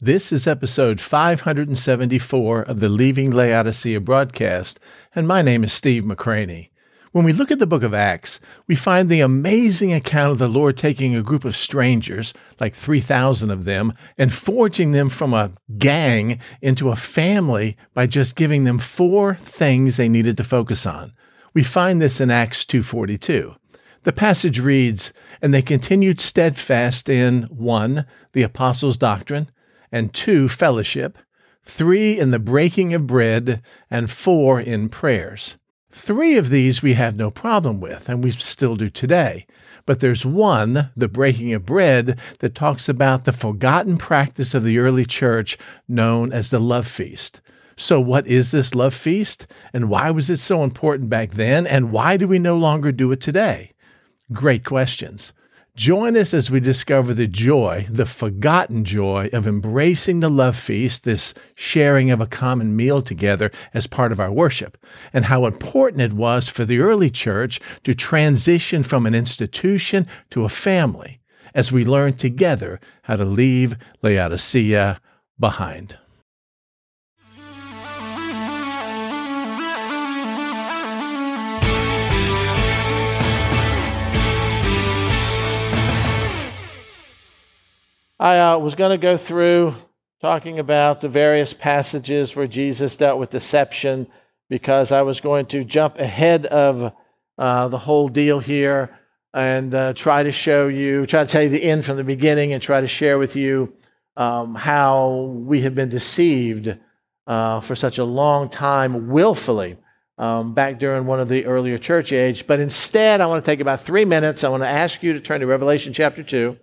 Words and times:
This 0.00 0.30
is 0.30 0.46
episode 0.46 1.00
574 1.00 2.62
of 2.62 2.78
the 2.78 2.88
Leaving 2.88 3.32
Laodicea 3.32 3.98
broadcast, 3.98 4.78
and 5.12 5.26
my 5.26 5.42
name 5.42 5.64
is 5.64 5.72
Steve 5.72 6.04
McCranie. 6.04 6.68
When 7.10 7.24
we 7.24 7.32
look 7.32 7.50
at 7.50 7.58
the 7.58 7.66
book 7.66 7.82
of 7.82 7.92
Acts, 7.92 8.38
we 8.68 8.76
find 8.76 9.08
the 9.08 9.18
amazing 9.18 9.92
account 9.92 10.30
of 10.30 10.38
the 10.38 10.46
Lord 10.46 10.76
taking 10.76 11.16
a 11.16 11.22
group 11.24 11.44
of 11.44 11.56
strangers, 11.56 12.32
like 12.60 12.76
3,000 12.76 13.50
of 13.50 13.64
them, 13.64 13.92
and 14.16 14.32
forging 14.32 14.92
them 14.92 15.08
from 15.08 15.34
a 15.34 15.50
gang 15.78 16.38
into 16.62 16.90
a 16.90 16.96
family 16.96 17.76
by 17.92 18.06
just 18.06 18.36
giving 18.36 18.62
them 18.62 18.78
four 18.78 19.34
things 19.42 19.96
they 19.96 20.08
needed 20.08 20.36
to 20.36 20.44
focus 20.44 20.86
on. 20.86 21.12
We 21.54 21.64
find 21.64 22.00
this 22.00 22.20
in 22.20 22.30
Acts 22.30 22.64
2:42. 22.64 23.56
The 24.04 24.12
passage 24.12 24.60
reads, 24.60 25.12
"And 25.42 25.52
they 25.52 25.60
continued 25.60 26.20
steadfast 26.20 27.08
in 27.08 27.48
one, 27.50 28.04
the 28.32 28.44
apostles' 28.44 28.96
doctrine, 28.96 29.50
and 29.90 30.12
two, 30.12 30.48
fellowship, 30.48 31.18
three, 31.64 32.18
in 32.18 32.30
the 32.30 32.38
breaking 32.38 32.94
of 32.94 33.06
bread, 33.06 33.62
and 33.90 34.10
four, 34.10 34.60
in 34.60 34.88
prayers. 34.88 35.56
Three 35.90 36.36
of 36.36 36.50
these 36.50 36.82
we 36.82 36.94
have 36.94 37.16
no 37.16 37.30
problem 37.30 37.80
with, 37.80 38.08
and 38.08 38.22
we 38.22 38.30
still 38.30 38.76
do 38.76 38.90
today. 38.90 39.46
But 39.86 40.00
there's 40.00 40.24
one, 40.24 40.90
the 40.94 41.08
breaking 41.08 41.54
of 41.54 41.64
bread, 41.64 42.18
that 42.40 42.54
talks 42.54 42.88
about 42.88 43.24
the 43.24 43.32
forgotten 43.32 43.96
practice 43.96 44.54
of 44.54 44.64
the 44.64 44.78
early 44.78 45.06
church 45.06 45.56
known 45.88 46.32
as 46.32 46.50
the 46.50 46.58
love 46.58 46.86
feast. 46.86 47.40
So, 47.74 48.00
what 48.00 48.26
is 48.26 48.50
this 48.50 48.74
love 48.74 48.92
feast? 48.92 49.46
And 49.72 49.88
why 49.88 50.10
was 50.10 50.28
it 50.28 50.38
so 50.38 50.62
important 50.62 51.08
back 51.08 51.32
then? 51.32 51.66
And 51.66 51.90
why 51.92 52.16
do 52.16 52.28
we 52.28 52.38
no 52.38 52.56
longer 52.56 52.92
do 52.92 53.12
it 53.12 53.20
today? 53.20 53.70
Great 54.32 54.64
questions. 54.64 55.32
Join 55.78 56.16
us 56.16 56.34
as 56.34 56.50
we 56.50 56.58
discover 56.58 57.14
the 57.14 57.28
joy, 57.28 57.86
the 57.88 58.04
forgotten 58.04 58.84
joy 58.84 59.30
of 59.32 59.46
embracing 59.46 60.18
the 60.18 60.28
love 60.28 60.56
feast, 60.56 61.04
this 61.04 61.34
sharing 61.54 62.10
of 62.10 62.20
a 62.20 62.26
common 62.26 62.74
meal 62.74 63.00
together 63.00 63.52
as 63.72 63.86
part 63.86 64.10
of 64.10 64.18
our 64.18 64.32
worship, 64.32 64.76
and 65.12 65.26
how 65.26 65.46
important 65.46 66.02
it 66.02 66.12
was 66.12 66.48
for 66.48 66.64
the 66.64 66.80
early 66.80 67.10
church 67.10 67.60
to 67.84 67.94
transition 67.94 68.82
from 68.82 69.06
an 69.06 69.14
institution 69.14 70.08
to 70.30 70.44
a 70.44 70.48
family 70.48 71.20
as 71.54 71.70
we 71.70 71.84
learn 71.84 72.14
together 72.14 72.80
how 73.02 73.14
to 73.14 73.24
leave 73.24 73.76
Laodicea 74.02 75.00
behind. 75.38 75.96
I 88.20 88.40
uh, 88.40 88.58
was 88.58 88.74
going 88.74 88.90
to 88.90 88.98
go 89.00 89.16
through 89.16 89.76
talking 90.20 90.58
about 90.58 91.00
the 91.00 91.08
various 91.08 91.54
passages 91.54 92.34
where 92.34 92.48
Jesus 92.48 92.96
dealt 92.96 93.20
with 93.20 93.30
deception 93.30 94.08
because 94.48 94.90
I 94.90 95.02
was 95.02 95.20
going 95.20 95.46
to 95.46 95.62
jump 95.62 96.00
ahead 96.00 96.44
of 96.46 96.92
uh, 97.38 97.68
the 97.68 97.78
whole 97.78 98.08
deal 98.08 98.40
here 98.40 98.98
and 99.32 99.72
uh, 99.72 99.92
try 99.92 100.24
to 100.24 100.32
show 100.32 100.66
you, 100.66 101.06
try 101.06 101.22
to 101.22 101.30
tell 101.30 101.42
you 101.42 101.48
the 101.48 101.62
end 101.62 101.84
from 101.84 101.96
the 101.96 102.02
beginning 102.02 102.52
and 102.52 102.60
try 102.60 102.80
to 102.80 102.88
share 102.88 103.20
with 103.20 103.36
you 103.36 103.72
um, 104.16 104.56
how 104.56 105.32
we 105.36 105.60
have 105.60 105.76
been 105.76 105.88
deceived 105.88 106.76
uh, 107.28 107.60
for 107.60 107.76
such 107.76 107.98
a 107.98 108.04
long 108.04 108.48
time 108.48 109.10
willfully. 109.10 109.76
Um, 110.16 110.54
back 110.54 110.80
during 110.80 111.06
one 111.06 111.20
of 111.20 111.28
the 111.28 111.46
earlier 111.46 111.78
church 111.78 112.10
age. 112.10 112.48
But 112.48 112.58
instead, 112.58 113.20
I 113.20 113.26
want 113.26 113.44
to 113.44 113.48
take 113.48 113.60
about 113.60 113.82
three 113.82 114.04
minutes. 114.04 114.42
I 114.42 114.48
want 114.48 114.64
to 114.64 114.68
ask 114.68 115.04
you 115.04 115.12
to 115.12 115.20
turn 115.20 115.38
to 115.38 115.46
Revelation 115.46 115.92
chapter 115.92 116.24
2. 116.24 116.58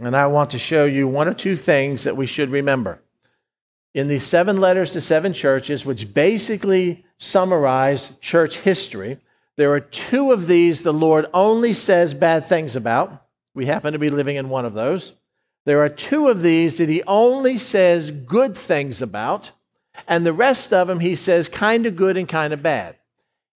And 0.00 0.16
I 0.16 0.26
want 0.28 0.50
to 0.52 0.58
show 0.58 0.86
you 0.86 1.06
one 1.06 1.28
or 1.28 1.34
two 1.34 1.56
things 1.56 2.04
that 2.04 2.16
we 2.16 2.24
should 2.24 2.48
remember. 2.48 3.02
In 3.92 4.06
these 4.06 4.26
seven 4.26 4.58
letters 4.58 4.92
to 4.92 5.00
seven 5.00 5.34
churches, 5.34 5.84
which 5.84 6.14
basically 6.14 7.04
summarize 7.18 8.14
church 8.20 8.58
history, 8.58 9.18
there 9.56 9.72
are 9.72 9.80
two 9.80 10.32
of 10.32 10.46
these 10.46 10.82
the 10.82 10.92
Lord 10.92 11.26
only 11.34 11.74
says 11.74 12.14
bad 12.14 12.46
things 12.46 12.76
about. 12.76 13.26
We 13.54 13.66
happen 13.66 13.92
to 13.92 13.98
be 13.98 14.08
living 14.08 14.36
in 14.36 14.48
one 14.48 14.64
of 14.64 14.72
those. 14.72 15.12
There 15.66 15.82
are 15.82 15.90
two 15.90 16.28
of 16.28 16.40
these 16.40 16.78
that 16.78 16.88
he 16.88 17.02
only 17.02 17.58
says 17.58 18.10
good 18.10 18.56
things 18.56 19.02
about, 19.02 19.50
and 20.08 20.24
the 20.24 20.32
rest 20.32 20.72
of 20.72 20.88
them 20.88 21.00
he 21.00 21.14
says 21.14 21.50
kind 21.50 21.84
of 21.84 21.96
good 21.96 22.16
and 22.16 22.26
kind 22.26 22.54
of 22.54 22.62
bad. 22.62 22.96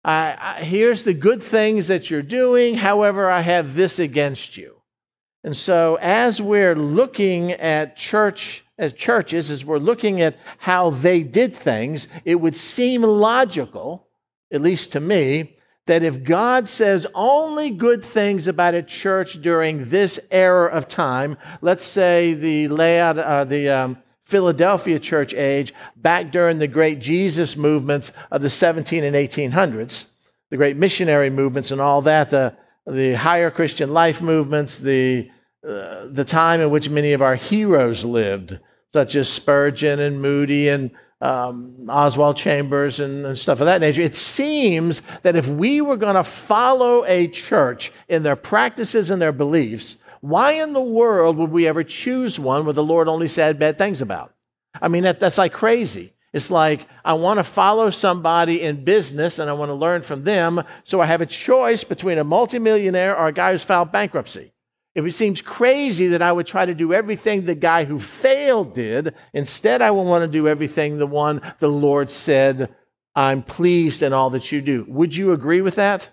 I, 0.04 0.38
I, 0.42 0.64
here's 0.64 1.04
the 1.04 1.14
good 1.14 1.44
things 1.44 1.86
that 1.88 2.10
you're 2.10 2.24
doing, 2.24 2.76
however, 2.76 3.30
I 3.30 3.42
have 3.42 3.76
this 3.76 4.00
against 4.00 4.58
you. 4.58 4.81
And 5.44 5.56
so, 5.56 5.98
as 6.02 6.40
we're 6.40 6.76
looking 6.76 7.52
at 7.54 7.98
church, 7.98 8.64
as 8.78 8.94
churches, 8.94 9.50
as 9.50 9.66
we're 9.66 9.80
looking 9.80 10.22
at 10.22 10.38
how 10.60 10.92
they 10.92 11.24
did 11.24 11.56
things, 11.56 12.08
it 12.26 12.36
would 12.36 12.56
seem 12.56 13.02
logical, 13.02 14.08
at 14.52 14.62
least 14.62 14.92
to 14.92 15.00
me, 15.00 15.58
that 15.88 16.04
if 16.04 16.24
God 16.24 16.68
says 16.68 17.08
only 17.16 17.72
good 17.72 18.04
things 18.04 18.48
about 18.48 18.76
a 18.76 18.84
church 18.84 19.42
during 19.42 19.90
this 19.90 20.20
era 20.30 20.70
of 20.70 20.88
time, 20.88 21.38
let's 21.62 21.84
say 21.84 22.36
the 22.36 22.68
layout, 22.68 23.18
uh, 23.18 23.44
the 23.44 23.68
um, 23.68 23.98
Philadelphia 24.26 25.00
church 25.00 25.34
age, 25.34 25.74
back 25.96 26.32
during 26.32 26.60
the 26.60 26.68
great 26.68 27.00
Jesus 27.00 27.58
movements 27.58 28.12
of 28.30 28.44
the 28.44 28.50
17 28.50 29.04
and 29.04 29.16
1800s, 29.16 30.06
the 30.52 30.58
great 30.58 30.78
missionary 30.78 31.32
movements 31.32 31.72
and 31.72 31.82
all 31.82 32.04
that, 32.04 32.30
the 32.30 32.56
the 32.92 33.14
higher 33.14 33.50
Christian 33.50 33.94
life 33.94 34.22
movements, 34.22 34.78
the, 34.78 35.30
uh, 35.68 36.08
the 36.10 36.26
time 36.26 36.62
in 36.62 36.70
which 36.70 36.90
many 36.90 37.14
of 37.14 37.22
our 37.22 37.36
heroes 37.36 38.04
lived, 38.04 38.60
such 38.94 39.16
as 39.16 39.30
Spurgeon 39.30 40.00
and 40.00 40.22
Moody 40.22 40.70
and 40.70 40.92
um, 41.22 41.88
Oswald 41.88 42.36
Chambers 42.36 43.00
and, 43.00 43.26
and, 43.26 43.38
stuff 43.38 43.62
of 43.62 43.68
that 43.68 43.80
nature. 43.80 44.02
It 44.02 44.16
seems 44.16 45.02
that 45.22 45.36
if 45.36 45.48
we 45.48 45.80
were 45.80 45.98
going 45.98 46.16
to 46.16 46.24
follow 46.24 47.06
a 47.06 47.28
church 47.28 47.92
in 48.10 48.24
their 48.24 48.36
practices 48.36 49.12
and 49.12 49.22
their 49.22 49.32
beliefs, 49.32 49.98
why 50.22 50.54
in 50.54 50.74
the 50.74 50.82
world 50.82 51.38
would 51.38 51.52
we 51.52 51.68
ever 51.68 51.84
choose 51.84 52.40
one 52.40 52.66
where 52.66 52.74
the 52.74 52.84
Lord 52.84 53.08
only 53.08 53.28
said 53.28 53.60
bad 53.60 53.78
things 53.78 54.02
about? 54.02 54.34
I 54.82 54.88
mean, 54.88 55.04
that, 55.04 55.20
that's 55.20 55.38
like 55.38 55.54
crazy. 55.54 56.14
It's 56.34 56.50
like 56.50 56.88
I 57.04 57.14
want 57.14 57.40
to 57.40 57.44
follow 57.44 57.90
somebody 57.90 58.62
in 58.62 58.84
business 58.84 59.38
and 59.38 59.50
I 59.50 59.54
want 59.54 59.70
to 59.70 59.76
learn 59.76 60.02
from 60.02 60.24
them. 60.24 60.64
So 60.86 61.02
I 61.02 61.06
have 61.06 61.22
a 61.22 61.26
choice 61.26 61.84
between 61.84 62.18
a 62.18 62.24
multimillionaire 62.24 63.18
or 63.18 63.28
a 63.28 63.34
guy 63.34 63.52
who's 63.52 63.64
filed 63.64 63.92
bankruptcy. 63.92 64.54
It 64.94 65.10
seems 65.12 65.42
crazy 65.42 66.08
that 66.08 66.22
I 66.22 66.32
would 66.32 66.48
try 66.48 66.66
to 66.66 66.74
do 66.74 66.94
everything 66.94 67.46
the 67.46 67.56
guy 67.56 67.86
who 67.86 68.00
failed 68.00 68.74
did. 68.74 69.16
Instead, 69.34 69.82
I 69.82 69.92
will 69.92 70.04
want 70.04 70.24
to 70.24 70.28
do 70.28 70.48
everything 70.48 70.98
the 70.98 71.08
one 71.08 71.42
the 71.60 71.70
Lord 71.70 72.10
said, 72.10 72.74
I'm 73.16 73.42
pleased 73.42 74.02
in 74.02 74.12
all 74.12 74.30
that 74.32 74.52
you 74.52 74.62
do. 74.62 74.86
Would 74.88 75.16
you 75.16 75.32
agree 75.32 75.62
with 75.62 75.76
that? 75.76 76.10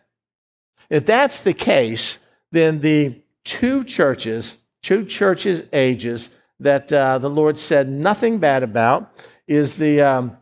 If 0.91 1.07
that's 1.07 1.41
the 1.41 1.55
case, 1.55 2.19
then 2.53 2.81
the 2.81 3.21
two 3.45 3.83
churches, 3.85 4.59
two 4.83 5.05
churches 5.05 5.65
ages 5.73 6.29
that 6.61 6.93
uh, 6.93 7.19
the 7.19 7.31
Lord 7.31 7.57
said 7.57 7.89
nothing 7.89 8.39
bad 8.39 8.63
about 8.63 9.13
is 9.49 9.77
the 9.77 10.01
um, 10.03 10.37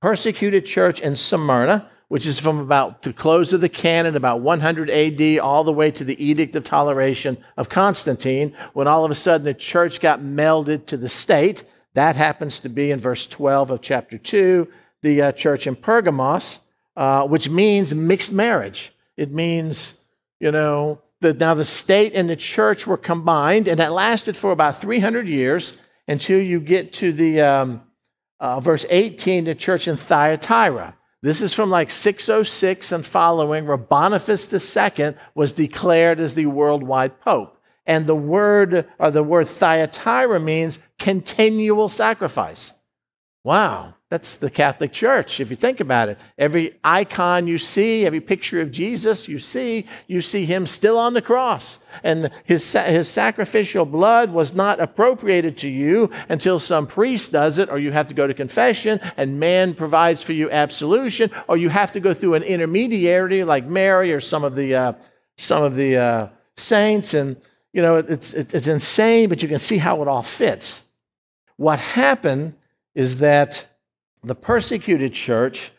persecuted 0.00 0.66
church 0.66 1.00
in 1.00 1.14
Smyrna, 1.14 1.88
which 2.08 2.26
is 2.26 2.38
from 2.38 2.58
about 2.58 3.02
the 3.02 3.12
close 3.12 3.52
of 3.52 3.60
the 3.60 3.68
canon, 3.68 4.16
about 4.16 4.40
100 4.40 4.90
AD, 4.90 5.38
all 5.38 5.62
the 5.62 5.72
way 5.72 5.90
to 5.90 6.02
the 6.02 6.22
Edict 6.24 6.56
of 6.56 6.64
Toleration 6.64 7.36
of 7.56 7.68
Constantine, 7.68 8.56
when 8.72 8.88
all 8.88 9.04
of 9.04 9.10
a 9.10 9.14
sudden 9.14 9.44
the 9.44 9.54
church 9.54 10.00
got 10.00 10.20
melded 10.20 10.86
to 10.86 10.96
the 10.96 11.08
state. 11.08 11.64
That 11.92 12.16
happens 12.16 12.58
to 12.60 12.68
be 12.68 12.90
in 12.90 12.98
verse 12.98 13.26
12 13.26 13.70
of 13.70 13.82
chapter 13.82 14.16
2, 14.16 14.66
the 15.02 15.22
uh, 15.22 15.32
church 15.32 15.66
in 15.66 15.76
Pergamos, 15.76 16.60
uh, 16.96 17.26
which 17.26 17.50
means 17.50 17.94
mixed 17.94 18.32
marriage. 18.32 18.92
It 19.16 19.30
means, 19.30 19.94
you 20.40 20.50
know, 20.50 21.02
that 21.20 21.38
now 21.38 21.54
the 21.54 21.64
state 21.64 22.14
and 22.14 22.30
the 22.30 22.36
church 22.36 22.86
were 22.86 22.96
combined, 22.96 23.68
and 23.68 23.78
that 23.80 23.92
lasted 23.92 24.36
for 24.36 24.52
about 24.52 24.80
300 24.80 25.28
years 25.28 25.74
until 26.06 26.40
you 26.40 26.60
get 26.60 26.92
to 26.94 27.12
the 27.12 27.40
um, 27.40 27.82
uh, 28.40 28.60
verse 28.60 28.86
18, 28.88 29.44
the 29.44 29.54
church 29.54 29.88
in 29.88 29.96
Thyatira. 29.96 30.96
This 31.22 31.42
is 31.42 31.52
from 31.52 31.70
like 31.70 31.90
606 31.90 32.92
and 32.92 33.04
following, 33.04 33.66
where 33.66 33.76
Boniface 33.76 34.52
II 34.52 35.14
was 35.34 35.52
declared 35.52 36.20
as 36.20 36.34
the 36.34 36.46
worldwide 36.46 37.20
pope. 37.20 37.60
And 37.86 38.06
the 38.06 38.14
word, 38.14 38.86
or 38.98 39.10
the 39.10 39.22
word 39.22 39.48
Thyatira 39.48 40.38
means 40.38 40.78
continual 40.98 41.88
sacrifice. 41.88 42.72
Wow. 43.42 43.94
That's 44.10 44.36
the 44.36 44.48
Catholic 44.48 44.90
Church, 44.90 45.38
if 45.38 45.50
you 45.50 45.56
think 45.56 45.80
about 45.80 46.08
it. 46.08 46.18
Every 46.38 46.78
icon 46.82 47.46
you 47.46 47.58
see, 47.58 48.06
every 48.06 48.22
picture 48.22 48.62
of 48.62 48.70
Jesus 48.70 49.28
you 49.28 49.38
see, 49.38 49.84
you 50.06 50.22
see 50.22 50.46
him 50.46 50.64
still 50.64 50.98
on 50.98 51.12
the 51.12 51.20
cross. 51.20 51.78
And 52.02 52.30
his, 52.44 52.72
his 52.72 53.06
sacrificial 53.06 53.84
blood 53.84 54.32
was 54.32 54.54
not 54.54 54.80
appropriated 54.80 55.58
to 55.58 55.68
you 55.68 56.10
until 56.30 56.58
some 56.58 56.86
priest 56.86 57.32
does 57.32 57.58
it, 57.58 57.68
or 57.68 57.78
you 57.78 57.92
have 57.92 58.06
to 58.06 58.14
go 58.14 58.26
to 58.26 58.32
confession 58.32 58.98
and 59.18 59.38
man 59.38 59.74
provides 59.74 60.22
for 60.22 60.32
you 60.32 60.50
absolution, 60.50 61.30
or 61.46 61.58
you 61.58 61.68
have 61.68 61.92
to 61.92 62.00
go 62.00 62.14
through 62.14 62.32
an 62.32 62.44
intermediary 62.44 63.44
like 63.44 63.66
Mary 63.66 64.10
or 64.14 64.20
some 64.20 64.42
of 64.42 64.54
the, 64.54 64.74
uh, 64.74 64.92
some 65.36 65.62
of 65.62 65.76
the 65.76 65.98
uh, 65.98 66.28
saints. 66.56 67.12
And, 67.12 67.36
you 67.74 67.82
know, 67.82 67.96
it's, 67.96 68.32
it's 68.32 68.68
insane, 68.68 69.28
but 69.28 69.42
you 69.42 69.48
can 69.48 69.58
see 69.58 69.76
how 69.76 70.00
it 70.00 70.08
all 70.08 70.22
fits. 70.22 70.80
what 71.58 71.78
happened 71.78 72.54
is 72.94 73.18
that 73.18 73.67
the 74.22 74.34
persecuted 74.34 75.12
church 75.12 75.72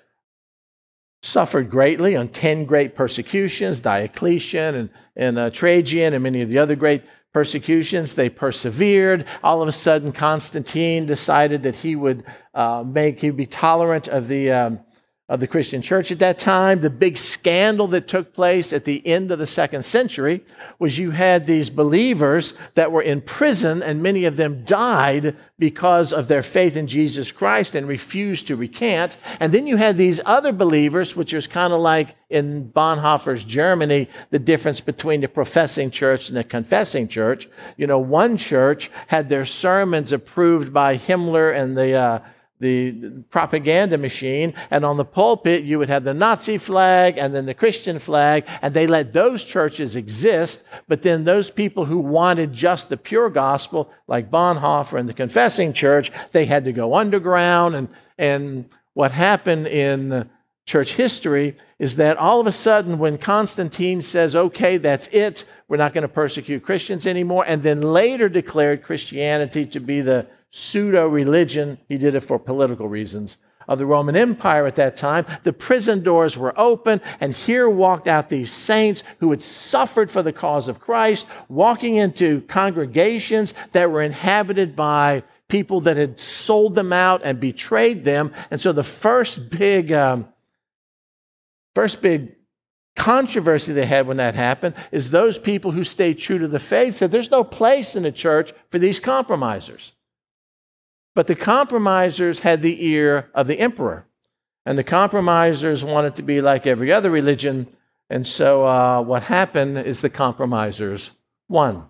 suffered 1.22 1.70
greatly 1.70 2.16
on 2.16 2.30
10 2.30 2.66
great 2.66 2.96
persecutions 2.96 3.80
Diocletian 3.82 4.76
and, 4.76 4.90
and 5.16 5.38
uh, 5.38 5.50
Trajan 5.50 6.14
and 6.14 6.24
many 6.24 6.42
of 6.42 6.50
the 6.50 6.58
other 6.58 6.76
great 6.76 7.04
persecutions. 7.34 8.16
They 8.16 8.30
persevered. 8.30 9.26
All 9.44 9.62
of 9.62 9.68
a 9.68 9.74
sudden, 9.74 10.12
Constantine 10.12 11.06
decided 11.06 11.64
that 11.64 11.78
he 11.78 11.96
would 11.96 12.24
uh, 12.54 12.84
make, 12.86 13.20
he'd 13.20 13.38
be 13.38 13.46
tolerant 13.46 14.08
of 14.08 14.28
the. 14.28 14.52
Um, 14.52 14.80
of 15.30 15.40
the 15.40 15.48
Christian 15.48 15.84
church 15.84 16.12
at 16.12 16.18
that 16.20 16.40
time. 16.40 16.82
The 16.82 16.90
big 16.90 17.16
scandal 17.16 17.88
that 17.90 18.08
took 18.08 18.34
place 18.34 18.74
at 18.74 18.84
the 18.84 19.06
end 19.06 19.32
of 19.32 19.38
the 19.38 19.46
second 19.46 19.86
century 19.86 20.44
was 20.80 20.98
you 20.98 21.12
had 21.12 21.46
these 21.46 21.70
believers 21.70 22.54
that 22.74 22.92
were 22.92 23.04
in 23.04 23.22
prison, 23.22 23.84
and 23.84 24.02
many 24.02 24.26
of 24.26 24.38
them 24.38 24.66
died 24.66 25.38
because 25.60 26.12
of 26.12 26.28
their 26.28 26.42
faith 26.42 26.76
in 26.76 26.88
Jesus 26.88 27.32
Christ 27.32 27.76
and 27.76 27.88
refused 27.88 28.48
to 28.48 28.56
recant. 28.56 29.18
And 29.40 29.54
then 29.54 29.68
you 29.68 29.78
had 29.78 29.98
these 29.98 30.20
other 30.26 30.52
believers, 30.52 31.16
which 31.16 31.32
was 31.32 31.46
kind 31.46 31.74
of 31.74 31.80
like 31.80 32.16
in 32.30 32.72
Bonhoeffer's 32.72 33.44
Germany, 33.44 34.08
the 34.32 34.40
difference 34.40 34.82
between 34.82 35.22
the 35.22 35.28
professing 35.28 35.92
church 35.92 36.30
and 36.30 36.38
the 36.38 36.44
confessing 36.44 37.08
church. 37.08 37.48
You 37.78 37.86
know, 37.86 38.00
one 38.00 38.38
church 38.38 38.90
had 39.08 39.30
their 39.30 39.46
sermons 39.46 40.12
approved 40.12 40.74
by 40.74 40.98
Himmler 40.98 41.56
and 41.56 41.78
the 41.78 41.94
uh, 41.94 42.20
the 42.60 43.24
propaganda 43.30 43.98
machine, 43.98 44.54
and 44.70 44.84
on 44.84 44.98
the 44.98 45.06
pulpit, 45.06 45.64
you 45.64 45.80
would 45.80 45.90
have 45.90 46.04
the 46.04 46.14
Nazi 46.14 46.58
flag 46.58 47.18
and 47.18 47.34
then 47.34 47.46
the 47.46 47.54
Christian 47.54 48.00
flag, 48.00 48.46
and 48.62 48.74
they 48.74 48.86
let 48.86 49.14
those 49.14 49.44
churches 49.44 49.96
exist. 49.96 50.62
But 50.88 51.02
then 51.02 51.24
those 51.24 51.50
people 51.50 51.86
who 51.86 52.00
wanted 52.00 52.52
just 52.52 52.90
the 52.90 52.98
pure 52.98 53.30
gospel, 53.30 53.90
like 54.08 54.30
Bonhoeffer 54.30 55.00
and 55.00 55.08
the 55.08 55.14
Confessing 55.14 55.72
Church, 55.72 56.12
they 56.34 56.46
had 56.46 56.66
to 56.66 56.74
go 56.74 56.96
underground. 56.96 57.76
And, 57.76 57.88
and 58.18 58.70
what 58.94 59.14
happened 59.14 59.68
in 59.68 60.30
church 60.66 60.94
history 60.94 61.56
is 61.80 61.96
that 61.96 62.18
all 62.18 62.42
of 62.42 62.48
a 62.48 62.52
sudden, 62.52 63.00
when 63.00 63.18
Constantine 63.18 64.02
says, 64.02 64.36
okay, 64.36 64.78
that's 64.78 65.08
it, 65.08 65.46
we're 65.70 65.78
not 65.78 65.94
going 65.94 66.02
to 66.02 66.10
persecute 66.10 66.64
Christians 66.64 67.08
anymore, 67.08 67.46
and 67.48 67.64
then 67.64 67.82
later 67.82 68.28
declared 68.28 68.84
Christianity 68.84 69.66
to 69.68 69.80
be 69.80 70.02
the 70.02 70.28
pseudo 70.52 71.08
religion, 71.08 71.78
he 71.88 71.98
did 71.98 72.16
it 72.16 72.22
for 72.22 72.40
political 72.40 72.88
reasons, 72.88 73.38
of 73.68 73.78
the 73.78 73.86
Roman 73.86 74.16
Empire 74.16 74.66
at 74.66 74.76
that 74.76 74.98
time. 74.98 75.26
The 75.44 75.54
prison 75.54 76.02
doors 76.02 76.36
were 76.36 76.60
open, 76.60 77.02
and 77.22 77.34
here 77.36 77.70
walked 77.70 78.08
out 78.08 78.30
these 78.30 78.52
saints 78.52 79.04
who 79.20 79.30
had 79.30 79.42
suffered 79.42 80.10
for 80.10 80.24
the 80.24 80.34
cause 80.34 80.68
of 80.68 80.80
Christ, 80.80 81.28
walking 81.48 81.96
into 81.96 82.42
congregations 82.42 83.54
that 83.74 83.92
were 83.92 84.02
inhabited 84.02 84.76
by 84.76 85.24
people 85.50 85.82
that 85.82 85.98
had 85.98 86.20
sold 86.20 86.74
them 86.76 86.92
out 86.92 87.22
and 87.24 87.40
betrayed 87.40 88.04
them. 88.04 88.34
And 88.50 88.60
so 88.60 88.72
the 88.72 88.84
first 88.84 89.52
big, 89.52 89.92
um, 89.92 90.28
first 91.76 92.02
big 92.02 92.36
controversy 92.96 93.72
they 93.72 93.86
had 93.86 94.08
when 94.08 94.18
that 94.18 94.36
happened 94.36 94.76
is 94.92 95.12
those 95.12 95.38
people 95.38 95.72
who 95.72 95.84
stayed 95.84 96.18
true 96.18 96.40
to 96.40 96.48
the 96.48 96.60
faith 96.60 96.98
said 96.98 97.12
there's 97.12 97.32
no 97.32 97.44
place 97.44 97.96
in 97.96 98.04
the 98.04 98.12
church 98.12 98.52
for 98.72 98.80
these 98.80 99.00
compromisers. 99.00 99.94
But 101.20 101.28
the 101.28 101.36
compromisers 101.36 102.40
had 102.40 102.62
the 102.62 102.88
ear 102.88 103.30
of 103.36 103.48
the 103.48 103.60
emperor. 103.60 104.06
And 104.66 104.78
the 104.78 104.86
compromisers 104.86 105.84
wanted 105.84 106.16
to 106.16 106.24
be 106.24 106.40
like 106.40 106.66
every 106.66 106.94
other 106.94 107.12
religion. 107.12 107.68
And 108.10 108.26
so 108.26 108.66
uh, 108.66 109.02
what 109.02 109.24
happened 109.24 109.80
is 109.80 110.00
the 110.00 110.10
compromisers 110.10 111.12
won. 111.50 111.90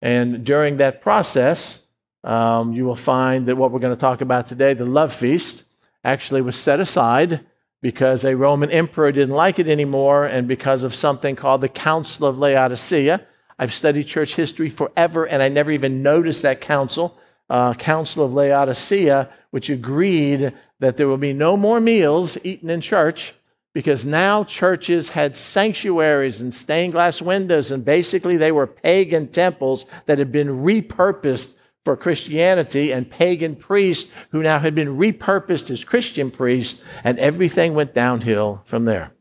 And 0.00 0.42
during 0.42 0.78
that 0.78 1.02
process, 1.02 1.80
um, 2.24 2.72
you 2.72 2.86
will 2.86 2.96
find 2.96 3.44
that 3.44 3.56
what 3.56 3.72
we're 3.72 3.78
going 3.78 3.94
to 3.94 4.00
talk 4.00 4.22
about 4.22 4.46
today, 4.46 4.72
the 4.72 4.86
love 4.86 5.12
feast, 5.12 5.64
actually 6.02 6.40
was 6.40 6.56
set 6.56 6.80
aside 6.80 7.44
because 7.82 8.24
a 8.24 8.38
Roman 8.38 8.70
emperor 8.70 9.12
didn't 9.12 9.36
like 9.36 9.58
it 9.58 9.68
anymore 9.68 10.24
and 10.24 10.48
because 10.48 10.82
of 10.82 10.94
something 10.94 11.36
called 11.36 11.60
the 11.60 11.68
Council 11.68 12.26
of 12.26 12.38
Laodicea. 12.38 13.20
I've 13.58 13.74
studied 13.74 14.04
church 14.04 14.36
history 14.36 14.70
forever 14.70 15.26
and 15.26 15.42
I 15.42 15.50
never 15.50 15.72
even 15.72 16.02
noticed 16.02 16.40
that 16.40 16.62
council 16.62 17.18
uh, 17.50 17.74
Council 17.74 18.24
of 18.24 18.34
Laodicea, 18.34 19.30
which 19.50 19.68
agreed 19.68 20.52
that 20.80 20.96
there 20.96 21.08
will 21.08 21.16
be 21.16 21.32
no 21.32 21.56
more 21.56 21.80
meals 21.80 22.38
eaten 22.44 22.70
in 22.70 22.80
church 22.80 23.34
because 23.74 24.04
now 24.04 24.44
churches 24.44 25.10
had 25.10 25.34
sanctuaries 25.34 26.40
and 26.40 26.52
stained 26.52 26.92
glass 26.92 27.22
windows, 27.22 27.70
and 27.70 27.84
basically 27.84 28.36
they 28.36 28.52
were 28.52 28.66
pagan 28.66 29.28
temples 29.28 29.86
that 30.06 30.18
had 30.18 30.30
been 30.30 30.48
repurposed 30.48 31.52
for 31.84 31.96
Christianity, 31.96 32.92
and 32.92 33.10
pagan 33.10 33.56
priests 33.56 34.08
who 34.30 34.40
now 34.40 34.60
had 34.60 34.74
been 34.74 34.96
repurposed 34.96 35.68
as 35.68 35.82
Christian 35.82 36.30
priests, 36.30 36.80
and 37.02 37.18
everything 37.18 37.74
went 37.74 37.92
downhill 37.92 38.62
from 38.66 38.84
there. 38.84 39.12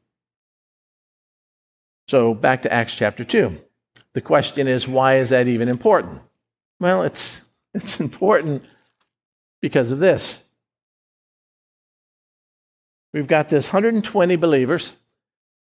So 2.07 2.35
back 2.35 2.61
to 2.63 2.73
Acts 2.73 2.93
chapter 2.93 3.23
2. 3.23 3.57
The 4.13 4.21
question 4.21 4.67
is, 4.67 4.87
why 4.87 5.17
is 5.17 5.29
that 5.29 5.47
even 5.47 5.69
important? 5.69 6.21
Well, 6.79 7.01
it's 7.01 7.41
it's 7.73 7.99
important 7.99 8.63
because 9.61 9.91
of 9.91 9.99
this. 9.99 10.43
We've 13.13 13.27
got 13.27 13.49
this 13.49 13.67
120 13.67 14.35
believers 14.37 14.93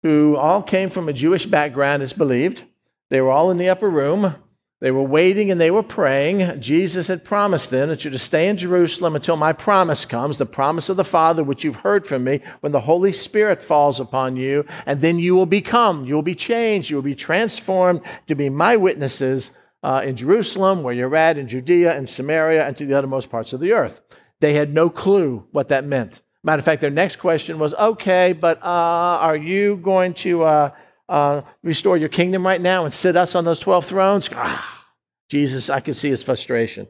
who 0.02 0.36
all 0.36 0.62
came 0.62 0.90
from 0.90 1.08
a 1.08 1.12
Jewish 1.12 1.46
background, 1.46 2.02
it's 2.02 2.12
believed. 2.12 2.64
They 3.08 3.20
were 3.20 3.30
all 3.30 3.50
in 3.50 3.56
the 3.56 3.68
upper 3.68 3.88
room. 3.88 4.34
They 4.80 4.90
were 4.90 5.02
waiting 5.02 5.50
and 5.50 5.60
they 5.60 5.70
were 5.70 5.82
praying. 5.82 6.60
Jesus 6.60 7.06
had 7.06 7.24
promised 7.24 7.70
them 7.70 7.88
that 7.88 8.04
you're 8.04 8.12
to 8.12 8.18
stay 8.18 8.48
in 8.48 8.58
Jerusalem 8.58 9.16
until 9.16 9.36
my 9.36 9.52
promise 9.52 10.04
comes, 10.04 10.36
the 10.36 10.44
promise 10.44 10.88
of 10.88 10.98
the 10.98 11.04
Father, 11.04 11.42
which 11.42 11.64
you've 11.64 11.76
heard 11.76 12.06
from 12.06 12.24
me, 12.24 12.40
when 12.60 12.72
the 12.72 12.80
Holy 12.80 13.12
Spirit 13.12 13.62
falls 13.62 13.98
upon 13.98 14.36
you, 14.36 14.66
and 14.84 15.00
then 15.00 15.18
you 15.18 15.34
will 15.34 15.46
become, 15.46 16.04
you 16.04 16.14
will 16.14 16.22
be 16.22 16.34
changed, 16.34 16.90
you 16.90 16.96
will 16.96 17.02
be 17.02 17.14
transformed 17.14 18.02
to 18.26 18.34
be 18.34 18.50
my 18.50 18.76
witnesses 18.76 19.50
uh, 19.86 20.02
in 20.04 20.16
Jerusalem, 20.16 20.82
where 20.82 20.92
you're 20.92 21.14
at, 21.14 21.38
in 21.38 21.46
Judea 21.46 21.96
and 21.96 22.08
Samaria, 22.08 22.66
and 22.66 22.76
to 22.76 22.84
the 22.84 22.98
uttermost 22.98 23.30
parts 23.30 23.52
of 23.52 23.60
the 23.60 23.70
earth. 23.70 24.00
They 24.40 24.54
had 24.54 24.74
no 24.74 24.90
clue 24.90 25.46
what 25.52 25.68
that 25.68 25.84
meant. 25.84 26.22
Matter 26.42 26.58
of 26.58 26.64
fact, 26.64 26.80
their 26.80 26.90
next 26.90 27.16
question 27.16 27.60
was, 27.60 27.72
okay, 27.74 28.32
but 28.32 28.60
uh, 28.64 28.66
are 28.66 29.36
you 29.36 29.76
going 29.76 30.14
to 30.14 30.42
uh, 30.42 30.70
uh 31.08 31.42
restore 31.62 31.96
your 31.96 32.08
kingdom 32.08 32.44
right 32.44 32.60
now 32.60 32.84
and 32.84 32.92
sit 32.92 33.16
us 33.16 33.36
on 33.36 33.44
those 33.44 33.60
12 33.60 33.86
thrones? 33.86 34.28
Ah, 34.32 34.84
Jesus, 35.28 35.70
I 35.70 35.78
can 35.78 35.94
see 35.94 36.10
his 36.10 36.22
frustration. 36.24 36.88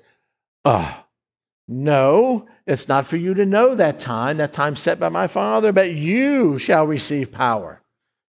Oh, 0.65 1.05
no, 1.69 2.47
it's 2.67 2.89
not 2.89 3.05
for 3.05 3.19
you 3.19 3.35
to 3.35 3.45
know 3.45 3.75
that 3.75 4.01
time, 4.01 4.39
that 4.39 4.55
time 4.55 4.75
set 4.75 4.99
by 4.99 5.11
my 5.11 5.27
Father, 5.27 5.71
but 5.71 5.93
you 5.93 6.57
shall 6.57 6.87
receive 6.87 7.31
power 7.31 7.83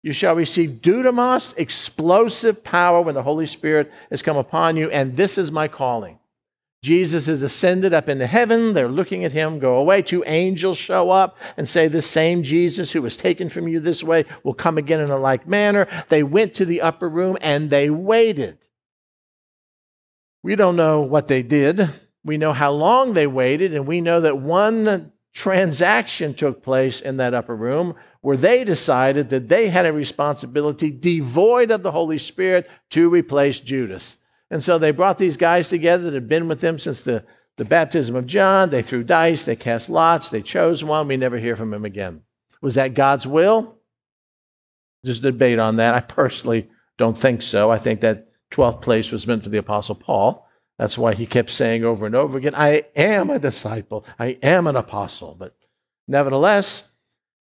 you 0.03 0.11
shall 0.11 0.35
receive 0.35 0.81
dunamis, 0.81 1.57
explosive 1.57 2.63
power 2.63 3.01
when 3.01 3.15
the 3.15 3.23
Holy 3.23 3.45
Spirit 3.45 3.91
has 4.09 4.21
come 4.21 4.37
upon 4.37 4.77
you, 4.77 4.89
and 4.89 5.17
this 5.17 5.37
is 5.37 5.51
my 5.51 5.67
calling. 5.67 6.19
Jesus 6.83 7.27
is 7.27 7.41
ascended 7.41 7.91
up 7.93 8.07
into 8.07 8.27
heaven. 8.27 8.73
They're 8.73 8.87
looking 8.87 9.25
at 9.25 9.33
him 9.33 9.59
go 9.59 9.77
away. 9.77 10.03
Two 10.03 10.23
angels 10.25 10.77
show 10.77 11.09
up 11.09 11.35
and 11.57 11.67
say, 11.67 11.87
The 11.87 12.03
same 12.03 12.43
Jesus 12.43 12.91
who 12.91 13.01
was 13.01 13.17
taken 13.17 13.49
from 13.49 13.67
you 13.67 13.79
this 13.79 14.03
way 14.03 14.25
will 14.43 14.53
come 14.53 14.77
again 14.77 14.99
in 14.99 15.09
a 15.09 15.17
like 15.17 15.47
manner. 15.47 15.87
They 16.09 16.21
went 16.23 16.53
to 16.55 16.65
the 16.65 16.81
upper 16.81 17.09
room 17.09 17.37
and 17.41 17.69
they 17.69 17.89
waited. 17.89 18.59
We 20.43 20.55
don't 20.55 20.75
know 20.75 21.01
what 21.01 21.27
they 21.27 21.41
did. 21.41 21.89
We 22.23 22.37
know 22.37 22.53
how 22.53 22.71
long 22.71 23.13
they 23.13 23.27
waited, 23.27 23.73
and 23.73 23.87
we 23.87 24.01
know 24.01 24.21
that 24.21 24.37
one 24.37 25.11
transaction 25.33 26.33
took 26.33 26.61
place 26.61 27.01
in 27.01 27.17
that 27.17 27.33
upper 27.33 27.55
room 27.55 27.95
where 28.27 28.35
they 28.35 28.65
decided 28.65 29.29
that 29.29 29.47
they 29.47 29.69
had 29.69 29.85
a 29.85 29.93
responsibility 29.93 30.91
devoid 30.91 31.71
of 31.71 31.81
the 31.81 31.93
Holy 31.93 32.17
Spirit 32.17 32.69
to 32.89 33.07
replace 33.07 33.61
Judas. 33.61 34.17
And 34.51 34.61
so 34.61 34.77
they 34.77 34.91
brought 34.91 35.17
these 35.17 35.37
guys 35.37 35.69
together 35.69 36.03
that 36.03 36.13
had 36.13 36.27
been 36.27 36.49
with 36.49 36.59
them 36.59 36.77
since 36.77 36.99
the, 36.99 37.23
the 37.55 37.63
baptism 37.63 38.17
of 38.17 38.25
John. 38.25 38.69
They 38.69 38.81
threw 38.81 39.05
dice, 39.05 39.45
they 39.45 39.55
cast 39.55 39.87
lots, 39.87 40.27
they 40.27 40.41
chose 40.41 40.83
one. 40.83 41.07
We 41.07 41.15
never 41.15 41.37
hear 41.37 41.55
from 41.55 41.73
him 41.73 41.85
again. 41.85 42.23
Was 42.61 42.75
that 42.75 42.95
God's 42.95 43.25
will? 43.25 43.77
There's 45.03 45.19
a 45.19 45.31
debate 45.31 45.57
on 45.57 45.77
that. 45.77 45.95
I 45.95 46.01
personally 46.01 46.69
don't 46.97 47.17
think 47.17 47.41
so. 47.41 47.71
I 47.71 47.77
think 47.77 48.01
that 48.01 48.27
12th 48.51 48.81
place 48.81 49.09
was 49.09 49.25
meant 49.25 49.43
for 49.43 49.49
the 49.49 49.57
Apostle 49.57 49.95
Paul. 49.95 50.45
That's 50.77 50.97
why 50.97 51.13
he 51.13 51.25
kept 51.25 51.49
saying 51.49 51.85
over 51.85 52.05
and 52.05 52.13
over 52.13 52.37
again, 52.37 52.55
I 52.55 52.87
am 52.93 53.29
a 53.29 53.39
disciple, 53.39 54.05
I 54.19 54.37
am 54.43 54.67
an 54.67 54.75
apostle. 54.75 55.33
But 55.33 55.55
nevertheless, 56.09 56.83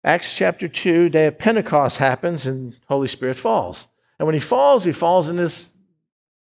Acts 0.02 0.35
chapter 0.35 0.66
2, 0.66 1.11
day 1.11 1.26
of 1.26 1.38
Pentecost 1.38 1.99
happens 1.99 2.47
and 2.47 2.75
Holy 2.88 3.09
Spirit 3.09 3.37
falls. 3.37 3.87
And 4.19 4.26
when 4.26 4.35
he 4.35 4.40
falls, 4.40 4.85
he 4.85 4.92
falls 4.92 5.28
in 5.28 5.37
this 5.37 5.69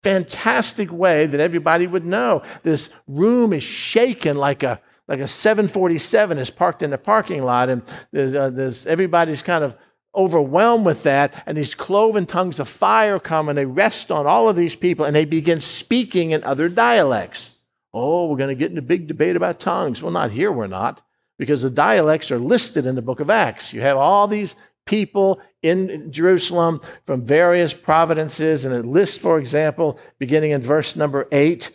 fantastic 0.02 0.92
way 0.92 1.26
that 1.26 1.40
everybody 1.40 1.86
would 1.86 2.06
know. 2.06 2.42
This 2.62 2.90
room 3.06 3.52
is 3.52 3.62
shaken 3.62 4.36
like 4.36 4.62
a 4.62 4.80
like 5.10 5.18
a 5.18 5.26
747 5.26 6.38
is 6.38 6.50
parked 6.50 6.84
in 6.84 6.90
the 6.90 6.98
parking 6.98 7.42
lot, 7.42 7.68
and 7.68 7.82
there's, 8.12 8.32
uh, 8.32 8.48
there's 8.48 8.86
everybody's 8.86 9.42
kind 9.42 9.64
of 9.64 9.74
overwhelmed 10.14 10.86
with 10.86 11.02
that, 11.02 11.42
and 11.46 11.58
these 11.58 11.74
cloven 11.74 12.26
tongues 12.26 12.60
of 12.60 12.68
fire 12.68 13.18
come 13.18 13.48
and 13.48 13.58
they 13.58 13.64
rest 13.64 14.12
on 14.12 14.28
all 14.28 14.48
of 14.48 14.54
these 14.54 14.76
people, 14.76 15.04
and 15.04 15.16
they 15.16 15.24
begin 15.24 15.60
speaking 15.60 16.30
in 16.30 16.44
other 16.44 16.68
dialects. 16.68 17.50
Oh, 17.92 18.28
we're 18.28 18.36
going 18.36 18.50
to 18.50 18.54
get 18.54 18.70
in 18.70 18.78
a 18.78 18.82
big 18.82 19.08
debate 19.08 19.34
about 19.34 19.58
tongues. 19.58 20.00
Well, 20.00 20.12
not 20.12 20.30
here, 20.30 20.52
we're 20.52 20.68
not, 20.68 21.02
because 21.40 21.62
the 21.62 21.70
dialects 21.70 22.30
are 22.30 22.38
listed 22.38 22.84
in 22.84 22.94
the 22.96 23.00
book 23.00 23.18
of 23.18 23.30
Acts. 23.30 23.72
You 23.72 23.80
have 23.80 23.96
all 23.96 24.28
these 24.28 24.54
people 24.84 25.40
in 25.62 26.12
Jerusalem 26.12 26.82
from 27.06 27.24
various 27.24 27.72
provinces, 27.72 28.66
and 28.66 28.74
it 28.74 28.84
lists, 28.84 29.16
for 29.16 29.38
example, 29.38 29.98
beginning 30.18 30.50
in 30.50 30.60
verse 30.60 30.96
number 30.96 31.26
eight, 31.32 31.70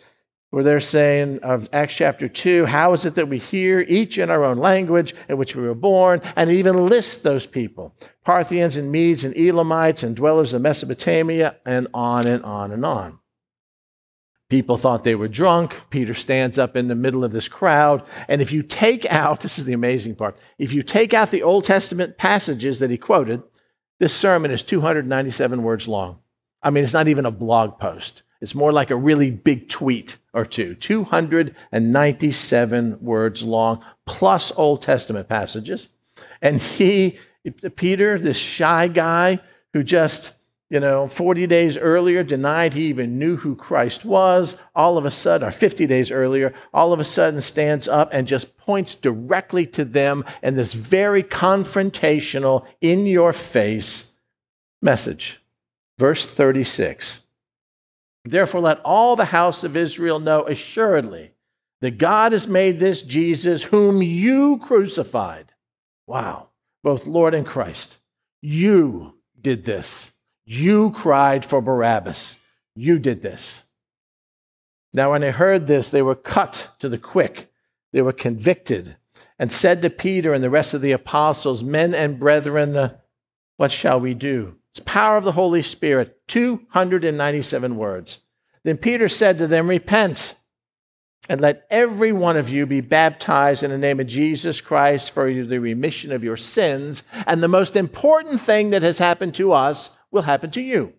where 0.50 0.62
they're 0.62 0.78
saying 0.78 1.40
of 1.42 1.68
Acts 1.72 1.94
chapter 1.94 2.28
2, 2.28 2.66
how 2.66 2.92
is 2.92 3.04
it 3.04 3.16
that 3.16 3.28
we 3.28 3.38
hear 3.38 3.80
each 3.80 4.18
in 4.18 4.30
our 4.30 4.44
own 4.44 4.58
language 4.58 5.16
in 5.28 5.36
which 5.36 5.56
we 5.56 5.62
were 5.62 5.74
born? 5.74 6.22
And 6.36 6.48
even 6.48 6.86
lists 6.86 7.16
those 7.16 7.44
people 7.44 7.92
Parthians 8.24 8.76
and 8.76 8.92
Medes 8.92 9.24
and 9.24 9.36
Elamites 9.36 10.04
and 10.04 10.14
dwellers 10.14 10.54
of 10.54 10.62
Mesopotamia, 10.62 11.56
and 11.66 11.88
on 11.92 12.28
and 12.28 12.44
on 12.44 12.70
and 12.70 12.84
on. 12.84 13.18
People 14.48 14.76
thought 14.76 15.02
they 15.02 15.16
were 15.16 15.26
drunk. 15.26 15.74
Peter 15.90 16.14
stands 16.14 16.56
up 16.58 16.76
in 16.76 16.86
the 16.86 16.94
middle 16.94 17.24
of 17.24 17.32
this 17.32 17.48
crowd. 17.48 18.04
And 18.28 18.40
if 18.40 18.52
you 18.52 18.62
take 18.62 19.04
out, 19.06 19.40
this 19.40 19.58
is 19.58 19.64
the 19.64 19.72
amazing 19.72 20.14
part, 20.14 20.38
if 20.58 20.72
you 20.72 20.84
take 20.84 21.12
out 21.12 21.32
the 21.32 21.42
Old 21.42 21.64
Testament 21.64 22.16
passages 22.16 22.78
that 22.78 22.90
he 22.90 22.96
quoted, 22.96 23.42
this 23.98 24.14
sermon 24.14 24.52
is 24.52 24.62
297 24.62 25.62
words 25.62 25.88
long. 25.88 26.20
I 26.62 26.70
mean, 26.70 26.84
it's 26.84 26.92
not 26.92 27.08
even 27.08 27.26
a 27.26 27.30
blog 27.30 27.80
post. 27.80 28.22
It's 28.40 28.54
more 28.54 28.72
like 28.72 28.90
a 28.90 28.96
really 28.96 29.30
big 29.30 29.68
tweet 29.68 30.16
or 30.32 30.44
two. 30.44 30.74
297 30.74 32.98
words 33.00 33.42
long, 33.42 33.84
plus 34.04 34.52
Old 34.56 34.82
Testament 34.82 35.28
passages. 35.28 35.88
And 36.40 36.60
he, 36.60 37.18
Peter, 37.74 38.18
this 38.18 38.36
shy 38.36 38.88
guy 38.88 39.40
who 39.72 39.82
just 39.82 40.32
you 40.68 40.80
know, 40.80 41.06
40 41.06 41.46
days 41.46 41.76
earlier 41.78 42.24
denied 42.24 42.74
he 42.74 42.86
even 42.86 43.18
knew 43.18 43.36
who 43.36 43.54
Christ 43.54 44.04
was, 44.04 44.58
all 44.74 44.98
of 44.98 45.04
a 45.04 45.10
sudden, 45.10 45.46
or 45.46 45.52
50 45.52 45.86
days 45.86 46.10
earlier, 46.10 46.52
all 46.74 46.92
of 46.92 46.98
a 46.98 47.04
sudden 47.04 47.40
stands 47.40 47.86
up 47.86 48.08
and 48.12 48.26
just 48.26 48.58
points 48.58 48.96
directly 48.96 49.64
to 49.66 49.84
them 49.84 50.24
in 50.42 50.56
this 50.56 50.72
very 50.72 51.22
confrontational, 51.22 52.66
in 52.80 53.06
your 53.06 53.32
face 53.32 54.06
message. 54.82 55.40
Verse 55.98 56.26
36 56.26 57.20
Therefore, 58.24 58.60
let 58.60 58.80
all 58.80 59.14
the 59.14 59.26
house 59.26 59.62
of 59.62 59.76
Israel 59.76 60.18
know 60.18 60.46
assuredly 60.48 61.30
that 61.80 61.98
God 61.98 62.32
has 62.32 62.48
made 62.48 62.80
this 62.80 63.02
Jesus, 63.02 63.62
whom 63.62 64.02
you 64.02 64.58
crucified. 64.58 65.52
Wow, 66.08 66.48
both 66.82 67.06
Lord 67.06 67.34
and 67.34 67.46
Christ. 67.46 67.98
You 68.42 69.14
did 69.40 69.64
this. 69.64 70.10
You 70.46 70.92
cried 70.92 71.44
for 71.44 71.60
Barabbas. 71.60 72.36
You 72.76 72.98
did 72.98 73.20
this. 73.20 73.62
Now, 74.94 75.10
when 75.10 75.20
they 75.20 75.32
heard 75.32 75.66
this, 75.66 75.90
they 75.90 76.02
were 76.02 76.14
cut 76.14 76.70
to 76.78 76.88
the 76.88 76.98
quick. 76.98 77.52
They 77.92 78.00
were 78.00 78.12
convicted 78.12 78.96
and 79.38 79.52
said 79.52 79.82
to 79.82 79.90
Peter 79.90 80.32
and 80.32 80.42
the 80.42 80.50
rest 80.50 80.72
of 80.72 80.80
the 80.80 80.92
apostles, 80.92 81.62
Men 81.62 81.92
and 81.92 82.18
brethren, 82.18 82.76
uh, 82.76 82.96
what 83.56 83.70
shall 83.70 84.00
we 84.00 84.14
do? 84.14 84.54
It's 84.70 84.80
power 84.84 85.16
of 85.16 85.24
the 85.24 85.32
Holy 85.32 85.62
Spirit, 85.62 86.20
297 86.28 87.76
words. 87.76 88.18
Then 88.64 88.76
Peter 88.76 89.08
said 89.08 89.38
to 89.38 89.46
them, 89.46 89.68
Repent 89.68 90.36
and 91.28 91.40
let 91.40 91.66
every 91.70 92.12
one 92.12 92.36
of 92.36 92.48
you 92.48 92.66
be 92.66 92.80
baptized 92.80 93.62
in 93.62 93.70
the 93.70 93.78
name 93.78 94.00
of 94.00 94.06
Jesus 94.06 94.60
Christ 94.60 95.10
for 95.10 95.32
the 95.32 95.58
remission 95.58 96.12
of 96.12 96.22
your 96.22 96.36
sins. 96.36 97.02
And 97.26 97.42
the 97.42 97.48
most 97.48 97.74
important 97.74 98.40
thing 98.40 98.70
that 98.70 98.82
has 98.82 98.98
happened 98.98 99.34
to 99.36 99.52
us 99.52 99.90
will 100.10 100.22
happen 100.22 100.50
to 100.52 100.60
you. 100.60 100.92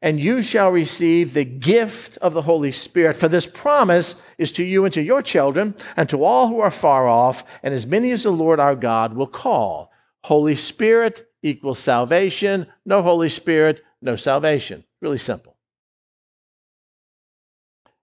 And 0.00 0.20
you 0.20 0.42
shall 0.42 0.70
receive 0.70 1.34
the 1.34 1.44
gift 1.44 2.18
of 2.18 2.32
the 2.32 2.42
Holy 2.42 2.70
Spirit. 2.70 3.16
For 3.16 3.26
this 3.26 3.46
promise 3.46 4.14
is 4.36 4.52
to 4.52 4.62
you 4.62 4.84
and 4.84 4.94
to 4.94 5.02
your 5.02 5.22
children, 5.22 5.74
and 5.96 6.08
to 6.08 6.22
all 6.22 6.48
who 6.48 6.60
are 6.60 6.70
far 6.70 7.08
off, 7.08 7.44
and 7.62 7.74
as 7.74 7.86
many 7.86 8.12
as 8.12 8.22
the 8.22 8.30
Lord 8.30 8.60
our 8.60 8.76
God 8.76 9.14
will 9.14 9.26
call. 9.26 9.90
Holy 10.24 10.54
Spirit 10.54 11.28
equals 11.42 11.80
salvation. 11.80 12.68
No 12.86 13.02
Holy 13.02 13.28
Spirit, 13.28 13.82
no 14.00 14.14
salvation. 14.14 14.84
Really 15.00 15.18
simple. 15.18 15.56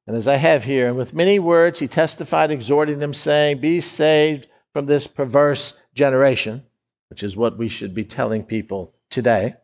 And 0.07 0.15
as 0.15 0.27
I 0.27 0.35
have 0.35 0.65
here, 0.65 0.87
and 0.87 0.97
with 0.97 1.13
many 1.13 1.39
words 1.39 1.79
he 1.79 1.87
testified, 1.87 2.51
exhorting 2.51 2.99
them, 2.99 3.13
saying, 3.13 3.59
Be 3.59 3.79
saved 3.79 4.47
from 4.73 4.85
this 4.85 5.07
perverse 5.07 5.73
generation, 5.93 6.63
which 7.09 7.23
is 7.23 7.35
what 7.37 7.57
we 7.57 7.67
should 7.67 7.95
be 7.95 8.03
telling 8.03 8.43
people 8.43 8.93
today. 9.09 9.55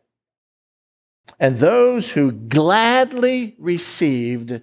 And 1.38 1.58
those 1.58 2.12
who 2.12 2.32
gladly 2.32 3.56
received 3.58 4.62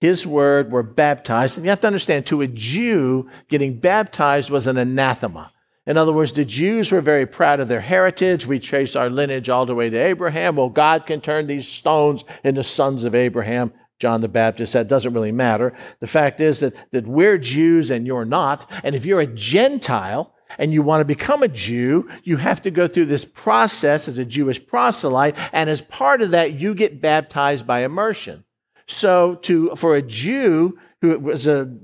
his 0.00 0.26
word 0.26 0.70
were 0.70 0.82
baptized. 0.82 1.56
And 1.56 1.64
you 1.64 1.70
have 1.70 1.80
to 1.80 1.86
understand, 1.86 2.26
to 2.26 2.42
a 2.42 2.46
Jew, 2.46 3.28
getting 3.48 3.80
baptized 3.80 4.50
was 4.50 4.66
an 4.66 4.76
anathema. 4.76 5.52
In 5.86 5.96
other 5.96 6.12
words, 6.12 6.32
the 6.32 6.44
Jews 6.44 6.90
were 6.90 7.00
very 7.00 7.26
proud 7.26 7.60
of 7.60 7.68
their 7.68 7.80
heritage. 7.80 8.46
We 8.46 8.58
trace 8.58 8.96
our 8.96 9.08
lineage 9.08 9.48
all 9.48 9.66
the 9.66 9.74
way 9.74 9.88
to 9.88 9.96
Abraham. 9.96 10.56
Well, 10.56 10.68
God 10.68 11.06
can 11.06 11.20
turn 11.20 11.46
these 11.46 11.68
stones 11.68 12.24
into 12.42 12.62
sons 12.62 13.04
of 13.04 13.14
Abraham. 13.14 13.72
John 13.98 14.20
the 14.20 14.28
Baptist 14.28 14.74
that 14.74 14.88
doesn't 14.88 15.14
really 15.14 15.32
matter. 15.32 15.72
The 16.00 16.06
fact 16.06 16.40
is 16.40 16.60
that, 16.60 16.74
that 16.90 17.06
we're 17.06 17.38
Jews 17.38 17.90
and 17.90 18.06
you're 18.06 18.26
not. 18.26 18.70
And 18.82 18.94
if 18.94 19.06
you're 19.06 19.20
a 19.20 19.26
Gentile, 19.26 20.34
and 20.58 20.72
you 20.72 20.82
want 20.82 21.00
to 21.00 21.04
become 21.04 21.42
a 21.42 21.48
Jew, 21.48 22.08
you 22.24 22.36
have 22.36 22.62
to 22.62 22.70
go 22.70 22.86
through 22.88 23.06
this 23.06 23.24
process 23.24 24.08
as 24.08 24.18
a 24.18 24.24
Jewish 24.24 24.64
proselyte. 24.64 25.36
And 25.52 25.68
as 25.68 25.80
part 25.80 26.22
of 26.22 26.30
that, 26.30 26.54
you 26.54 26.74
get 26.74 27.00
baptized 27.00 27.66
by 27.66 27.84
immersion. 27.84 28.44
So 28.86 29.36
to, 29.36 29.74
for 29.76 29.96
a 29.96 30.02
Jew 30.02 30.78
who 31.00 31.18
was 31.18 31.46
a, 31.46 31.76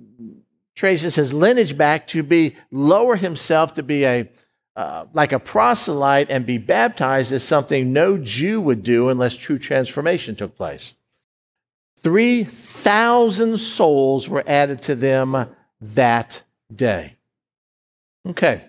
traces 0.75 1.15
his 1.15 1.33
lineage 1.33 1.77
back 1.77 2.07
to 2.09 2.23
be, 2.23 2.57
lower 2.71 3.17
himself 3.17 3.75
to 3.75 3.83
be 3.83 4.05
a, 4.05 4.29
uh, 4.77 5.07
like 5.13 5.33
a 5.33 5.39
proselyte 5.39 6.31
and 6.31 6.47
be 6.47 6.59
baptized 6.59 7.33
is 7.33 7.43
something 7.43 7.93
no 7.93 8.17
Jew 8.17 8.61
would 8.61 8.83
do 8.83 9.09
unless 9.09 9.37
true 9.37 9.59
transformation 9.59 10.35
took 10.35 10.57
place. 10.57 10.95
3,000 12.03 13.57
souls 13.59 14.29
were 14.29 14.43
added 14.47 14.83
to 14.83 14.95
them 14.95 15.47
that 15.81 16.43
day. 16.75 17.17
Okay. 18.29 18.65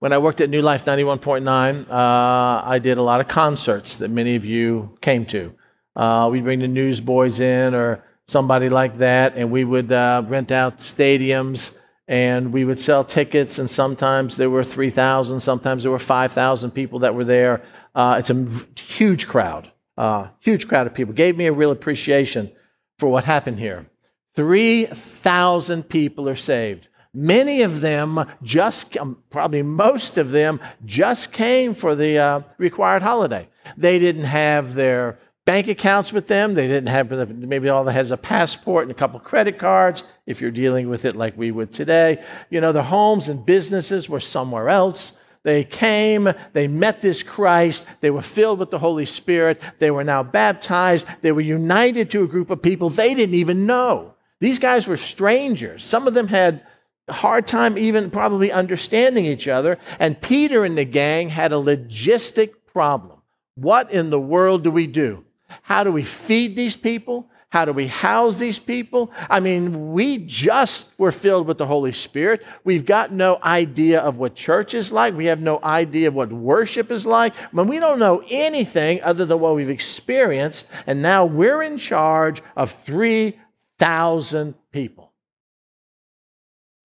When 0.00 0.12
I 0.12 0.18
worked 0.18 0.40
at 0.40 0.50
New 0.50 0.60
Life 0.60 0.84
91.9, 0.84 1.88
uh, 1.88 2.62
I 2.64 2.78
did 2.78 2.98
a 2.98 3.02
lot 3.02 3.20
of 3.20 3.28
concerts 3.28 3.96
that 3.98 4.10
many 4.10 4.36
of 4.36 4.44
you 4.44 4.98
came 5.00 5.24
to. 5.26 5.54
Uh, 5.96 6.28
we'd 6.30 6.44
bring 6.44 6.58
the 6.58 6.68
newsboys 6.68 7.40
in 7.40 7.74
or 7.74 8.04
somebody 8.26 8.68
like 8.68 8.98
that, 8.98 9.36
and 9.36 9.50
we 9.50 9.64
would 9.64 9.92
uh, 9.92 10.22
rent 10.26 10.50
out 10.50 10.78
stadiums 10.78 11.70
and 12.06 12.52
we 12.52 12.64
would 12.64 12.78
sell 12.78 13.02
tickets, 13.02 13.58
and 13.58 13.70
sometimes 13.70 14.36
there 14.36 14.50
were 14.50 14.64
3,000, 14.64 15.40
sometimes 15.40 15.84
there 15.84 15.92
were 15.92 15.98
5,000 15.98 16.70
people 16.72 16.98
that 16.98 17.14
were 17.14 17.24
there. 17.24 17.62
Uh, 17.94 18.16
it's 18.18 18.28
a 18.28 18.46
huge 18.78 19.26
crowd, 19.26 19.70
uh, 19.96 20.28
huge 20.40 20.68
crowd 20.68 20.86
of 20.86 20.92
people. 20.92 21.14
Gave 21.14 21.36
me 21.36 21.46
a 21.46 21.52
real 21.52 21.70
appreciation 21.70 22.52
for 22.98 23.08
what 23.08 23.24
happened 23.24 23.58
here. 23.58 23.86
3,000 24.36 25.88
people 25.88 26.28
are 26.28 26.36
saved. 26.36 26.88
Many 27.14 27.62
of 27.62 27.80
them 27.80 28.26
just, 28.42 28.96
um, 28.96 29.18
probably 29.30 29.62
most 29.62 30.18
of 30.18 30.32
them, 30.32 30.60
just 30.84 31.30
came 31.30 31.74
for 31.74 31.94
the 31.94 32.18
uh, 32.18 32.40
required 32.58 33.02
holiday. 33.02 33.48
They 33.76 34.00
didn't 34.00 34.24
have 34.24 34.74
their 34.74 35.18
bank 35.44 35.68
accounts 35.68 36.12
with 36.12 36.26
them. 36.26 36.54
They 36.54 36.66
didn't 36.66 36.88
have, 36.88 37.10
maybe 37.30 37.68
all 37.68 37.84
that 37.84 37.92
has 37.92 38.10
a 38.10 38.16
passport 38.16 38.84
and 38.84 38.90
a 38.90 38.94
couple 38.94 39.20
credit 39.20 39.58
cards, 39.58 40.02
if 40.26 40.40
you're 40.40 40.50
dealing 40.50 40.88
with 40.88 41.04
it 41.04 41.14
like 41.14 41.36
we 41.36 41.52
would 41.52 41.72
today. 41.72 42.24
You 42.50 42.60
know, 42.60 42.72
their 42.72 42.82
homes 42.82 43.28
and 43.28 43.46
businesses 43.46 44.08
were 44.08 44.20
somewhere 44.20 44.68
else. 44.68 45.12
They 45.44 45.62
came, 45.62 46.32
they 46.54 46.66
met 46.66 47.02
this 47.02 47.22
Christ, 47.22 47.84
they 48.00 48.10
were 48.10 48.22
filled 48.22 48.58
with 48.58 48.70
the 48.70 48.78
Holy 48.78 49.04
Spirit, 49.04 49.60
they 49.78 49.90
were 49.90 50.02
now 50.02 50.22
baptized, 50.22 51.06
they 51.20 51.32
were 51.32 51.42
united 51.42 52.10
to 52.12 52.24
a 52.24 52.26
group 52.26 52.48
of 52.48 52.62
people 52.62 52.88
they 52.88 53.14
didn't 53.14 53.34
even 53.34 53.66
know. 53.66 54.14
These 54.40 54.58
guys 54.58 54.86
were 54.86 54.96
strangers. 54.96 55.84
Some 55.84 56.06
of 56.06 56.14
them 56.14 56.28
had 56.28 56.64
hard 57.12 57.46
time 57.46 57.76
even 57.76 58.10
probably 58.10 58.50
understanding 58.50 59.26
each 59.26 59.48
other. 59.48 59.78
And 59.98 60.20
Peter 60.20 60.64
and 60.64 60.76
the 60.76 60.84
gang 60.84 61.28
had 61.28 61.52
a 61.52 61.56
logistic 61.56 62.54
problem. 62.72 63.20
What 63.56 63.90
in 63.90 64.10
the 64.10 64.20
world 64.20 64.64
do 64.64 64.70
we 64.70 64.86
do? 64.86 65.24
How 65.62 65.84
do 65.84 65.92
we 65.92 66.02
feed 66.02 66.56
these 66.56 66.74
people? 66.74 67.28
How 67.50 67.64
do 67.64 67.72
we 67.72 67.86
house 67.86 68.36
these 68.36 68.58
people? 68.58 69.12
I 69.30 69.38
mean, 69.38 69.92
we 69.92 70.18
just 70.18 70.88
were 70.98 71.12
filled 71.12 71.46
with 71.46 71.56
the 71.56 71.66
Holy 71.66 71.92
Spirit. 71.92 72.44
We've 72.64 72.84
got 72.84 73.12
no 73.12 73.38
idea 73.44 74.00
of 74.00 74.16
what 74.18 74.34
church 74.34 74.74
is 74.74 74.90
like. 74.90 75.16
We 75.16 75.26
have 75.26 75.40
no 75.40 75.60
idea 75.62 76.08
of 76.08 76.14
what 76.14 76.32
worship 76.32 76.90
is 76.90 77.06
like. 77.06 77.32
Mean, 77.52 77.68
we 77.68 77.78
don't 77.78 78.00
know 78.00 78.24
anything 78.28 79.00
other 79.02 79.24
than 79.24 79.38
what 79.38 79.54
we've 79.54 79.70
experienced. 79.70 80.66
And 80.84 81.00
now 81.00 81.26
we're 81.26 81.62
in 81.62 81.78
charge 81.78 82.42
of 82.56 82.72
3,000 82.86 84.54
people 84.72 85.03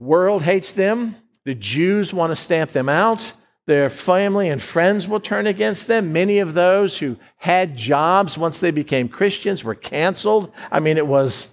world 0.00 0.42
hates 0.42 0.72
them. 0.72 1.14
The 1.44 1.54
Jews 1.54 2.12
want 2.12 2.32
to 2.32 2.36
stamp 2.36 2.72
them 2.72 2.88
out. 2.88 3.34
Their 3.66 3.88
family 3.88 4.48
and 4.48 4.60
friends 4.60 5.06
will 5.06 5.20
turn 5.20 5.46
against 5.46 5.86
them. 5.86 6.12
Many 6.12 6.38
of 6.38 6.54
those 6.54 6.98
who 6.98 7.16
had 7.36 7.76
jobs 7.76 8.36
once 8.36 8.58
they 8.58 8.72
became 8.72 9.08
Christians 9.08 9.62
were 9.62 9.76
canceled. 9.76 10.50
I 10.72 10.80
mean, 10.80 10.96
it 10.96 11.06
was, 11.06 11.48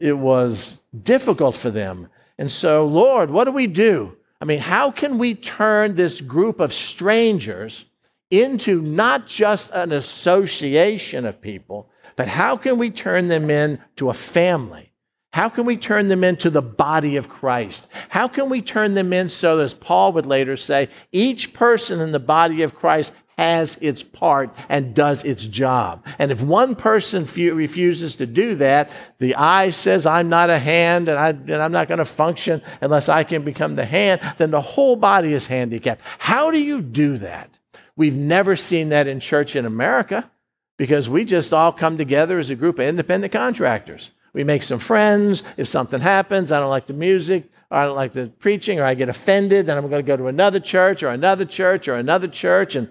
it 0.00 0.18
was 0.18 0.80
difficult 1.02 1.54
for 1.54 1.70
them. 1.70 2.08
And 2.38 2.50
so, 2.50 2.86
Lord, 2.86 3.30
what 3.30 3.44
do 3.44 3.52
we 3.52 3.66
do? 3.66 4.16
I 4.40 4.46
mean, 4.46 4.58
how 4.58 4.90
can 4.90 5.18
we 5.18 5.34
turn 5.34 5.94
this 5.94 6.20
group 6.20 6.58
of 6.58 6.72
strangers 6.72 7.84
into 8.30 8.80
not 8.80 9.26
just 9.26 9.70
an 9.72 9.92
association 9.92 11.26
of 11.26 11.40
people, 11.40 11.90
but 12.16 12.28
how 12.28 12.56
can 12.56 12.78
we 12.78 12.90
turn 12.90 13.28
them 13.28 13.50
into 13.50 14.08
a 14.08 14.14
family? 14.14 14.89
How 15.32 15.48
can 15.48 15.64
we 15.64 15.76
turn 15.76 16.08
them 16.08 16.24
into 16.24 16.50
the 16.50 16.62
body 16.62 17.16
of 17.16 17.28
Christ? 17.28 17.86
How 18.08 18.26
can 18.26 18.48
we 18.48 18.60
turn 18.60 18.94
them 18.94 19.12
in 19.12 19.28
so, 19.28 19.60
as 19.60 19.74
Paul 19.74 20.12
would 20.12 20.26
later 20.26 20.56
say, 20.56 20.88
each 21.12 21.52
person 21.52 22.00
in 22.00 22.10
the 22.10 22.18
body 22.18 22.62
of 22.62 22.74
Christ 22.74 23.12
has 23.40 23.78
its 23.80 24.02
part 24.02 24.54
and 24.68 24.94
does 24.94 25.24
its 25.24 25.46
job. 25.46 26.04
And 26.18 26.30
if 26.30 26.42
one 26.42 26.74
person 26.74 27.24
refuses 27.24 28.16
to 28.16 28.26
do 28.26 28.54
that, 28.56 28.90
the 29.16 29.34
eye 29.34 29.70
says, 29.70 30.04
I'm 30.04 30.28
not 30.28 30.50
a 30.50 30.58
hand 30.58 31.08
and, 31.08 31.18
I, 31.18 31.30
and 31.30 31.54
I'm 31.54 31.72
not 31.72 31.88
going 31.88 32.00
to 32.00 32.04
function 32.04 32.60
unless 32.82 33.08
I 33.08 33.24
can 33.24 33.42
become 33.42 33.76
the 33.76 33.86
hand, 33.86 34.20
then 34.36 34.50
the 34.50 34.60
whole 34.60 34.94
body 34.94 35.32
is 35.32 35.46
handicapped. 35.46 36.02
How 36.18 36.50
do 36.50 36.58
you 36.58 36.82
do 36.82 37.16
that? 37.16 37.58
We've 37.96 38.14
never 38.14 38.56
seen 38.56 38.90
that 38.90 39.06
in 39.06 39.20
church 39.20 39.56
in 39.56 39.64
America 39.64 40.30
because 40.76 41.08
we 41.08 41.24
just 41.24 41.54
all 41.54 41.72
come 41.72 41.96
together 41.96 42.38
as 42.38 42.50
a 42.50 42.56
group 42.56 42.78
of 42.78 42.84
independent 42.84 43.32
contractors. 43.32 44.10
We 44.32 44.44
make 44.44 44.62
some 44.62 44.78
friends. 44.78 45.42
If 45.56 45.68
something 45.68 46.00
happens, 46.00 46.52
I 46.52 46.60
don't 46.60 46.70
like 46.70 46.86
the 46.86 46.94
music, 46.94 47.50
or 47.70 47.78
I 47.78 47.84
don't 47.84 47.96
like 47.96 48.12
the 48.12 48.28
preaching, 48.28 48.78
or 48.78 48.84
I 48.84 48.94
get 48.94 49.08
offended, 49.08 49.66
then 49.66 49.76
I'm 49.76 49.88
going 49.88 50.04
to 50.04 50.06
go 50.06 50.16
to 50.16 50.28
another 50.28 50.60
church, 50.60 51.02
or 51.02 51.08
another 51.08 51.44
church, 51.44 51.88
or 51.88 51.94
another 51.94 52.28
church. 52.28 52.76
And 52.76 52.88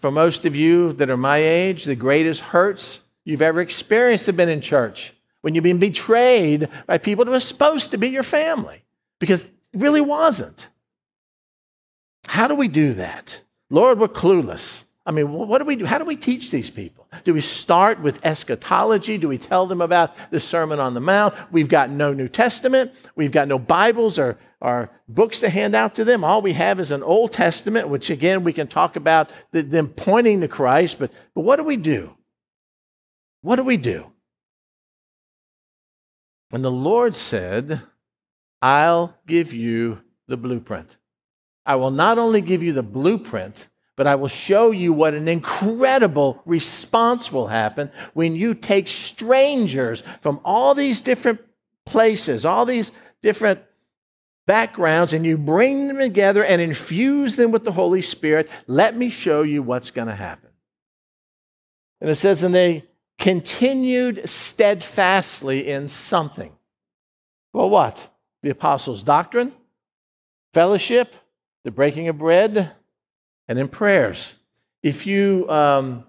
for 0.00 0.10
most 0.10 0.44
of 0.44 0.54
you 0.56 0.92
that 0.94 1.10
are 1.10 1.16
my 1.16 1.38
age, 1.38 1.84
the 1.84 1.94
greatest 1.94 2.40
hurts 2.40 3.00
you've 3.24 3.42
ever 3.42 3.60
experienced 3.60 4.26
have 4.26 4.36
been 4.36 4.48
in 4.48 4.60
church 4.60 5.12
when 5.42 5.54
you've 5.54 5.64
been 5.64 5.78
betrayed 5.78 6.68
by 6.86 6.98
people 6.98 7.24
that 7.24 7.30
were 7.30 7.40
supposed 7.40 7.90
to 7.90 7.98
be 7.98 8.08
your 8.08 8.22
family 8.22 8.82
because 9.18 9.44
it 9.44 9.52
really 9.74 10.00
wasn't. 10.00 10.68
How 12.26 12.48
do 12.48 12.54
we 12.54 12.68
do 12.68 12.92
that? 12.94 13.42
Lord, 13.70 13.98
we're 13.98 14.08
clueless. 14.08 14.82
I 15.08 15.10
mean, 15.10 15.32
what 15.32 15.56
do 15.56 15.64
we 15.64 15.74
do? 15.74 15.86
How 15.86 15.96
do 15.96 16.04
we 16.04 16.16
teach 16.16 16.50
these 16.50 16.68
people? 16.68 17.08
Do 17.24 17.32
we 17.32 17.40
start 17.40 18.02
with 18.02 18.22
eschatology? 18.26 19.16
Do 19.16 19.26
we 19.26 19.38
tell 19.38 19.66
them 19.66 19.80
about 19.80 20.14
the 20.30 20.38
Sermon 20.38 20.80
on 20.80 20.92
the 20.92 21.00
Mount? 21.00 21.34
We've 21.50 21.66
got 21.66 21.88
no 21.88 22.12
New 22.12 22.28
Testament. 22.28 22.92
We've 23.16 23.32
got 23.32 23.48
no 23.48 23.58
Bibles 23.58 24.18
or, 24.18 24.36
or 24.60 24.90
books 25.08 25.40
to 25.40 25.48
hand 25.48 25.74
out 25.74 25.94
to 25.94 26.04
them. 26.04 26.24
All 26.24 26.42
we 26.42 26.52
have 26.52 26.78
is 26.78 26.92
an 26.92 27.02
Old 27.02 27.32
Testament, 27.32 27.88
which 27.88 28.10
again, 28.10 28.44
we 28.44 28.52
can 28.52 28.66
talk 28.66 28.96
about 28.96 29.30
the, 29.50 29.62
them 29.62 29.88
pointing 29.88 30.42
to 30.42 30.48
Christ. 30.48 30.98
But, 30.98 31.10
but 31.34 31.40
what 31.40 31.56
do 31.56 31.64
we 31.64 31.78
do? 31.78 32.14
What 33.40 33.56
do 33.56 33.62
we 33.62 33.78
do? 33.78 34.12
When 36.50 36.60
the 36.60 36.70
Lord 36.70 37.14
said, 37.14 37.80
I'll 38.60 39.16
give 39.26 39.54
you 39.54 40.02
the 40.26 40.36
blueprint. 40.36 40.96
I 41.64 41.76
will 41.76 41.90
not 41.90 42.18
only 42.18 42.42
give 42.42 42.62
you 42.62 42.74
the 42.74 42.82
blueprint, 42.82 43.68
but 43.98 44.06
I 44.06 44.14
will 44.14 44.28
show 44.28 44.70
you 44.70 44.92
what 44.92 45.14
an 45.14 45.26
incredible 45.26 46.40
response 46.46 47.32
will 47.32 47.48
happen 47.48 47.90
when 48.14 48.36
you 48.36 48.54
take 48.54 48.86
strangers 48.86 50.04
from 50.22 50.40
all 50.44 50.72
these 50.76 51.00
different 51.00 51.40
places, 51.84 52.44
all 52.44 52.64
these 52.64 52.92
different 53.22 53.60
backgrounds, 54.46 55.12
and 55.12 55.26
you 55.26 55.36
bring 55.36 55.88
them 55.88 55.98
together 55.98 56.44
and 56.44 56.62
infuse 56.62 57.34
them 57.34 57.50
with 57.50 57.64
the 57.64 57.72
Holy 57.72 58.00
Spirit. 58.00 58.48
Let 58.68 58.96
me 58.96 59.10
show 59.10 59.42
you 59.42 59.64
what's 59.64 59.90
going 59.90 60.06
to 60.06 60.14
happen. 60.14 60.50
And 62.00 62.08
it 62.08 62.14
says, 62.14 62.44
and 62.44 62.54
they 62.54 62.84
continued 63.18 64.28
steadfastly 64.28 65.66
in 65.66 65.88
something. 65.88 66.52
Well, 67.52 67.68
what? 67.68 68.14
The 68.44 68.50
apostles' 68.50 69.02
doctrine, 69.02 69.52
fellowship, 70.54 71.16
the 71.64 71.72
breaking 71.72 72.06
of 72.06 72.16
bread, 72.16 72.76
and 73.48 73.58
in 73.58 73.68
prayers. 73.68 74.34
If 74.82 75.06
you, 75.06 75.48
um, 75.50 76.04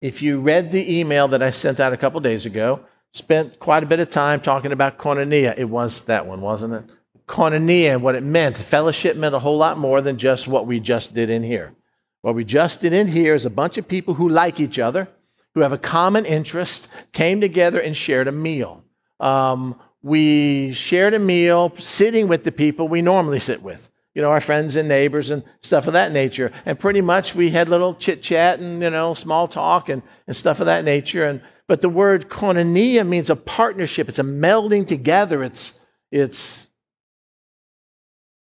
if 0.00 0.22
you 0.22 0.40
read 0.40 0.72
the 0.72 0.98
email 0.98 1.28
that 1.28 1.42
I 1.42 1.50
sent 1.50 1.80
out 1.80 1.92
a 1.92 1.96
couple 1.96 2.20
days 2.20 2.46
ago, 2.46 2.80
spent 3.12 3.58
quite 3.58 3.82
a 3.82 3.86
bit 3.86 4.00
of 4.00 4.10
time 4.10 4.40
talking 4.40 4.72
about 4.72 4.98
koinonia. 4.98 5.54
It 5.56 5.68
was 5.68 6.02
that 6.02 6.26
one, 6.26 6.40
wasn't 6.40 6.74
it? 6.74 6.84
Koinonia 7.26 7.92
and 7.92 8.02
what 8.02 8.14
it 8.14 8.22
meant. 8.22 8.56
Fellowship 8.56 9.16
meant 9.16 9.34
a 9.34 9.38
whole 9.38 9.56
lot 9.56 9.78
more 9.78 10.00
than 10.00 10.16
just 10.16 10.46
what 10.46 10.66
we 10.66 10.80
just 10.80 11.14
did 11.14 11.30
in 11.30 11.42
here. 11.42 11.74
What 12.22 12.34
we 12.34 12.44
just 12.44 12.80
did 12.80 12.92
in 12.92 13.08
here 13.08 13.34
is 13.34 13.44
a 13.44 13.50
bunch 13.50 13.76
of 13.76 13.88
people 13.88 14.14
who 14.14 14.28
like 14.28 14.60
each 14.60 14.78
other, 14.78 15.08
who 15.54 15.60
have 15.60 15.72
a 15.72 15.78
common 15.78 16.24
interest, 16.24 16.88
came 17.12 17.40
together 17.40 17.80
and 17.80 17.96
shared 17.96 18.28
a 18.28 18.32
meal. 18.32 18.82
Um, 19.20 19.78
we 20.02 20.72
shared 20.72 21.14
a 21.14 21.18
meal 21.18 21.74
sitting 21.78 22.28
with 22.28 22.44
the 22.44 22.52
people 22.52 22.88
we 22.88 23.00
normally 23.00 23.40
sit 23.40 23.62
with 23.62 23.88
you 24.14 24.22
know, 24.22 24.30
our 24.30 24.40
friends 24.40 24.76
and 24.76 24.88
neighbors 24.88 25.30
and 25.30 25.42
stuff 25.62 25.86
of 25.86 25.92
that 25.92 26.12
nature. 26.12 26.52
And 26.64 26.78
pretty 26.78 27.00
much 27.00 27.34
we 27.34 27.50
had 27.50 27.68
little 27.68 27.94
chit 27.94 28.22
chat 28.22 28.60
and, 28.60 28.80
you 28.80 28.90
know, 28.90 29.14
small 29.14 29.48
talk 29.48 29.88
and, 29.88 30.02
and 30.26 30.36
stuff 30.36 30.60
of 30.60 30.66
that 30.66 30.84
nature. 30.84 31.26
And, 31.26 31.42
but 31.66 31.82
the 31.82 31.88
word 31.88 32.28
koinonia 32.28 33.06
means 33.06 33.28
a 33.28 33.36
partnership. 33.36 34.08
It's 34.08 34.20
a 34.20 34.24
melding 34.24 34.86
together. 34.86 35.42
It's, 35.42 35.72
it's, 36.12 36.68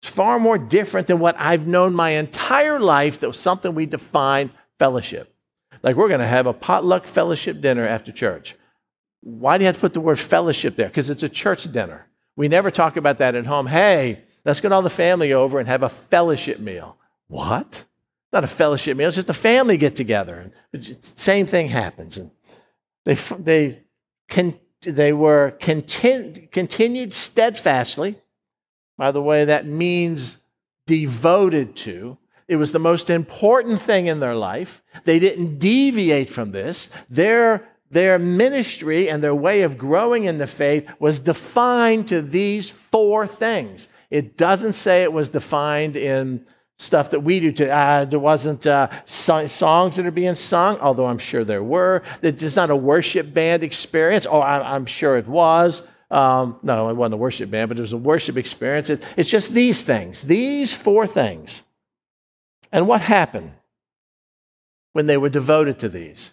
it's 0.02 0.12
far 0.12 0.40
more 0.40 0.58
different 0.58 1.08
than 1.08 1.20
what 1.20 1.36
I've 1.40 1.68
known 1.68 1.94
my 1.94 2.12
entire 2.12 2.80
life 2.80 3.20
that 3.22 3.28
was 3.28 3.40
something 3.40 3.74
we 3.74 3.86
define 3.86 4.52
fellowship. 4.78 5.34
Like 5.84 5.96
we're 5.96 6.10
going 6.10 6.20
to 6.20 6.28
have 6.28 6.48
a 6.48 6.54
potluck 6.54 7.08
fellowship 7.08 7.62
dinner 7.62 7.88
after 7.88 8.12
church. 8.12 8.56
Why 9.22 9.58
do 9.58 9.64
you 9.64 9.68
have 9.68 9.76
to 9.76 9.82
put 9.82 9.94
the 9.94 10.02
word 10.02 10.20
fellowship 10.20 10.76
there? 10.76 10.88
Because 10.88 11.10
it's 11.10 11.24
a 11.24 11.30
church 11.30 11.72
dinner. 11.72 12.08
We 12.36 12.48
never 12.48 12.72
talk 12.72 12.98
about 12.98 13.20
that 13.20 13.36
at 13.36 13.46
home. 13.46 13.68
Hey, 13.68 14.24
Let's 14.44 14.62
get 14.62 14.72
all 14.72 14.82
the 14.82 14.90
family 14.90 15.34
over 15.34 15.60
and 15.60 15.68
have 15.68 15.84
a 15.84 15.90
fellowship 15.90 16.60
meal. 16.60 16.98
What? 17.28 17.86
Not 18.34 18.44
a 18.44 18.48
fellowship 18.48 18.98
meal, 18.98 19.08
it's 19.08 19.16
just 19.16 19.30
a 19.30 19.34
family 19.34 19.78
get 19.78 19.96
together. 19.96 20.52
Same 21.18 21.46
thing 21.46 21.68
happens. 21.68 22.18
And 22.18 22.32
they, 23.06 23.16
they, 23.16 23.80
con, 24.30 24.60
they 24.82 25.14
were 25.14 25.52
continued 25.60 27.14
steadfastly. 27.14 28.20
By 28.98 29.12
the 29.12 29.22
way, 29.22 29.46
that 29.46 29.66
means 29.66 30.38
devoted 30.88 31.76
to. 31.78 32.18
It 32.48 32.56
was 32.58 32.72
the 32.72 32.80
most 32.80 33.10
important 33.10 33.82
thing 33.82 34.08
in 34.08 34.20
their 34.20 34.36
life. 34.36 34.82
They 35.06 35.20
didn't 35.20 35.58
deviate 35.58 36.30
from 36.30 36.52
this. 36.52 36.90
Their, 37.10 37.70
their 37.90 38.20
ministry 38.20 39.10
and 39.10 39.24
their 39.24 39.36
way 39.36 39.62
of 39.62 39.78
growing 39.78 40.26
in 40.26 40.38
the 40.38 40.48
faith 40.48 40.88
was 41.00 41.20
defined 41.20 42.08
to 42.10 42.22
these 42.22 42.70
four 42.70 43.26
things 43.26 43.88
it 44.12 44.38
doesn't 44.38 44.74
say 44.74 45.04
it 45.04 45.14
was 45.14 45.30
defined 45.30 45.96
in 45.96 46.46
stuff 46.78 47.12
that 47.12 47.22
we 47.22 47.40
do 47.40 47.52
today. 47.52 47.72
Uh, 47.72 48.06
there 48.06 48.20
wasn't 48.20 48.68
uh, 48.68 48.90
so- 49.06 49.46
songs 49.46 49.96
that 49.96 50.06
are 50.06 50.12
being 50.12 50.36
sung, 50.36 50.80
although 50.80 51.06
I'm 51.06 51.18
sure 51.18 51.44
there 51.44 51.64
were. 51.64 52.04
It's 52.22 52.56
not 52.56 52.70
a 52.70 52.76
worship 52.76 53.34
band 53.34 53.64
experience. 53.64 54.28
Oh, 54.30 54.40
I- 54.40 54.76
am 54.76 54.86
sure 54.86 55.18
it 55.18 55.28
was. 55.28 55.88
Um, 56.10 56.60
no, 56.62 56.90
it 56.90 56.96
wasn't 56.96 57.14
a 57.14 57.18
worship 57.18 57.50
band, 57.50 57.70
but 57.70 57.78
it 57.78 57.82
was 57.82 57.94
a 57.94 57.98
worship 57.98 58.36
experience. 58.36 58.90
It, 58.90 59.02
it's 59.16 59.30
just 59.30 59.54
these 59.54 59.82
things, 59.82 60.24
these 60.24 60.74
four 60.74 61.08
things. 61.08 61.62
And 62.72 62.88
what 62.88 63.02
happened 63.02 63.54
when 64.92 65.06
they 65.06 65.18
were 65.18 65.30
devoted 65.30 65.80
to 65.80 65.90
these? 65.90 66.32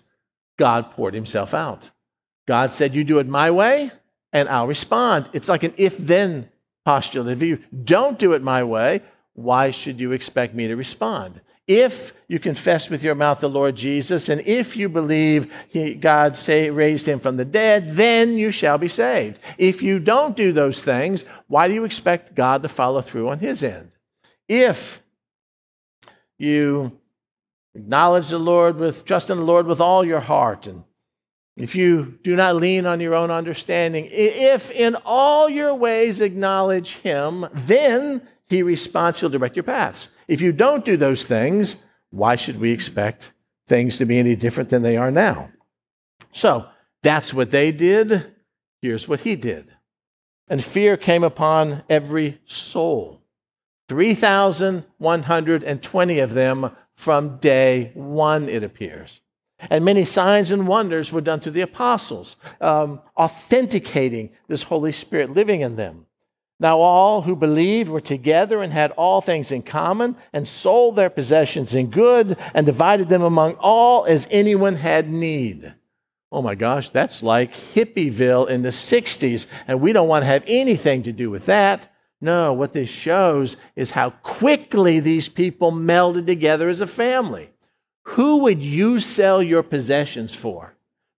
God 0.56 0.90
poured 0.90 1.14
himself 1.14 1.54
out. 1.54 1.90
God 2.48 2.72
said, 2.72 2.94
You 2.94 3.04
do 3.04 3.20
it 3.20 3.28
my 3.28 3.52
way, 3.52 3.92
and 4.32 4.48
I'll 4.48 4.66
respond. 4.66 5.28
It's 5.32 5.48
like 5.48 5.62
an 5.62 5.74
if 5.76 5.96
then 5.96 6.48
postulate. 6.88 7.36
If 7.36 7.42
you 7.42 7.58
don't 7.84 8.18
do 8.18 8.32
it 8.32 8.40
my 8.40 8.64
way, 8.64 9.02
why 9.34 9.70
should 9.70 10.00
you 10.00 10.12
expect 10.12 10.54
me 10.54 10.68
to 10.68 10.74
respond? 10.74 11.42
If 11.66 12.14
you 12.28 12.38
confess 12.38 12.88
with 12.88 13.04
your 13.04 13.14
mouth 13.14 13.40
the 13.40 13.50
Lord 13.50 13.76
Jesus, 13.76 14.30
and 14.30 14.40
if 14.46 14.74
you 14.74 14.88
believe 14.88 15.52
he, 15.68 15.92
God 15.92 16.34
say, 16.34 16.70
raised 16.70 17.04
him 17.06 17.20
from 17.20 17.36
the 17.36 17.44
dead, 17.44 17.94
then 17.94 18.38
you 18.38 18.50
shall 18.50 18.78
be 18.78 18.88
saved. 18.88 19.38
If 19.58 19.82
you 19.82 19.98
don't 19.98 20.34
do 20.34 20.50
those 20.50 20.82
things, 20.82 21.26
why 21.46 21.68
do 21.68 21.74
you 21.74 21.84
expect 21.84 22.34
God 22.34 22.62
to 22.62 22.70
follow 22.70 23.02
through 23.02 23.28
on 23.28 23.40
his 23.40 23.62
end? 23.62 23.90
If 24.48 25.02
you 26.38 26.98
acknowledge 27.74 28.28
the 28.28 28.38
Lord 28.38 28.78
with 28.78 29.04
trust 29.04 29.28
in 29.28 29.36
the 29.36 29.44
Lord 29.44 29.66
with 29.66 29.82
all 29.82 30.06
your 30.06 30.20
heart 30.20 30.66
and 30.66 30.84
if 31.58 31.74
you 31.74 32.18
do 32.22 32.36
not 32.36 32.56
lean 32.56 32.86
on 32.86 33.00
your 33.00 33.14
own 33.14 33.30
understanding, 33.30 34.08
if 34.10 34.70
in 34.70 34.96
all 35.04 35.48
your 35.48 35.74
ways 35.74 36.20
acknowledge 36.20 36.96
Him, 36.96 37.46
then 37.52 38.22
He 38.48 38.62
responds, 38.62 39.20
He'll 39.20 39.28
direct 39.28 39.56
your 39.56 39.64
paths. 39.64 40.08
If 40.28 40.40
you 40.40 40.52
don't 40.52 40.84
do 40.84 40.96
those 40.96 41.24
things, 41.24 41.76
why 42.10 42.36
should 42.36 42.60
we 42.60 42.70
expect 42.70 43.32
things 43.66 43.98
to 43.98 44.04
be 44.04 44.18
any 44.18 44.36
different 44.36 44.70
than 44.70 44.82
they 44.82 44.96
are 44.96 45.10
now? 45.10 45.50
So 46.32 46.66
that's 47.02 47.34
what 47.34 47.50
they 47.50 47.72
did. 47.72 48.34
Here's 48.80 49.08
what 49.08 49.20
He 49.20 49.36
did. 49.36 49.72
And 50.48 50.64
fear 50.64 50.96
came 50.96 51.24
upon 51.24 51.82
every 51.90 52.38
soul 52.46 53.22
3,120 53.88 56.18
of 56.18 56.34
them 56.34 56.70
from 56.94 57.38
day 57.38 57.90
one, 57.94 58.48
it 58.48 58.62
appears. 58.62 59.20
And 59.70 59.84
many 59.84 60.04
signs 60.04 60.50
and 60.52 60.68
wonders 60.68 61.10
were 61.10 61.20
done 61.20 61.40
through 61.40 61.52
the 61.52 61.62
apostles, 61.62 62.36
um, 62.60 63.00
authenticating 63.16 64.30
this 64.46 64.64
Holy 64.64 64.92
Spirit 64.92 65.30
living 65.30 65.62
in 65.62 65.76
them. 65.76 66.06
Now, 66.60 66.80
all 66.80 67.22
who 67.22 67.36
believed 67.36 67.88
were 67.88 68.00
together 68.00 68.62
and 68.62 68.72
had 68.72 68.90
all 68.92 69.20
things 69.20 69.52
in 69.52 69.62
common, 69.62 70.16
and 70.32 70.46
sold 70.46 70.96
their 70.96 71.10
possessions 71.10 71.74
in 71.74 71.90
good, 71.90 72.36
and 72.52 72.66
divided 72.66 73.08
them 73.08 73.22
among 73.22 73.54
all 73.54 74.04
as 74.06 74.26
anyone 74.30 74.76
had 74.76 75.08
need. 75.08 75.74
Oh 76.30 76.42
my 76.42 76.54
gosh, 76.54 76.90
that's 76.90 77.22
like 77.22 77.54
Hippieville 77.54 78.48
in 78.48 78.62
the 78.62 78.68
60s, 78.68 79.46
and 79.66 79.80
we 79.80 79.92
don't 79.92 80.08
want 80.08 80.22
to 80.22 80.26
have 80.26 80.44
anything 80.46 81.04
to 81.04 81.12
do 81.12 81.30
with 81.30 81.46
that. 81.46 81.92
No, 82.20 82.52
what 82.52 82.72
this 82.72 82.88
shows 82.88 83.56
is 83.76 83.92
how 83.92 84.10
quickly 84.10 84.98
these 84.98 85.28
people 85.28 85.70
melded 85.70 86.26
together 86.26 86.68
as 86.68 86.80
a 86.80 86.86
family. 86.86 87.50
Who 88.12 88.38
would 88.38 88.62
you 88.62 89.00
sell 89.00 89.42
your 89.42 89.62
possessions 89.62 90.34
for? 90.34 90.74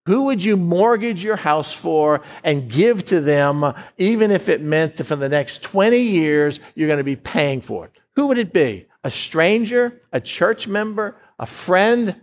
Who 0.06 0.24
would 0.24 0.42
you 0.42 0.56
mortgage 0.56 1.22
your 1.22 1.36
house 1.36 1.72
for 1.72 2.22
and 2.42 2.70
give 2.70 3.04
to 3.06 3.20
them, 3.20 3.74
even 3.96 4.32
if 4.32 4.48
it 4.48 4.60
meant 4.60 4.96
that 4.96 5.04
for 5.04 5.14
the 5.14 5.28
next 5.28 5.62
20 5.62 5.98
years 5.98 6.58
you're 6.74 6.88
going 6.88 6.98
to 6.98 7.04
be 7.04 7.16
paying 7.16 7.60
for 7.60 7.84
it? 7.84 7.92
Who 8.16 8.26
would 8.26 8.38
it 8.38 8.52
be? 8.52 8.86
A 9.04 9.10
stranger, 9.10 10.00
a 10.12 10.20
church 10.20 10.66
member, 10.66 11.16
a 11.38 11.46
friend? 11.46 12.16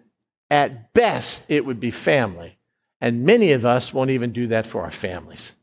At 0.49 0.93
best, 0.93 1.43
it 1.47 1.65
would 1.65 1.80
be 1.80 1.91
family. 1.91 2.58
And 2.99 3.25
many 3.25 3.53
of 3.53 3.65
us 3.65 3.93
won't 3.93 4.12
even 4.12 4.32
do 4.32 4.47
that 4.47 4.67
for 4.67 4.82
our 4.82 4.91
families. 4.91 5.53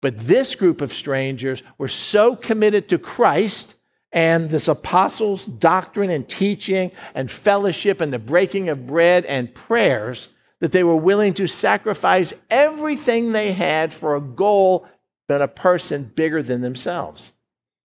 But 0.00 0.18
this 0.18 0.54
group 0.54 0.80
of 0.80 0.92
strangers 0.92 1.62
were 1.76 1.88
so 1.88 2.36
committed 2.36 2.88
to 2.88 2.98
Christ 2.98 3.74
and 4.12 4.50
this 4.50 4.68
apostles' 4.68 5.44
doctrine 5.44 6.10
and 6.10 6.28
teaching 6.28 6.90
and 7.14 7.30
fellowship 7.30 8.00
and 8.00 8.12
the 8.12 8.18
breaking 8.18 8.68
of 8.68 8.86
bread 8.86 9.24
and 9.26 9.54
prayers 9.54 10.28
that 10.60 10.72
they 10.72 10.82
were 10.82 10.96
willing 10.96 11.34
to 11.34 11.46
sacrifice 11.46 12.32
everything 12.50 13.32
they 13.32 13.52
had 13.52 13.92
for 13.92 14.16
a 14.16 14.20
goal 14.20 14.86
than 15.28 15.42
a 15.42 15.48
person 15.48 16.10
bigger 16.14 16.42
than 16.42 16.62
themselves. 16.62 17.32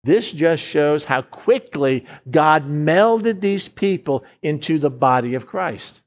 This 0.03 0.31
just 0.31 0.63
shows 0.63 1.05
how 1.05 1.21
quickly 1.21 2.05
God 2.29 2.69
melded 2.69 3.41
these 3.41 3.67
people 3.67 4.23
into 4.41 4.77
the 4.79 4.89
body 4.89 5.35
of 5.35 5.47
Christ. 5.47 6.01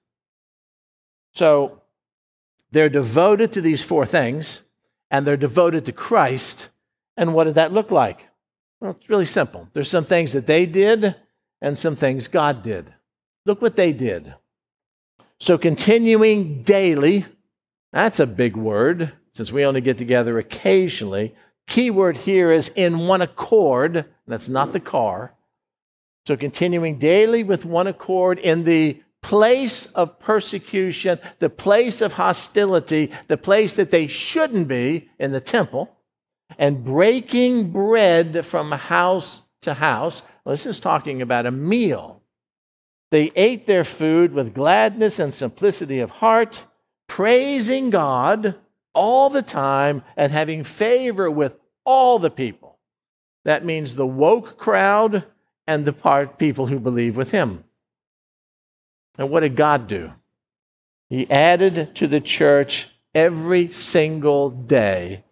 So 1.34 1.82
they're 2.70 2.88
devoted 2.88 3.52
to 3.52 3.60
these 3.60 3.82
four 3.82 4.06
things, 4.06 4.60
and 5.10 5.26
they're 5.26 5.36
devoted 5.36 5.84
to 5.86 5.92
Christ. 5.92 6.70
And 7.16 7.34
what 7.34 7.44
did 7.44 7.54
that 7.56 7.72
look 7.72 7.90
like? 7.90 8.28
Well, 8.82 8.96
it's 8.98 9.08
really 9.08 9.26
simple. 9.26 9.68
There's 9.74 9.88
some 9.88 10.04
things 10.04 10.32
that 10.32 10.48
they 10.48 10.66
did 10.66 11.14
and 11.60 11.78
some 11.78 11.94
things 11.94 12.26
God 12.26 12.64
did. 12.64 12.92
Look 13.46 13.62
what 13.62 13.76
they 13.76 13.92
did. 13.92 14.34
So, 15.38 15.56
continuing 15.56 16.64
daily, 16.64 17.26
that's 17.92 18.18
a 18.18 18.26
big 18.26 18.56
word 18.56 19.12
since 19.34 19.52
we 19.52 19.64
only 19.64 19.82
get 19.82 19.98
together 19.98 20.36
occasionally. 20.36 21.32
Key 21.68 21.90
word 21.90 22.16
here 22.16 22.50
is 22.50 22.72
in 22.74 23.06
one 23.06 23.22
accord. 23.22 24.04
That's 24.26 24.48
not 24.48 24.72
the 24.72 24.80
car. 24.80 25.32
So, 26.26 26.36
continuing 26.36 26.98
daily 26.98 27.44
with 27.44 27.64
one 27.64 27.86
accord 27.86 28.40
in 28.40 28.64
the 28.64 29.00
place 29.22 29.86
of 29.94 30.18
persecution, 30.18 31.20
the 31.38 31.50
place 31.50 32.00
of 32.00 32.14
hostility, 32.14 33.12
the 33.28 33.36
place 33.36 33.74
that 33.74 33.92
they 33.92 34.08
shouldn't 34.08 34.66
be 34.66 35.08
in 35.20 35.30
the 35.30 35.40
temple, 35.40 35.96
and 36.58 36.84
breaking 36.84 37.70
bread 37.70 38.44
from 38.44 38.72
house 38.72 39.42
to 39.62 39.74
house. 39.74 40.22
This 40.44 40.66
is 40.66 40.80
talking 40.80 41.22
about 41.22 41.46
a 41.46 41.50
meal 41.50 42.22
they 43.12 43.30
ate 43.36 43.66
their 43.66 43.84
food 43.84 44.32
with 44.32 44.54
gladness 44.54 45.18
and 45.18 45.34
simplicity 45.34 46.00
of 46.00 46.10
heart, 46.10 46.64
praising 47.08 47.90
God 47.90 48.54
all 48.94 49.28
the 49.28 49.42
time 49.42 50.02
and 50.16 50.32
having 50.32 50.64
favor 50.64 51.30
with 51.30 51.58
all 51.84 52.18
the 52.18 52.30
people. 52.30 52.78
That 53.44 53.66
means 53.66 53.94
the 53.94 54.06
woke 54.06 54.56
crowd 54.56 55.26
and 55.66 55.84
the 55.84 55.92
part 55.92 56.38
people 56.38 56.68
who 56.68 56.80
believe 56.80 57.14
with 57.14 57.32
him. 57.32 57.64
And 59.18 59.28
what 59.28 59.40
did 59.40 59.56
God 59.56 59.88
do? 59.88 60.12
He 61.10 61.30
added 61.30 61.94
to 61.96 62.06
the 62.06 62.20
church 62.20 62.88
every 63.14 63.68
single 63.68 64.48
day 64.48 65.24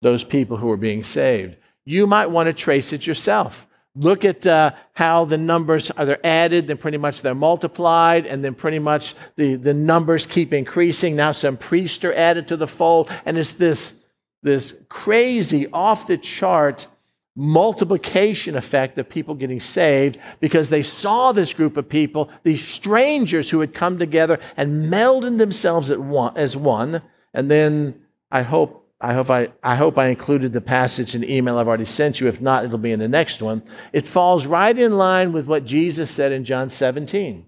those 0.00 0.24
people 0.24 0.56
who 0.56 0.66
were 0.68 0.76
being 0.76 1.02
saved. 1.02 1.56
You 1.84 2.06
might 2.06 2.26
want 2.26 2.48
to 2.48 2.52
trace 2.52 2.92
it 2.92 3.06
yourself. 3.06 3.66
Look 3.94 4.24
at 4.24 4.46
uh, 4.46 4.72
how 4.92 5.24
the 5.24 5.38
numbers 5.38 5.90
are 5.90 6.04
they're 6.04 6.24
added 6.24 6.68
then 6.68 6.76
pretty 6.76 6.98
much 6.98 7.22
they're 7.22 7.34
multiplied 7.34 8.26
and 8.26 8.44
then 8.44 8.54
pretty 8.54 8.78
much 8.78 9.14
the, 9.34 9.56
the 9.56 9.74
numbers 9.74 10.24
keep 10.24 10.52
increasing. 10.52 11.16
Now 11.16 11.32
some 11.32 11.56
priests 11.56 12.04
are 12.04 12.12
added 12.12 12.46
to 12.48 12.56
the 12.56 12.68
fold 12.68 13.10
and 13.24 13.36
it's 13.36 13.54
this 13.54 13.94
this 14.40 14.78
crazy 14.88 15.66
off 15.72 16.06
the 16.06 16.16
chart 16.16 16.86
multiplication 17.34 18.56
effect 18.56 18.98
of 18.98 19.08
people 19.08 19.34
getting 19.34 19.58
saved 19.58 20.18
because 20.38 20.70
they 20.70 20.82
saw 20.82 21.32
this 21.32 21.52
group 21.52 21.76
of 21.76 21.88
people 21.88 22.30
these 22.44 22.64
strangers 22.64 23.50
who 23.50 23.60
had 23.60 23.74
come 23.74 23.98
together 23.98 24.38
and 24.56 24.92
melded 24.92 25.38
themselves 25.38 25.90
one, 25.90 26.36
as 26.36 26.56
one. 26.56 27.02
And 27.34 27.50
then 27.50 28.02
i 28.30 28.42
hope 28.42 28.87
I 29.00 29.12
hope 29.12 29.30
I, 29.30 29.52
I 29.62 29.76
hope 29.76 29.96
I 29.96 30.08
included 30.08 30.52
the 30.52 30.60
passage 30.60 31.14
in 31.14 31.20
the 31.20 31.32
email 31.32 31.58
I've 31.58 31.68
already 31.68 31.84
sent 31.84 32.20
you. 32.20 32.26
If 32.26 32.40
not, 32.40 32.64
it'll 32.64 32.78
be 32.78 32.90
in 32.90 32.98
the 32.98 33.08
next 33.08 33.40
one. 33.40 33.62
It 33.92 34.08
falls 34.08 34.46
right 34.46 34.76
in 34.76 34.98
line 34.98 35.32
with 35.32 35.46
what 35.46 35.64
Jesus 35.64 36.10
said 36.10 36.32
in 36.32 36.44
John 36.44 36.68
17 36.68 37.46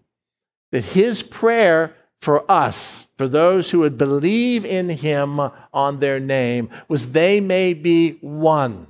that 0.70 0.84
his 0.84 1.22
prayer 1.22 1.96
for 2.20 2.48
us, 2.50 3.06
for 3.18 3.26
those 3.26 3.70
who 3.70 3.80
would 3.80 3.98
believe 3.98 4.64
in 4.64 4.88
him 4.90 5.40
on 5.72 5.98
their 5.98 6.20
name, 6.20 6.70
was 6.86 7.12
they 7.12 7.40
may 7.40 7.74
be 7.74 8.12
one. 8.20 8.86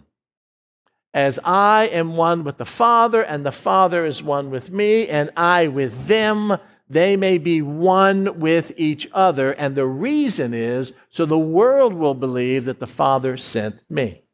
As 1.14 1.38
I 1.42 1.88
am 1.92 2.16
one 2.16 2.44
with 2.44 2.58
the 2.58 2.64
Father, 2.64 3.22
and 3.22 3.44
the 3.44 3.50
Father 3.50 4.04
is 4.04 4.22
one 4.22 4.50
with 4.50 4.70
me, 4.70 5.08
and 5.08 5.30
I 5.36 5.66
with 5.68 6.06
them, 6.06 6.56
they 6.90 7.16
may 7.16 7.38
be 7.38 7.62
one 7.62 8.40
with 8.40 8.72
each 8.76 9.08
other. 9.12 9.52
And 9.52 9.76
the 9.76 9.86
reason 9.86 10.52
is 10.52 10.92
so 11.08 11.24
the 11.24 11.38
world 11.38 11.94
will 11.94 12.14
believe 12.14 12.64
that 12.64 12.80
the 12.80 12.86
Father 12.86 13.36
sent 13.36 13.76
me. 13.88 14.24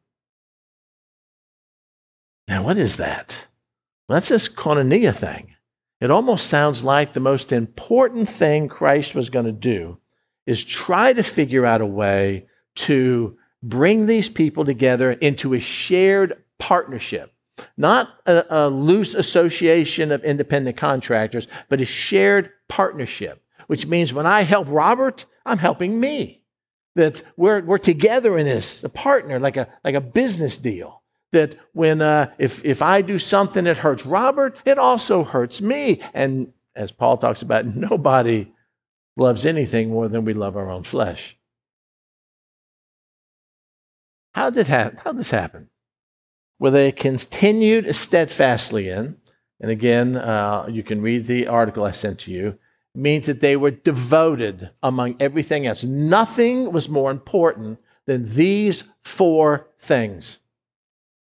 Now, 2.47 2.63
what 2.63 2.77
is 2.77 2.97
that? 2.97 3.47
Well, 4.09 4.15
that's 4.15 4.29
this 4.29 4.49
koinonia 4.49 5.15
thing. 5.15 5.53
It 6.01 6.09
almost 6.09 6.47
sounds 6.47 6.83
like 6.83 7.13
the 7.13 7.19
most 7.19 7.51
important 7.51 8.27
thing 8.27 8.67
Christ 8.67 9.13
was 9.13 9.29
going 9.29 9.45
to 9.45 9.51
do 9.51 9.99
is 10.47 10.63
try 10.63 11.13
to 11.13 11.23
figure 11.23 11.65
out 11.65 11.81
a 11.81 11.85
way 11.85 12.47
to 12.75 13.37
bring 13.61 14.05
these 14.05 14.29
people 14.29 14.65
together 14.65 15.11
into 15.11 15.53
a 15.53 15.59
shared 15.59 16.41
partnership 16.57 17.33
not 17.75 18.09
a, 18.25 18.45
a, 18.49 18.69
loose 18.69 19.13
association 19.13 20.11
of 20.11 20.23
independent 20.23 20.77
contractors, 20.77 21.47
but 21.69 21.81
a 21.81 21.85
shared 21.85 22.51
partnership, 22.67 23.43
which 23.67 23.87
means 23.87 24.13
when 24.13 24.25
I 24.25 24.41
help 24.41 24.67
Robert, 24.69 25.25
I'm 25.45 25.57
helping 25.57 25.99
me. 25.99 26.43
That 26.95 27.21
we're, 27.35 27.61
we're 27.61 27.77
together 27.77 28.37
in 28.37 28.47
this, 28.47 28.83
a 28.83 28.89
partner, 28.89 29.39
like 29.39 29.55
a, 29.55 29.67
like 29.83 29.93
a 29.93 30.01
business 30.01 30.57
deal. 30.57 31.03
That 31.31 31.55
when, 31.73 32.01
uh, 32.01 32.31
if, 32.39 32.65
if 32.65 32.81
I 32.81 33.01
do 33.01 33.19
something 33.19 33.65
that 33.65 33.77
hurts 33.77 34.05
Robert, 34.05 34.57
it 34.65 34.79
also 34.79 35.23
hurts 35.23 35.61
me. 35.61 36.01
And 36.13 36.53
as 36.75 36.91
Paul 36.91 37.17
talks 37.17 37.43
about, 37.43 37.65
nobody 37.75 38.51
loves 39.15 39.45
anything 39.45 39.89
more 39.89 40.07
than 40.07 40.25
we 40.25 40.33
love 40.33 40.57
our 40.57 40.71
own 40.71 40.83
flesh. 40.83 41.37
How 44.33 44.49
did, 44.49 44.67
ha- 44.67 44.91
how 45.03 45.11
did 45.11 45.19
this 45.19 45.31
happen? 45.31 45.69
Where 46.57 46.71
they 46.71 46.91
continued 46.91 47.93
steadfastly 47.95 48.89
in, 48.89 49.17
and 49.59 49.71
again, 49.71 50.15
uh, 50.15 50.67
you 50.69 50.83
can 50.83 51.01
read 51.01 51.25
the 51.25 51.47
article 51.47 51.83
I 51.83 51.91
sent 51.91 52.19
to 52.21 52.31
you, 52.31 52.57
means 52.93 53.27
that 53.27 53.41
they 53.41 53.55
were 53.55 53.71
devoted 53.71 54.71
among 54.81 55.15
everything 55.19 55.67
else. 55.67 55.83
Nothing 55.83 56.71
was 56.71 56.89
more 56.89 57.11
important 57.11 57.79
than 58.05 58.25
these 58.25 58.83
four 59.03 59.67
things 59.79 60.39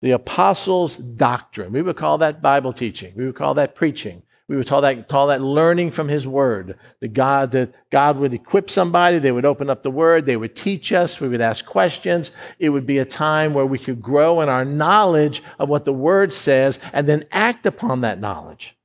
the 0.03 0.11
apostles' 0.13 0.97
doctrine. 0.97 1.73
We 1.73 1.83
would 1.83 1.97
call 1.97 2.19
that 2.19 2.43
Bible 2.43 2.73
teaching, 2.73 3.15
we 3.17 3.27
would 3.27 3.35
call 3.35 3.55
that 3.55 3.75
preaching, 3.75 4.23
we 4.49 4.57
would 4.57 4.69
call 4.69 4.81
that, 4.83 5.09
call 5.09 5.27
that 5.27 5.43
learning 5.43 5.91
from 5.91 6.09
his 6.09 6.27
word. 6.27 6.79
The 7.01 7.09
God 7.09 7.51
that 7.51 7.75
God 7.91 8.19
would 8.19 8.33
equip 8.33 8.71
somebody, 8.71 9.19
they 9.19 9.33
would 9.33 9.45
open 9.45 9.69
up 9.69 9.83
the 9.83 9.91
word, 9.91 10.25
they 10.25 10.37
would 10.37 10.55
teach 10.55 10.93
us, 10.93 11.21
we 11.21 11.29
would 11.29 11.41
ask 11.41 11.65
questions. 11.65 12.31
It 12.61 12.69
would 12.69 12.87
be 12.87 12.99
a 12.99 13.05
time 13.05 13.55
where 13.55 13.67
we 13.67 13.79
could 13.79 14.01
grow 14.01 14.41
in 14.41 14.49
our 14.49 14.65
knowledge 14.65 15.43
of 15.59 15.69
what 15.69 15.85
the 15.85 15.93
word 15.93 16.33
says 16.33 16.79
and 16.93 17.09
then 17.09 17.25
act 17.33 17.67
upon 17.67 18.03
that 18.03 18.21
knowledge. 18.21 18.77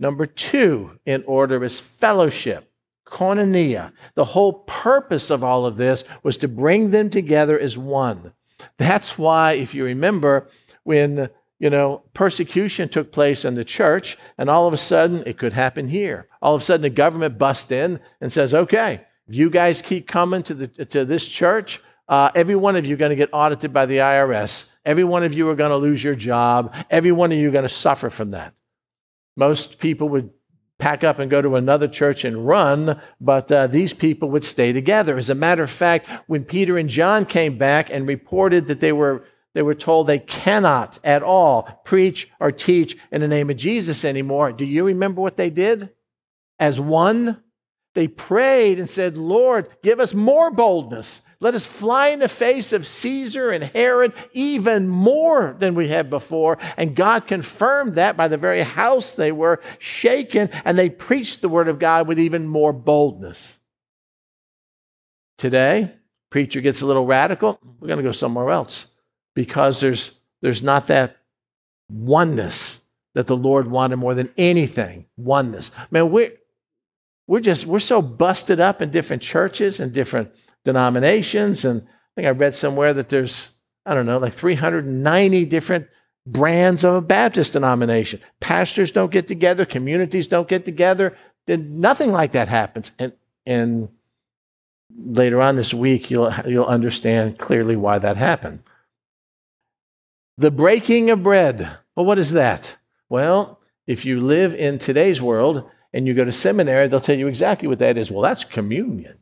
Number 0.00 0.24
two 0.24 0.98
in 1.04 1.24
order 1.26 1.62
is 1.62 1.80
fellowship, 1.80 2.70
koinonia. 3.06 3.92
The 4.14 4.24
whole 4.24 4.52
purpose 4.52 5.28
of 5.28 5.44
all 5.44 5.66
of 5.66 5.76
this 5.76 6.04
was 6.22 6.38
to 6.38 6.48
bring 6.48 6.90
them 6.90 7.10
together 7.10 7.58
as 7.58 7.76
one. 7.76 8.32
That's 8.78 9.18
why, 9.18 9.52
if 9.52 9.74
you 9.74 9.84
remember, 9.84 10.48
when 10.84 11.28
you 11.58 11.70
know, 11.70 12.02
persecution 12.14 12.88
took 12.88 13.10
place 13.10 13.44
in 13.44 13.54
the 13.54 13.64
church, 13.64 14.16
and 14.36 14.48
all 14.48 14.66
of 14.66 14.74
a 14.74 14.78
sudden 14.78 15.22
it 15.26 15.38
could 15.38 15.52
happen 15.52 15.88
here. 15.88 16.28
All 16.40 16.54
of 16.54 16.62
a 16.62 16.64
sudden 16.64 16.82
the 16.82 16.90
government 16.90 17.38
busts 17.38 17.70
in 17.70 18.00
and 18.20 18.30
says, 18.30 18.54
okay, 18.54 19.02
if 19.28 19.34
you 19.34 19.50
guys 19.50 19.82
keep 19.82 20.06
coming 20.06 20.42
to, 20.44 20.54
the, 20.54 20.84
to 20.86 21.04
this 21.04 21.26
church, 21.26 21.82
uh, 22.08 22.30
every 22.34 22.56
one 22.56 22.76
of 22.76 22.86
you 22.86 22.94
are 22.94 22.98
going 22.98 23.10
to 23.10 23.16
get 23.16 23.30
audited 23.32 23.72
by 23.72 23.86
the 23.86 23.98
IRS. 23.98 24.64
Every 24.84 25.04
one 25.04 25.24
of 25.24 25.34
you 25.34 25.48
are 25.50 25.54
going 25.54 25.70
to 25.70 25.76
lose 25.76 26.02
your 26.02 26.14
job. 26.14 26.74
Every 26.88 27.12
one 27.12 27.32
of 27.32 27.38
you 27.38 27.48
are 27.48 27.52
going 27.52 27.64
to 27.64 27.68
suffer 27.68 28.08
from 28.08 28.30
that. 28.30 28.54
Most 29.36 29.78
people 29.78 30.08
would 30.08 30.30
pack 30.78 31.02
up 31.02 31.18
and 31.18 31.30
go 31.30 31.42
to 31.42 31.56
another 31.56 31.88
church 31.88 32.24
and 32.24 32.46
run, 32.46 33.00
but 33.20 33.50
uh, 33.50 33.66
these 33.66 33.92
people 33.92 34.30
would 34.30 34.44
stay 34.44 34.72
together. 34.72 35.18
As 35.18 35.28
a 35.28 35.34
matter 35.34 35.64
of 35.64 35.70
fact, 35.70 36.06
when 36.28 36.44
Peter 36.44 36.78
and 36.78 36.88
John 36.88 37.26
came 37.26 37.58
back 37.58 37.90
and 37.90 38.06
reported 38.06 38.68
that 38.68 38.80
they 38.80 38.92
were 38.92 39.24
they 39.58 39.62
were 39.62 39.74
told 39.74 40.06
they 40.06 40.20
cannot 40.20 41.00
at 41.02 41.24
all 41.24 41.82
preach 41.84 42.30
or 42.38 42.52
teach 42.52 42.96
in 43.10 43.20
the 43.20 43.26
name 43.26 43.50
of 43.50 43.56
Jesus 43.56 44.04
anymore. 44.04 44.52
Do 44.52 44.64
you 44.64 44.84
remember 44.84 45.20
what 45.20 45.36
they 45.36 45.50
did? 45.50 45.90
As 46.60 46.78
one, 46.78 47.42
they 47.96 48.06
prayed 48.06 48.78
and 48.78 48.88
said, 48.88 49.16
Lord, 49.16 49.68
give 49.82 49.98
us 49.98 50.14
more 50.14 50.52
boldness. 50.52 51.22
Let 51.40 51.56
us 51.56 51.66
fly 51.66 52.10
in 52.10 52.20
the 52.20 52.28
face 52.28 52.72
of 52.72 52.86
Caesar 52.86 53.50
and 53.50 53.64
Herod 53.64 54.12
even 54.32 54.86
more 54.86 55.56
than 55.58 55.74
we 55.74 55.88
had 55.88 56.08
before. 56.08 56.58
And 56.76 56.94
God 56.94 57.26
confirmed 57.26 57.96
that 57.96 58.16
by 58.16 58.28
the 58.28 58.36
very 58.36 58.62
house 58.62 59.16
they 59.16 59.32
were 59.32 59.60
shaken, 59.80 60.50
and 60.64 60.78
they 60.78 60.88
preached 60.88 61.42
the 61.42 61.48
word 61.48 61.66
of 61.66 61.80
God 61.80 62.06
with 62.06 62.20
even 62.20 62.46
more 62.46 62.72
boldness. 62.72 63.56
Today, 65.36 65.96
preacher 66.30 66.60
gets 66.60 66.80
a 66.80 66.86
little 66.86 67.06
radical, 67.06 67.58
we're 67.80 67.88
going 67.88 67.98
to 67.98 68.04
go 68.04 68.12
somewhere 68.12 68.50
else 68.50 68.86
because 69.38 69.78
there's, 69.78 70.18
there's 70.42 70.64
not 70.64 70.88
that 70.88 71.16
oneness 71.88 72.80
that 73.14 73.28
the 73.28 73.36
Lord 73.36 73.70
wanted 73.70 73.94
more 73.94 74.12
than 74.12 74.30
anything. 74.36 75.06
Oneness. 75.16 75.70
Man, 75.92 76.10
we're, 76.10 76.32
we're 77.28 77.38
just, 77.38 77.64
we're 77.64 77.78
so 77.78 78.02
busted 78.02 78.58
up 78.58 78.82
in 78.82 78.90
different 78.90 79.22
churches 79.22 79.78
and 79.78 79.92
different 79.92 80.32
denominations. 80.64 81.64
And 81.64 81.82
I 81.82 81.86
think 82.16 82.26
I 82.26 82.30
read 82.30 82.52
somewhere 82.52 82.92
that 82.94 83.10
there's, 83.10 83.50
I 83.86 83.94
don't 83.94 84.06
know, 84.06 84.18
like 84.18 84.34
390 84.34 85.44
different 85.44 85.86
brands 86.26 86.82
of 86.82 86.94
a 86.94 87.00
Baptist 87.00 87.52
denomination. 87.52 88.18
Pastors 88.40 88.90
don't 88.90 89.12
get 89.12 89.28
together, 89.28 89.64
communities 89.64 90.26
don't 90.26 90.48
get 90.48 90.64
together. 90.64 91.16
Then 91.46 91.78
nothing 91.78 92.10
like 92.10 92.32
that 92.32 92.48
happens. 92.48 92.90
And, 92.98 93.12
and 93.46 93.88
later 94.96 95.40
on 95.40 95.54
this 95.54 95.72
week, 95.72 96.10
you'll, 96.10 96.34
you'll 96.44 96.64
understand 96.64 97.38
clearly 97.38 97.76
why 97.76 98.00
that 98.00 98.16
happened. 98.16 98.64
The 100.38 100.52
breaking 100.52 101.10
of 101.10 101.24
bread. 101.24 101.68
Well, 101.96 102.06
what 102.06 102.18
is 102.18 102.30
that? 102.30 102.78
Well, 103.08 103.58
if 103.88 104.04
you 104.04 104.20
live 104.20 104.54
in 104.54 104.78
today's 104.78 105.20
world 105.20 105.68
and 105.92 106.06
you 106.06 106.14
go 106.14 106.24
to 106.24 106.30
seminary, 106.30 106.86
they'll 106.86 107.00
tell 107.00 107.18
you 107.18 107.26
exactly 107.26 107.66
what 107.66 107.80
that 107.80 107.98
is. 107.98 108.08
Well, 108.08 108.22
that's 108.22 108.44
communion. 108.44 109.18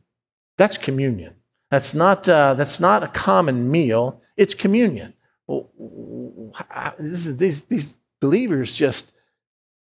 That's 0.57 0.77
communion. 0.77 1.33
That's 1.71 1.95
not, 1.95 2.29
uh, 2.29 2.53
that's 2.53 2.79
not 2.79 3.01
a 3.01 3.07
common 3.07 3.71
meal, 3.71 4.21
it's 4.37 4.53
communion. 4.53 5.15
Well, 5.47 5.71
is, 6.99 7.37
these, 7.37 7.63
these 7.63 7.93
believers 8.21 8.73
just 8.73 9.11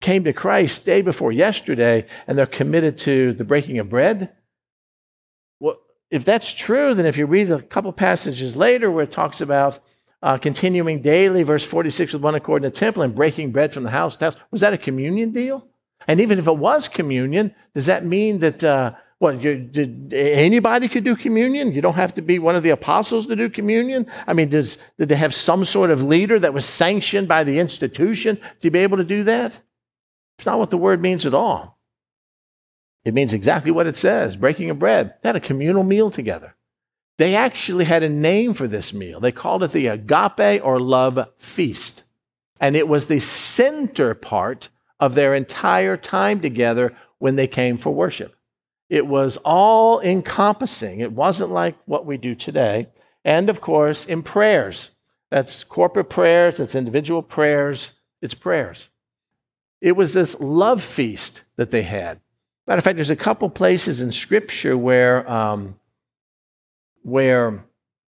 came 0.01 0.23
to 0.25 0.33
Christ 0.33 0.85
day 0.85 1.03
before 1.03 1.33
yesterday 1.33 2.07
and 2.29 2.39
they're 2.39 2.47
committed 2.47 2.97
to 2.99 3.33
the 3.33 3.45
breaking 3.45 3.81
of 3.81 3.89
bread. 3.89 4.31
Well, 5.59 5.79
if 6.13 6.25
that's 6.25 6.53
true, 6.53 6.95
then 6.95 7.07
if 7.07 7.19
you 7.19 7.27
read 7.27 7.51
a 7.51 7.61
couple 7.61 7.93
passages 7.93 8.55
later 8.55 8.89
where 8.89 9.05
it 9.05 9.11
talks 9.11 9.41
about 9.41 9.81
uh, 10.25 10.39
continuing 10.39 11.03
daily, 11.03 11.43
verse 11.43 11.63
46, 11.63 12.15
with 12.15 12.23
one 12.23 12.35
accord 12.35 12.65
in 12.65 12.73
the 12.73 12.77
temple 12.77 13.03
and 13.03 13.15
breaking 13.15 13.53
bread 13.53 13.75
from 13.75 13.83
the 13.83 13.91
house. 13.91 14.17
to 14.17 14.25
house. 14.25 14.37
Was 14.51 14.63
that 14.63 14.73
a 14.73 14.79
communion 14.79 15.33
deal? 15.33 15.69
And 16.09 16.19
even 16.19 16.39
if 16.39 16.47
it 16.47 16.57
was 16.57 16.89
communion, 16.89 17.55
does 17.75 17.87
that 17.87 18.07
mean 18.07 18.39
that, 18.39 18.65
uh, 18.65 18.95
what, 19.19 19.43
you, 19.43 19.71
anybody 20.13 20.89
could 20.89 21.05
do 21.05 21.15
communion? 21.15 21.73
You 21.73 21.83
don't 21.83 21.95
have 21.95 22.15
to 22.15 22.23
be 22.23 22.39
one 22.39 22.57
of 22.57 22.63
the 22.63 22.71
apostles 22.71 23.27
to 23.27 23.37
do 23.37 23.51
communion? 23.51 24.07
I 24.27 24.33
mean, 24.33 24.49
does, 24.49 24.79
did 24.99 25.11
they 25.11 25.15
have 25.17 25.35
some 25.35 25.67
sort 25.67 25.91
of 25.91 26.03
leader 26.03 26.39
that 26.39 26.55
was 26.55 26.65
sanctioned 26.65 27.29
by 27.29 27.45
the 27.45 27.59
institution 27.59 28.41
to 28.63 28.71
be 28.71 28.79
able 28.79 28.97
to 28.97 29.05
do 29.05 29.25
that? 29.25 29.61
It's 30.39 30.47
not 30.47 30.59
what 30.59 30.71
the 30.71 30.79
word 30.79 31.03
means 31.03 31.27
at 31.27 31.35
all. 31.35 31.79
It 33.05 33.13
means 33.13 33.35
exactly 33.35 33.71
what 33.71 33.87
it 33.87 33.97
says 33.97 34.37
breaking 34.37 34.71
of 34.71 34.79
bread. 34.79 35.17
They 35.21 35.29
had 35.29 35.37
a 35.37 35.41
communal 35.41 35.83
meal 35.85 36.11
together. 36.11 36.55
They 37.17 37.37
actually 37.37 37.85
had 37.85 38.03
a 38.03 38.09
name 38.09 38.55
for 38.55 38.67
this 38.67 38.93
meal. 38.93 39.21
They 39.21 39.33
called 39.33 39.63
it 39.63 39.73
the 39.73 39.87
agape 39.87 40.65
or 40.65 40.81
love 40.81 41.29
feast. 41.39 42.03
And 42.61 42.77
it 42.77 42.89
was 42.89 43.07
the 43.07 43.21
center 43.21 44.15
part 44.15 44.69
of 44.99 45.15
their 45.15 45.35
entire 45.35 45.97
time 45.97 46.41
together 46.41 46.95
when 47.19 47.37
they 47.37 47.47
came 47.47 47.77
for 47.77 47.95
worship. 47.95 48.37
It 48.89 49.07
was 49.07 49.37
all 49.45 50.01
encompassing. 50.01 51.01
It 51.01 51.13
wasn't 51.13 51.51
like 51.51 51.77
what 51.87 52.07
we 52.07 52.17
do 52.17 52.35
today. 52.35 52.89
And 53.25 53.49
of 53.49 53.61
course, 53.61 54.05
in 54.05 54.23
prayers. 54.23 54.91
That's 55.31 55.65
corporate 55.65 56.11
prayers, 56.11 56.59
that's 56.59 56.75
individual 56.75 57.23
prayers, 57.23 57.91
it's 58.23 58.35
prayers. 58.35 58.89
It 59.81 59.97
was 59.97 60.13
this 60.13 60.39
love 60.41 60.83
feast 60.83 61.43
that 61.57 61.71
they 61.71 61.83
had. 61.83 62.21
Matter 62.67 62.79
of 62.79 62.85
fact, 62.85 62.97
there's 62.97 63.11
a 63.11 63.17
couple 63.17 63.51
places 63.51 64.01
in 64.01 64.13
Scripture 64.13 64.79
where 64.79 65.29
um, 65.31 65.75
where 67.05 67.65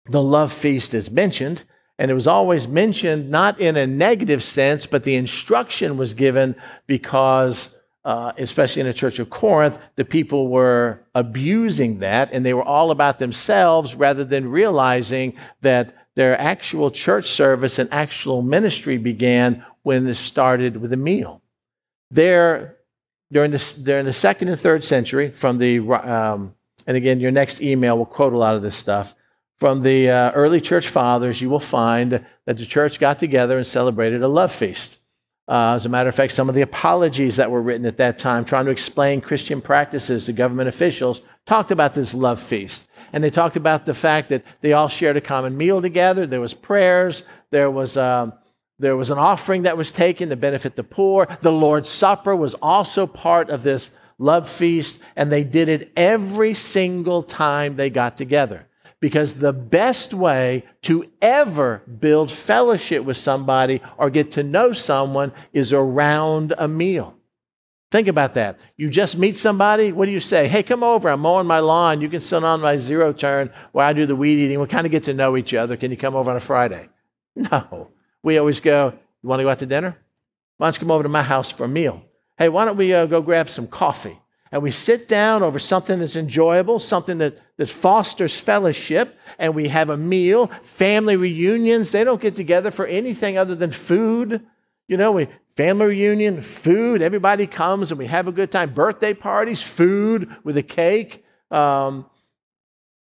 the 0.06 0.22
love 0.22 0.52
feast 0.52 0.94
is 0.94 1.10
mentioned. 1.10 1.64
And 1.98 2.12
it 2.12 2.14
was 2.14 2.28
always 2.28 2.68
mentioned 2.68 3.30
not 3.30 3.60
in 3.60 3.78
a 3.78 3.88
negative 3.88 4.44
sense, 4.44 4.86
but 4.86 5.04
the 5.04 5.16
instruction 5.16 5.98
was 5.98 6.14
given 6.14 6.56
because, 6.88 7.70
uh, 8.04 8.34
especially 8.38 8.82
in 8.82 8.88
the 8.88 8.94
church 8.94 9.20
of 9.20 9.30
Corinth, 9.30 9.78
the 9.96 10.06
people 10.06 10.48
were 10.48 11.00
abusing 11.14 12.00
that 12.00 12.30
and 12.34 12.46
they 12.46 12.54
were 12.54 12.64
all 12.64 12.92
about 12.92 13.20
themselves 13.20 13.96
rather 13.96 14.24
than 14.24 14.50
realizing 14.50 15.36
that 15.62 15.94
their 16.16 16.40
actual 16.40 16.92
church 16.92 17.30
service 17.30 17.80
and 17.80 17.92
actual 17.94 18.42
ministry 18.42 18.98
began 18.98 19.64
when 19.84 20.08
it 20.08 20.16
started 20.16 20.78
with 20.78 20.92
a 20.92 20.98
meal. 20.98 21.42
There, 22.10 22.78
during 23.32 23.52
the, 23.52 23.80
during 23.84 24.06
the 24.06 24.14
second 24.14 24.50
and 24.50 24.60
third 24.60 24.84
century, 24.84 25.32
from 25.32 25.58
the 25.60 25.80
um, 25.80 26.56
and 26.92 26.98
again, 26.98 27.22
your 27.22 27.32
next 27.32 27.62
email 27.62 27.98
will 27.98 28.06
quote 28.06 28.34
a 28.34 28.38
lot 28.38 28.54
of 28.54 28.62
this 28.62 28.76
stuff. 28.76 29.16
From 29.62 29.82
the 29.82 30.10
uh, 30.10 30.32
early 30.32 30.60
church 30.60 30.90
fathers, 30.90 31.40
you 31.40 31.50
will 31.50 31.62
find 31.62 32.26
that 32.46 32.58
the 32.58 32.66
church 32.66 33.00
got 33.00 33.18
together 33.18 33.56
and 33.56 33.66
celebrated 33.66 34.22
a 34.22 34.28
love 34.28 34.52
feast. 34.52 34.98
Uh, 35.48 35.72
as 35.74 35.86
a 35.86 35.90
matter 35.90 36.10
of 36.10 36.16
fact, 36.16 36.34
some 36.34 36.50
of 36.50 36.56
the 36.56 36.64
apologies 36.64 37.38
that 37.38 37.50
were 37.50 37.62
written 37.62 37.86
at 37.86 37.96
that 37.96 38.18
time, 38.18 38.44
trying 38.44 38.66
to 38.66 38.72
explain 38.72 39.22
Christian 39.22 39.62
practices 39.62 40.26
to 40.26 40.34
government 40.34 40.68
officials, 40.68 41.22
talked 41.46 41.72
about 41.72 41.96
this 41.96 42.14
love 42.14 42.42
feast. 42.42 42.86
And 43.14 43.24
they 43.24 43.30
talked 43.30 43.56
about 43.56 43.86
the 43.86 43.94
fact 43.94 44.28
that 44.28 44.44
they 44.60 44.74
all 44.74 44.90
shared 44.90 45.16
a 45.16 45.22
common 45.22 45.56
meal 45.56 45.82
together. 45.82 46.28
There 46.28 46.42
was 46.42 46.54
prayers. 46.54 47.24
There 47.52 47.72
was, 47.72 47.96
um, 47.96 48.34
there 48.80 48.98
was 48.98 49.12
an 49.12 49.18
offering 49.18 49.62
that 49.62 49.78
was 49.78 49.94
taken 49.94 50.28
to 50.28 50.36
benefit 50.36 50.76
the 50.76 50.84
poor. 50.84 51.26
The 51.40 51.54
Lord's 51.54 51.88
Supper 51.88 52.36
was 52.36 52.54
also 52.56 53.08
part 53.08 53.50
of 53.50 53.64
this 53.64 53.92
love 54.22 54.48
feast, 54.48 55.00
and 55.16 55.32
they 55.32 55.44
did 55.44 55.68
it 55.68 55.92
every 55.98 56.54
single 56.54 57.24
time 57.24 57.76
they 57.76 57.90
got 57.90 58.18
together. 58.18 58.68
Because 59.00 59.34
the 59.34 59.52
best 59.52 60.14
way 60.14 60.64
to 60.84 61.10
ever 61.24 61.82
build 62.00 62.32
fellowship 62.32 63.04
with 63.04 63.18
somebody 63.18 63.82
or 63.98 64.12
get 64.12 64.32
to 64.34 64.44
know 64.44 64.74
someone 64.74 65.34
is 65.54 65.74
around 65.74 66.54
a 66.58 66.68
meal. 66.68 67.16
Think 67.90 68.08
about 68.08 68.36
that. 68.36 68.60
You 68.78 68.90
just 68.90 69.18
meet 69.18 69.38
somebody, 69.38 69.92
what 69.92 70.06
do 70.06 70.12
you 70.12 70.20
say? 70.20 70.48
Hey, 70.48 70.62
come 70.62 70.84
over, 70.84 71.10
I'm 71.10 71.22
mowing 71.22 71.48
my 71.48 71.60
lawn. 71.60 72.00
You 72.00 72.10
can 72.10 72.22
sit 72.22 72.44
on 72.44 72.62
my 72.62 72.78
zero 72.78 73.12
turn 73.12 73.52
while 73.72 73.90
I 73.90 73.94
do 73.94 74.06
the 74.06 74.16
weed 74.16 74.38
eating. 74.38 74.60
We 74.60 74.68
kind 74.68 74.86
of 74.86 74.92
get 74.92 75.06
to 75.06 75.16
know 75.16 75.36
each 75.36 75.54
other. 75.56 75.76
Can 75.76 75.90
you 75.90 75.98
come 75.98 76.16
over 76.16 76.30
on 76.30 76.38
a 76.38 76.42
Friday? 76.42 76.88
No. 77.36 77.88
We 78.24 78.38
always 78.38 78.60
go, 78.60 78.94
You 79.24 79.30
want 79.30 79.40
to 79.40 79.44
go 79.44 79.50
out 79.50 79.60
to 79.60 79.66
dinner? 79.66 79.98
Why 80.58 80.68
don't 80.68 80.76
you 80.76 80.80
come 80.80 80.92
over 80.92 81.04
to 81.04 81.10
my 81.10 81.24
house 81.24 81.50
for 81.50 81.64
a 81.64 81.68
meal? 81.68 82.04
Hey, 82.38 82.50
why 82.50 82.66
don't 82.66 82.78
we 82.78 82.94
uh, 82.94 83.06
go 83.06 83.22
grab 83.22 83.50
some 83.50 83.68
coffee? 83.68 84.22
And 84.52 84.62
we 84.62 84.72
sit 84.72 85.08
down 85.08 85.44
over 85.44 85.60
something 85.60 86.00
that's 86.00 86.18
enjoyable, 86.18 86.80
something 86.80 87.20
that, 87.20 87.38
that 87.56 87.70
fosters 87.70 88.38
fellowship, 88.38 89.18
and 89.40 89.56
we 89.56 89.70
have 89.70 89.90
a 89.90 89.96
meal. 89.96 90.52
Family 90.64 91.16
reunions, 91.16 91.92
they 91.92 92.04
don't 92.04 92.22
get 92.22 92.36
together 92.36 92.70
for 92.70 92.86
anything 92.86 93.38
other 93.38 93.56
than 93.56 93.72
food. 93.72 94.46
You 94.90 94.98
know, 94.98 95.14
we 95.14 95.30
family 95.56 95.86
reunion, 95.86 96.42
food, 96.42 97.02
everybody 97.02 97.48
comes 97.48 97.92
and 97.92 98.00
we 98.00 98.08
have 98.08 98.28
a 98.28 98.32
good 98.32 98.52
time. 98.52 98.74
Birthday 98.74 99.14
parties, 99.14 99.62
food 99.62 100.36
with 100.44 100.58
a 100.58 100.64
cake. 100.64 101.24
Um, 101.50 102.06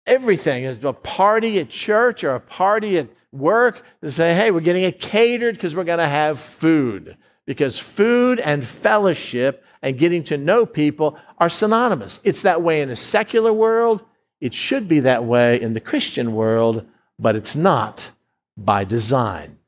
everything 0.07 0.65
is 0.65 0.85
a 0.85 0.93
party 0.93 1.59
at 1.59 1.71
church 1.71 2.23
or 2.23 2.35
a 2.35 2.41
party 2.41 2.99
at 2.99 3.09
work. 3.33 3.83
They 4.03 4.09
say, 4.09 4.35
hey, 4.35 4.51
we're 4.51 4.61
getting 4.61 4.85
it 4.85 5.01
catered 5.01 5.55
because 5.55 5.75
we're 5.75 5.85
going 5.85 6.01
to 6.01 6.09
have 6.09 6.39
food 6.39 7.17
because 7.51 7.81
food 7.81 8.39
and 8.39 8.65
fellowship 8.65 9.65
and 9.83 9.99
getting 9.99 10.23
to 10.23 10.37
know 10.37 10.65
people 10.65 11.19
are 11.39 11.49
synonymous. 11.49 12.21
It's 12.23 12.43
that 12.43 12.63
way 12.63 12.81
in 12.81 12.91
a 12.91 12.95
secular 12.95 13.53
world. 13.53 14.05
It 14.41 14.55
should 14.55 14.87
be 14.87 15.01
that 15.01 15.25
way 15.25 15.61
in 15.61 15.75
the 15.75 15.81
Christian 15.81 16.33
world, 16.33 16.87
but 17.19 17.35
it's 17.35 17.57
not 17.57 18.13
by 18.57 18.85
design. 18.85 19.59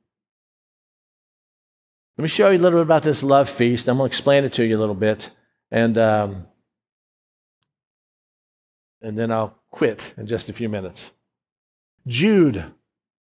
Let 2.17 2.23
me 2.23 2.29
show 2.29 2.51
you 2.51 2.59
a 2.59 2.63
little 2.63 2.79
bit 2.79 2.87
about 2.87 3.03
this 3.03 3.25
love 3.25 3.49
feast. 3.49 3.89
I'm 3.89 3.97
going 3.97 4.09
to 4.09 4.13
explain 4.13 4.45
it 4.45 4.53
to 4.53 4.65
you 4.65 4.77
a 4.77 4.79
little 4.79 4.95
bit. 4.95 5.33
And, 5.73 5.99
um, 5.99 6.47
and 9.01 9.19
then 9.19 9.33
I'll 9.33 9.59
quit 9.73 10.15
in 10.17 10.29
just 10.29 10.49
a 10.49 10.53
few 10.53 10.69
minutes. 10.69 11.11
Jude 12.07 12.65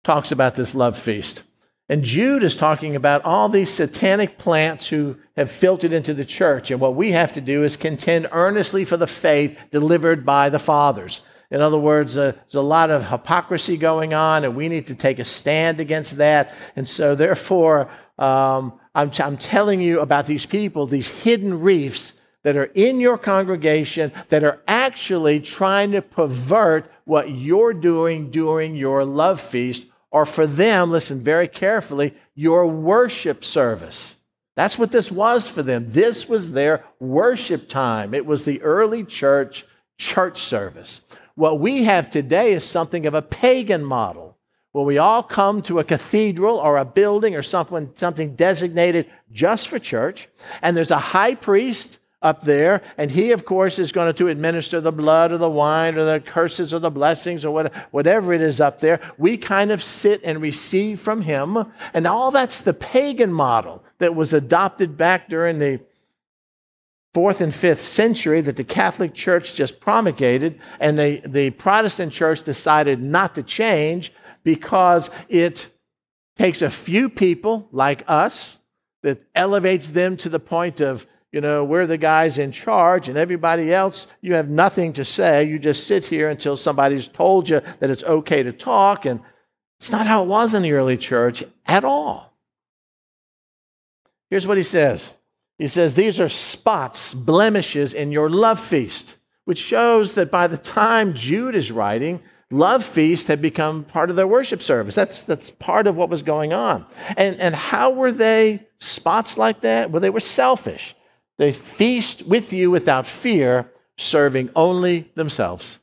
talks 0.04 0.34
about 0.34 0.56
this 0.56 0.76
love 0.76 0.98
feast. 0.98 1.44
And 1.90 2.04
Jude 2.04 2.44
is 2.44 2.56
talking 2.56 2.96
about 2.96 3.26
all 3.26 3.50
these 3.50 3.72
satanic 3.72 4.38
plants 4.38 4.88
who 4.88 5.18
have 5.36 5.52
filtered 5.52 5.92
into 5.92 6.14
the 6.14 6.24
church. 6.24 6.70
And 6.70 6.80
what 6.80 6.94
we 6.94 7.12
have 7.12 7.34
to 7.34 7.42
do 7.42 7.64
is 7.64 7.76
contend 7.76 8.30
earnestly 8.32 8.86
for 8.86 8.96
the 8.96 9.08
faith 9.08 9.60
delivered 9.72 10.24
by 10.24 10.50
the 10.50 10.60
fathers. 10.60 11.22
In 11.50 11.62
other 11.62 11.80
words, 11.80 12.16
uh, 12.16 12.34
there's 12.34 12.54
a 12.54 12.62
lot 12.62 12.92
of 12.92 13.10
hypocrisy 13.10 13.76
going 13.76 14.14
on, 14.14 14.44
and 14.44 14.56
we 14.56 14.70
need 14.70 14.86
to 14.88 14.96
take 14.96 15.18
a 15.18 15.24
stand 15.24 15.80
against 15.80 16.18
that. 16.18 16.54
And 16.76 16.88
so, 16.88 17.16
therefore, 17.16 17.90
um, 18.20 18.80
I'm, 18.94 19.12
I'm 19.20 19.38
telling 19.38 19.82
you 19.82 20.00
about 20.00 20.28
these 20.28 20.46
people, 20.46 20.86
these 20.86 21.08
hidden 21.08 21.60
reefs 21.60 22.14
that 22.44 22.56
are 22.56 22.66
in 22.76 23.00
your 23.00 23.18
congregation 23.18 24.12
that 24.30 24.44
are 24.44 24.62
actually 24.68 25.40
trying 25.40 25.92
to 25.94 26.04
pervert 26.04 26.92
what 27.06 27.32
you're 27.32 27.74
doing 27.74 28.30
during 28.30 28.76
your 28.76 29.04
love 29.04 29.42
feast, 29.42 29.88
or 30.12 30.26
for 30.26 30.48
them, 30.48 30.92
listen 30.92 31.22
very 31.22 31.48
carefully, 31.48 32.14
your 32.36 32.68
worship 32.68 33.44
service. 33.44 34.16
That's 34.56 34.78
what 34.78 34.92
this 34.92 35.12
was 35.12 35.48
for 35.48 35.64
them. 35.64 35.86
This 35.90 36.28
was 36.28 36.52
their 36.52 36.84
worship 37.00 37.70
time. 37.70 38.14
It 38.14 38.26
was 38.26 38.44
the 38.44 38.62
early 38.62 39.04
church 39.04 39.66
church 39.98 40.42
service. 40.42 41.02
What 41.36 41.60
we 41.60 41.84
have 41.84 42.10
today 42.10 42.54
is 42.54 42.64
something 42.64 43.06
of 43.06 43.14
a 43.14 43.22
pagan 43.22 43.84
model 43.84 44.38
where 44.72 44.84
we 44.84 44.98
all 44.98 45.24
come 45.24 45.62
to 45.62 45.80
a 45.80 45.84
cathedral 45.84 46.58
or 46.58 46.78
a 46.78 46.86
building 46.86 47.36
or 47.36 47.42
something, 47.42 47.92
something 47.96 48.36
designated 48.36 49.10
just 49.32 49.68
for 49.68 49.80
church, 49.80 50.28
and 50.62 50.76
there's 50.76 50.92
a 50.92 50.98
high 50.98 51.36
priest 51.36 51.99
up 52.22 52.42
there, 52.42 52.82
and 52.98 53.12
he, 53.12 53.32
of 53.32 53.46
course, 53.46 53.80
is 53.80 53.94
going 53.94 54.14
to 54.14 54.28
administer 54.28 54.82
the 54.82 54.92
blood 54.92 55.32
or 55.32 55.38
the 55.38 55.50
wine 55.50 55.98
or 55.98 56.04
the 56.04 56.20
curses 56.20 56.74
or 56.74 56.80
the 56.80 56.90
blessings 56.90 57.46
or 57.46 57.70
whatever 57.92 58.34
it 58.34 58.42
is 58.42 58.60
up 58.60 58.82
there. 58.82 59.00
We 59.18 59.38
kind 59.38 59.72
of 59.72 59.82
sit 59.82 60.22
and 60.24 60.42
receive 60.42 61.00
from 61.00 61.22
him, 61.22 61.72
and 61.94 62.06
all 62.06 62.32
that's 62.32 62.60
the 62.62 62.74
pagan 62.74 63.32
model 63.32 63.84
that 64.00 64.16
was 64.16 64.34
adopted 64.34 64.98
back 64.98 65.30
during 65.30 65.60
the 65.60 65.80
fourth 67.14 67.42
and 67.42 67.56
fifth 67.56 67.86
century 67.86 68.42
that 68.42 68.58
the 68.58 68.64
Catholic 68.64 69.14
Church 69.14 69.56
just 69.56 69.80
promulgated, 69.80 70.60
and 70.80 71.00
the, 71.00 71.22
the 71.26 71.52
Protestant 71.52 72.12
Church 72.12 72.44
decided 72.44 73.02
not 73.02 73.36
to 73.36 73.44
change 73.44 74.14
because 74.44 75.10
it 75.28 75.70
takes 76.38 76.62
a 76.62 76.70
few 76.70 77.10
people 77.10 77.68
like 77.72 78.04
us 78.08 78.60
that 79.04 79.22
elevates 79.36 79.92
them 79.92 80.18
to 80.18 80.30
the 80.30 80.40
point 80.40 80.82
of, 80.82 81.08
you 81.32 81.42
know, 81.42 81.64
we're 81.64 81.86
the 81.86 81.98
guys 81.98 82.40
in 82.40 82.52
charge, 82.52 83.08
and 83.08 83.18
everybody 83.18 83.72
else, 83.72 84.08
you 84.22 84.34
have 84.34 84.50
nothing 84.50 84.94
to 84.94 85.06
say. 85.06 85.44
You 85.44 85.60
just 85.60 85.86
sit 85.86 86.06
here 86.06 86.30
until 86.30 86.56
somebody's 86.56 87.08
told 87.08 87.50
you 87.50 87.62
that 87.80 87.90
it's 87.90 88.04
okay 88.04 88.42
to 88.42 88.52
talk. 88.52 89.06
And 89.06 89.20
it's 89.80 89.92
not 89.92 90.08
how 90.08 90.24
it 90.24 90.28
was 90.28 90.54
in 90.54 90.64
the 90.64 90.74
early 90.74 90.98
church 90.98 91.44
at 91.68 91.84
all. 91.84 92.34
Here's 94.30 94.48
what 94.48 94.58
he 94.58 94.64
says 94.64 95.12
he 95.60 95.68
says, 95.68 95.94
These 95.94 96.20
are 96.20 96.30
spots, 96.30 97.14
blemishes 97.14 97.94
in 97.94 98.12
your 98.12 98.30
love 98.30 98.60
feast, 98.60 99.18
which 99.46 99.60
shows 99.60 100.14
that 100.16 100.32
by 100.32 100.48
the 100.48 100.58
time 100.58 101.14
Jude 101.14 101.56
is 101.56 101.72
writing, 101.72 102.22
love 102.50 102.84
feast 102.84 103.28
had 103.28 103.40
become 103.42 103.84
part 103.84 104.10
of 104.10 104.16
their 104.16 104.28
worship 104.28 104.64
service. 104.64 104.96
That's, 104.96 105.22
that's 105.22 105.52
part 105.52 105.86
of 105.86 105.96
what 105.96 106.10
was 106.10 106.24
going 106.24 106.54
on. 106.54 106.88
And, 107.18 107.40
and 107.40 107.54
how 107.54 107.92
were 107.92 108.12
they 108.12 108.68
spots 108.80 109.38
like 109.38 109.62
that? 109.62 109.92
Well, 109.92 110.02
they 110.02 110.10
were 110.10 110.20
selfish. 110.20 110.96
They 111.40 111.54
feast 111.54 112.24
with 112.28 112.52
you 112.52 112.70
without 112.70 113.06
fear, 113.06 113.72
serving 113.98 114.50
only 114.58 115.10
themselves. 115.16 115.80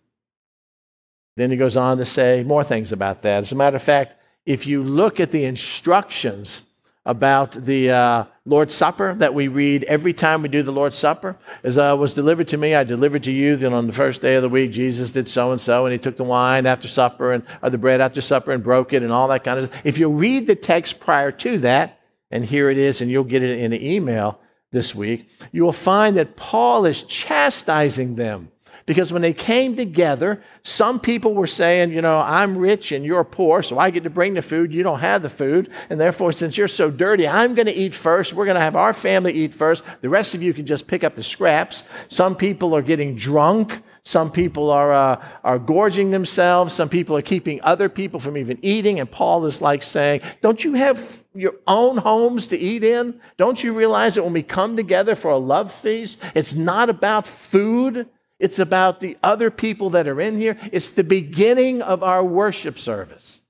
Then 1.36 1.50
he 1.50 1.56
goes 1.56 1.78
on 1.78 1.96
to 1.96 2.04
say 2.04 2.42
more 2.42 2.62
things 2.62 2.92
about 2.92 3.22
that. 3.22 3.38
As 3.38 3.52
a 3.52 3.56
matter 3.56 3.76
of 3.76 3.82
fact, 3.82 4.16
if 4.44 4.66
you 4.66 4.82
look 4.82 5.18
at 5.18 5.30
the 5.30 5.46
instructions 5.46 6.60
about 7.06 7.52
the 7.52 7.90
uh, 7.90 8.24
Lord's 8.44 8.74
Supper 8.74 9.14
that 9.14 9.32
we 9.32 9.48
read 9.48 9.84
every 9.84 10.12
time 10.12 10.42
we 10.42 10.48
do 10.48 10.62
the 10.62 10.72
Lord's 10.72 10.98
Supper. 10.98 11.36
As 11.62 11.78
uh, 11.78 11.96
was 11.96 12.12
delivered 12.12 12.48
to 12.48 12.56
me, 12.56 12.74
I 12.74 12.82
delivered 12.82 13.22
to 13.24 13.32
you. 13.32 13.54
Then 13.54 13.72
on 13.72 13.86
the 13.86 13.92
first 13.92 14.20
day 14.20 14.34
of 14.34 14.42
the 14.42 14.48
week, 14.48 14.72
Jesus 14.72 15.12
did 15.12 15.28
so 15.28 15.52
and 15.52 15.60
so, 15.60 15.86
and 15.86 15.92
he 15.92 15.98
took 15.98 16.16
the 16.16 16.24
wine 16.24 16.66
after 16.66 16.88
supper 16.88 17.32
and 17.32 17.44
or 17.62 17.70
the 17.70 17.78
bread 17.78 18.00
after 18.00 18.20
supper 18.20 18.50
and 18.50 18.62
broke 18.62 18.92
it 18.92 19.04
and 19.04 19.12
all 19.12 19.28
that 19.28 19.44
kind 19.44 19.60
of 19.60 19.66
stuff. 19.66 19.80
If 19.84 19.98
you 19.98 20.10
read 20.10 20.48
the 20.48 20.56
text 20.56 20.98
prior 20.98 21.30
to 21.30 21.58
that, 21.58 22.00
and 22.32 22.44
here 22.44 22.70
it 22.70 22.76
is, 22.76 23.00
and 23.00 23.08
you'll 23.08 23.22
get 23.22 23.44
it 23.44 23.56
in 23.56 23.72
an 23.72 23.80
email 23.80 24.40
this 24.76 24.94
week, 24.94 25.26
you 25.52 25.64
will 25.64 25.72
find 25.72 26.16
that 26.18 26.36
Paul 26.36 26.84
is 26.84 27.02
chastising 27.02 28.16
them 28.16 28.50
because 28.84 29.12
when 29.12 29.22
they 29.22 29.32
came 29.32 29.74
together, 29.74 30.40
some 30.62 31.00
people 31.00 31.34
were 31.34 31.48
saying, 31.48 31.92
you 31.92 32.00
know, 32.00 32.20
I'm 32.20 32.56
rich 32.56 32.92
and 32.92 33.04
you're 33.04 33.24
poor, 33.24 33.62
so 33.62 33.78
I 33.78 33.90
get 33.90 34.04
to 34.04 34.10
bring 34.10 34.34
the 34.34 34.42
food. 34.42 34.72
You 34.72 34.84
don't 34.84 35.00
have 35.00 35.22
the 35.22 35.28
food. 35.28 35.70
And 35.90 36.00
therefore, 36.00 36.30
since 36.30 36.56
you're 36.56 36.68
so 36.68 36.88
dirty, 36.88 37.26
I'm 37.26 37.56
going 37.56 37.66
to 37.66 37.74
eat 37.74 37.94
first. 37.94 38.32
We're 38.32 38.44
going 38.44 38.54
to 38.54 38.60
have 38.60 38.76
our 38.76 38.92
family 38.92 39.32
eat 39.32 39.52
first. 39.52 39.82
The 40.02 40.08
rest 40.08 40.34
of 40.34 40.42
you 40.42 40.54
can 40.54 40.66
just 40.66 40.86
pick 40.86 41.02
up 41.02 41.16
the 41.16 41.24
scraps. 41.24 41.82
Some 42.08 42.36
people 42.36 42.76
are 42.76 42.82
getting 42.82 43.16
drunk. 43.16 43.82
Some 44.04 44.30
people 44.30 44.70
are, 44.70 44.92
uh, 44.92 45.24
are 45.42 45.58
gorging 45.58 46.12
themselves. 46.12 46.72
Some 46.72 46.88
people 46.88 47.16
are 47.16 47.22
keeping 47.22 47.60
other 47.62 47.88
people 47.88 48.20
from 48.20 48.36
even 48.36 48.56
eating. 48.62 49.00
And 49.00 49.10
Paul 49.10 49.46
is 49.46 49.60
like 49.60 49.82
saying, 49.82 50.20
Don't 50.42 50.62
you 50.62 50.74
have 50.74 51.24
your 51.36 51.54
own 51.66 51.98
homes 51.98 52.48
to 52.48 52.58
eat 52.58 52.84
in? 52.84 53.20
Don't 53.36 53.62
you 53.62 53.72
realize 53.72 54.14
that 54.14 54.24
when 54.24 54.32
we 54.32 54.42
come 54.42 54.76
together 54.76 55.14
for 55.14 55.30
a 55.30 55.36
love 55.36 55.72
feast, 55.72 56.18
it's 56.34 56.54
not 56.54 56.90
about 56.90 57.26
food, 57.26 58.08
it's 58.38 58.58
about 58.58 59.00
the 59.00 59.16
other 59.22 59.50
people 59.50 59.90
that 59.90 60.08
are 60.08 60.20
in 60.20 60.38
here. 60.38 60.58
It's 60.72 60.90
the 60.90 61.04
beginning 61.04 61.82
of 61.82 62.02
our 62.02 62.24
worship 62.24 62.78
service. 62.78 63.40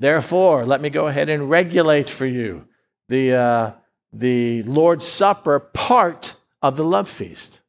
Therefore, 0.00 0.66
let 0.66 0.80
me 0.80 0.90
go 0.90 1.06
ahead 1.06 1.28
and 1.28 1.48
regulate 1.48 2.10
for 2.10 2.26
you 2.26 2.66
the, 3.08 3.32
uh, 3.32 3.72
the 4.12 4.62
Lord's 4.64 5.06
Supper 5.06 5.60
part 5.60 6.36
of 6.62 6.76
the 6.76 6.84
love 6.84 7.08
feast. 7.08 7.60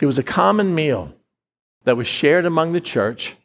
It 0.00 0.06
was 0.06 0.18
a 0.18 0.22
common 0.22 0.74
meal 0.74 1.12
that 1.84 1.96
was 1.96 2.06
shared 2.06 2.44
among 2.44 2.72
the 2.72 2.80
church 2.80 3.36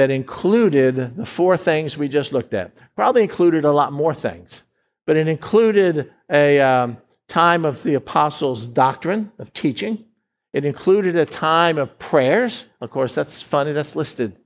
that 0.00 0.10
included 0.10 1.16
the 1.16 1.26
four 1.26 1.56
things 1.56 1.98
we 1.98 2.08
just 2.08 2.32
looked 2.32 2.54
at. 2.54 2.72
Probably 2.96 3.22
included 3.22 3.66
a 3.66 3.72
lot 3.72 3.92
more 3.92 4.14
things, 4.14 4.62
but 5.06 5.16
it 5.16 5.28
included 5.28 6.10
a, 6.30 6.58
um, 6.58 6.96
time 7.30 7.64
of 7.64 7.82
the 7.82 7.94
apostles' 7.94 8.66
doctrine, 8.66 9.30
of 9.38 9.52
teaching. 9.52 10.04
It 10.52 10.64
included 10.64 11.16
a 11.16 11.24
time 11.24 11.78
of 11.78 11.98
prayers. 11.98 12.64
Of 12.80 12.90
course, 12.90 13.14
that's 13.14 13.40
funny, 13.40 13.72
that's 13.72 13.94
listed 13.94 14.36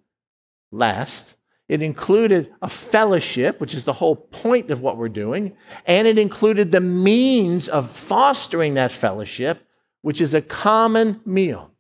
last. 0.71 1.35
It 1.69 1.83
included 1.83 2.53
a 2.61 2.69
fellowship, 2.69 3.61
which 3.61 3.75
is 3.75 3.85
the 3.85 3.95
whole 3.95 4.17
point 4.17 4.71
of 4.71 4.83
what 4.83 4.99
we're 4.99 5.09
doing. 5.09 5.57
And 5.87 6.07
it 6.07 6.19
included 6.19 6.73
the 6.73 6.81
means 6.81 7.69
of 7.69 7.91
fostering 7.91 8.75
that 8.75 8.93
fellowship, 8.93 9.67
which 10.03 10.21
is 10.21 10.35
a 10.35 10.43
common 10.43 11.21
meal. 11.25 11.71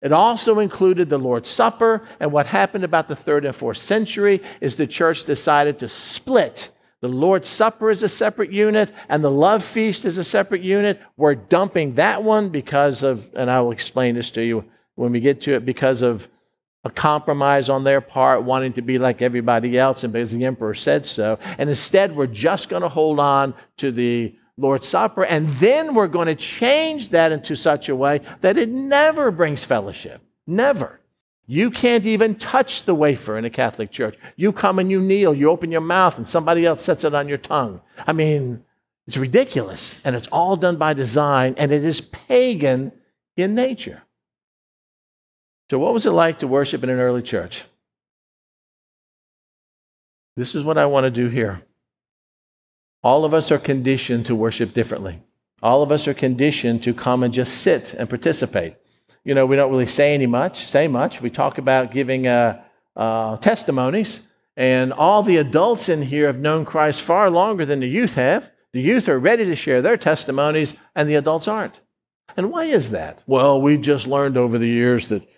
It 0.00 0.12
also 0.12 0.58
included 0.58 1.08
the 1.08 1.18
Lord's 1.18 1.48
Supper. 1.48 2.02
And 2.20 2.32
what 2.32 2.46
happened 2.46 2.84
about 2.84 3.08
the 3.08 3.16
third 3.16 3.44
and 3.44 3.54
fourth 3.54 3.78
century 3.78 4.42
is 4.60 4.76
the 4.76 4.86
church 4.86 5.24
decided 5.24 5.78
to 5.80 5.88
split 5.88 6.70
the 7.00 7.08
Lord's 7.08 7.48
Supper 7.48 7.90
is 7.90 8.02
a 8.02 8.08
separate 8.08 8.50
unit, 8.50 8.92
and 9.08 9.22
the 9.22 9.30
love 9.30 9.62
feast 9.62 10.04
is 10.04 10.18
a 10.18 10.24
separate 10.24 10.62
unit. 10.62 11.00
We're 11.16 11.36
dumping 11.36 11.94
that 11.94 12.24
one 12.24 12.48
because 12.48 13.04
of, 13.04 13.28
and 13.34 13.48
I 13.48 13.60
will 13.60 13.70
explain 13.70 14.16
this 14.16 14.32
to 14.32 14.44
you 14.44 14.64
when 14.96 15.12
we 15.12 15.20
get 15.20 15.40
to 15.42 15.54
it, 15.54 15.64
because 15.64 16.02
of 16.02 16.26
a 16.82 16.90
compromise 16.90 17.68
on 17.68 17.84
their 17.84 18.00
part, 18.00 18.42
wanting 18.42 18.72
to 18.72 18.82
be 18.82 18.98
like 18.98 19.22
everybody 19.22 19.78
else, 19.78 20.02
and 20.02 20.12
because 20.12 20.32
the 20.32 20.44
emperor 20.44 20.74
said 20.74 21.06
so. 21.06 21.38
And 21.56 21.68
instead, 21.68 22.16
we're 22.16 22.26
just 22.26 22.68
going 22.68 22.82
to 22.82 22.88
hold 22.88 23.20
on 23.20 23.54
to 23.76 23.92
the 23.92 24.34
Lord's 24.58 24.88
Supper, 24.88 25.24
and 25.24 25.48
then 25.48 25.94
we're 25.94 26.08
going 26.08 26.26
to 26.26 26.34
change 26.34 27.10
that 27.10 27.30
into 27.30 27.54
such 27.54 27.88
a 27.88 27.96
way 27.96 28.20
that 28.40 28.58
it 28.58 28.68
never 28.68 29.30
brings 29.30 29.64
fellowship. 29.64 30.20
Never. 30.46 31.00
You 31.46 31.70
can't 31.70 32.04
even 32.04 32.34
touch 32.34 32.84
the 32.84 32.94
wafer 32.94 33.38
in 33.38 33.44
a 33.44 33.50
Catholic 33.50 33.90
church. 33.90 34.18
You 34.36 34.52
come 34.52 34.78
and 34.78 34.90
you 34.90 35.00
kneel, 35.00 35.32
you 35.32 35.48
open 35.48 35.70
your 35.70 35.80
mouth, 35.80 36.18
and 36.18 36.26
somebody 36.26 36.66
else 36.66 36.82
sets 36.82 37.04
it 37.04 37.14
on 37.14 37.28
your 37.28 37.38
tongue. 37.38 37.80
I 38.06 38.12
mean, 38.12 38.64
it's 39.06 39.16
ridiculous. 39.16 40.00
And 40.04 40.14
it's 40.16 40.26
all 40.28 40.56
done 40.56 40.76
by 40.76 40.92
design, 40.92 41.54
and 41.56 41.72
it 41.72 41.84
is 41.84 42.00
pagan 42.00 42.92
in 43.36 43.54
nature. 43.54 44.02
So, 45.70 45.78
what 45.78 45.92
was 45.92 46.04
it 46.04 46.10
like 46.10 46.40
to 46.40 46.48
worship 46.48 46.82
in 46.82 46.90
an 46.90 46.98
early 46.98 47.22
church? 47.22 47.64
This 50.36 50.54
is 50.54 50.64
what 50.64 50.78
I 50.78 50.86
want 50.86 51.04
to 51.04 51.10
do 51.10 51.28
here. 51.28 51.62
All 53.02 53.24
of 53.24 53.32
us 53.32 53.50
are 53.50 53.58
conditioned 53.58 54.26
to 54.26 54.34
worship 54.34 54.74
differently. 54.74 55.22
All 55.62 55.82
of 55.82 55.90
us 55.90 56.06
are 56.06 56.14
conditioned 56.14 56.82
to 56.84 56.94
come 56.94 57.22
and 57.22 57.32
just 57.32 57.58
sit 57.58 57.94
and 57.94 58.08
participate 58.08 58.74
you 59.28 59.34
know, 59.34 59.44
we 59.44 59.56
don't 59.56 59.70
really 59.70 59.84
say 59.84 60.14
any 60.14 60.24
much, 60.24 60.64
say 60.64 60.88
much. 60.88 61.20
We 61.20 61.28
talk 61.28 61.58
about 61.58 61.90
giving 61.90 62.26
uh, 62.26 62.62
uh, 62.96 63.36
testimonies, 63.36 64.20
And 64.56 64.90
all 64.90 65.22
the 65.22 65.36
adults 65.36 65.90
in 65.90 66.00
here 66.00 66.28
have 66.28 66.38
known 66.38 66.64
Christ 66.64 67.02
far 67.02 67.28
longer 67.28 67.66
than 67.66 67.80
the 67.80 67.86
youth 67.86 68.14
have. 68.14 68.50
The 68.72 68.80
youth 68.80 69.06
are 69.06 69.18
ready 69.18 69.44
to 69.44 69.54
share 69.54 69.82
their 69.82 69.98
testimonies, 69.98 70.74
and 70.96 71.10
the 71.10 71.16
adults 71.16 71.46
aren't. 71.46 71.78
And 72.38 72.50
why 72.50 72.64
is 72.64 72.90
that? 72.92 73.22
Well, 73.26 73.60
we've 73.60 73.82
just 73.82 74.06
learned 74.06 74.38
over 74.38 74.58
the 74.58 74.66
years 74.66 75.08
that 75.08 75.28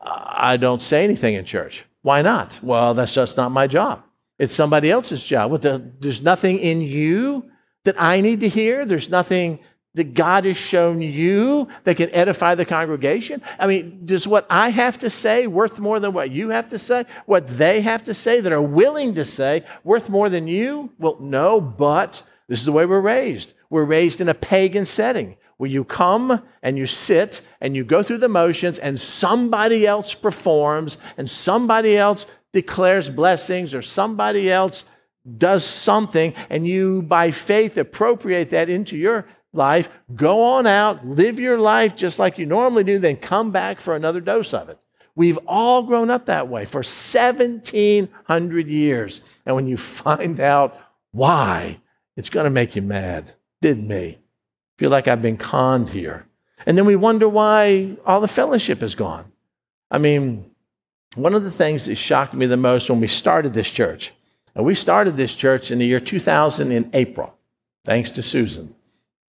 I 0.00 0.56
don't 0.56 0.80
say 0.80 1.02
anything 1.02 1.34
in 1.34 1.44
church. 1.44 1.84
Why 2.02 2.22
not? 2.22 2.60
Well, 2.62 2.94
that's 2.94 3.12
just 3.12 3.36
not 3.36 3.50
my 3.50 3.66
job. 3.66 4.04
It's 4.42 4.56
somebody 4.56 4.90
else's 4.90 5.22
job. 5.22 5.60
There's 5.60 6.20
nothing 6.20 6.58
in 6.58 6.80
you 6.80 7.48
that 7.84 7.94
I 7.96 8.20
need 8.20 8.40
to 8.40 8.48
hear. 8.48 8.84
There's 8.84 9.08
nothing 9.08 9.60
that 9.94 10.14
God 10.14 10.46
has 10.46 10.56
shown 10.56 11.00
you 11.00 11.68
that 11.84 11.96
can 11.96 12.10
edify 12.10 12.56
the 12.56 12.64
congregation? 12.64 13.40
I 13.56 13.68
mean, 13.68 14.04
does 14.04 14.26
what 14.26 14.46
I 14.50 14.70
have 14.70 14.98
to 14.98 15.10
say 15.10 15.46
worth 15.46 15.78
more 15.78 16.00
than 16.00 16.12
what 16.12 16.32
you 16.32 16.48
have 16.48 16.70
to 16.70 16.78
say? 16.80 17.04
What 17.26 17.46
they 17.46 17.82
have 17.82 18.02
to 18.06 18.14
say 18.14 18.40
that 18.40 18.52
are 18.52 18.60
willing 18.60 19.14
to 19.14 19.24
say 19.24 19.64
worth 19.84 20.08
more 20.08 20.28
than 20.28 20.48
you? 20.48 20.90
Well, 20.98 21.18
no, 21.20 21.60
but 21.60 22.24
this 22.48 22.58
is 22.58 22.64
the 22.64 22.72
way 22.72 22.84
we're 22.84 22.98
raised. 22.98 23.52
We're 23.70 23.84
raised 23.84 24.20
in 24.20 24.28
a 24.28 24.34
pagan 24.34 24.86
setting 24.86 25.36
where 25.58 25.70
you 25.70 25.84
come 25.84 26.42
and 26.64 26.76
you 26.76 26.86
sit 26.86 27.42
and 27.60 27.76
you 27.76 27.84
go 27.84 28.02
through 28.02 28.18
the 28.18 28.28
motions 28.28 28.80
and 28.80 28.98
somebody 28.98 29.86
else 29.86 30.14
performs 30.14 30.98
and 31.16 31.30
somebody 31.30 31.96
else 31.96 32.26
declares 32.52 33.08
blessings 33.08 33.74
or 33.74 33.82
somebody 33.82 34.50
else 34.50 34.84
does 35.38 35.64
something 35.64 36.34
and 36.50 36.66
you 36.66 37.02
by 37.02 37.30
faith 37.30 37.76
appropriate 37.76 38.50
that 38.50 38.68
into 38.68 38.96
your 38.96 39.26
life, 39.52 39.88
go 40.14 40.42
on 40.42 40.66
out, 40.66 41.06
live 41.06 41.38
your 41.38 41.58
life 41.58 41.94
just 41.94 42.18
like 42.18 42.38
you 42.38 42.46
normally 42.46 42.84
do, 42.84 42.98
then 42.98 43.16
come 43.16 43.50
back 43.50 43.80
for 43.80 43.94
another 43.94 44.20
dose 44.20 44.52
of 44.54 44.68
it. 44.68 44.78
We've 45.14 45.38
all 45.46 45.82
grown 45.82 46.10
up 46.10 46.26
that 46.26 46.48
way 46.48 46.64
for 46.64 46.78
1700 46.78 48.68
years. 48.68 49.20
And 49.44 49.54
when 49.54 49.66
you 49.66 49.76
find 49.76 50.40
out 50.40 50.78
why, 51.10 51.80
it's 52.16 52.30
going 52.30 52.44
to 52.44 52.50
make 52.50 52.74
you 52.74 52.82
mad. 52.82 53.34
Did 53.60 53.86
me. 53.86 54.18
Feel 54.78 54.90
like 54.90 55.06
I've 55.08 55.22
been 55.22 55.36
conned 55.36 55.90
here. 55.90 56.26
And 56.64 56.78
then 56.78 56.86
we 56.86 56.96
wonder 56.96 57.28
why 57.28 57.96
all 58.06 58.20
the 58.20 58.28
fellowship 58.28 58.82
is 58.82 58.94
gone. 58.94 59.30
I 59.90 59.98
mean, 59.98 60.50
one 61.14 61.34
of 61.34 61.44
the 61.44 61.50
things 61.50 61.86
that 61.86 61.96
shocked 61.96 62.34
me 62.34 62.46
the 62.46 62.56
most 62.56 62.88
when 62.88 63.00
we 63.00 63.06
started 63.06 63.54
this 63.54 63.70
church, 63.70 64.12
and 64.54 64.64
we 64.64 64.74
started 64.74 65.16
this 65.16 65.34
church 65.34 65.70
in 65.70 65.78
the 65.78 65.86
year 65.86 66.00
2000 66.00 66.72
in 66.72 66.90
April, 66.92 67.34
thanks 67.84 68.10
to 68.10 68.22
Susan. 68.22 68.74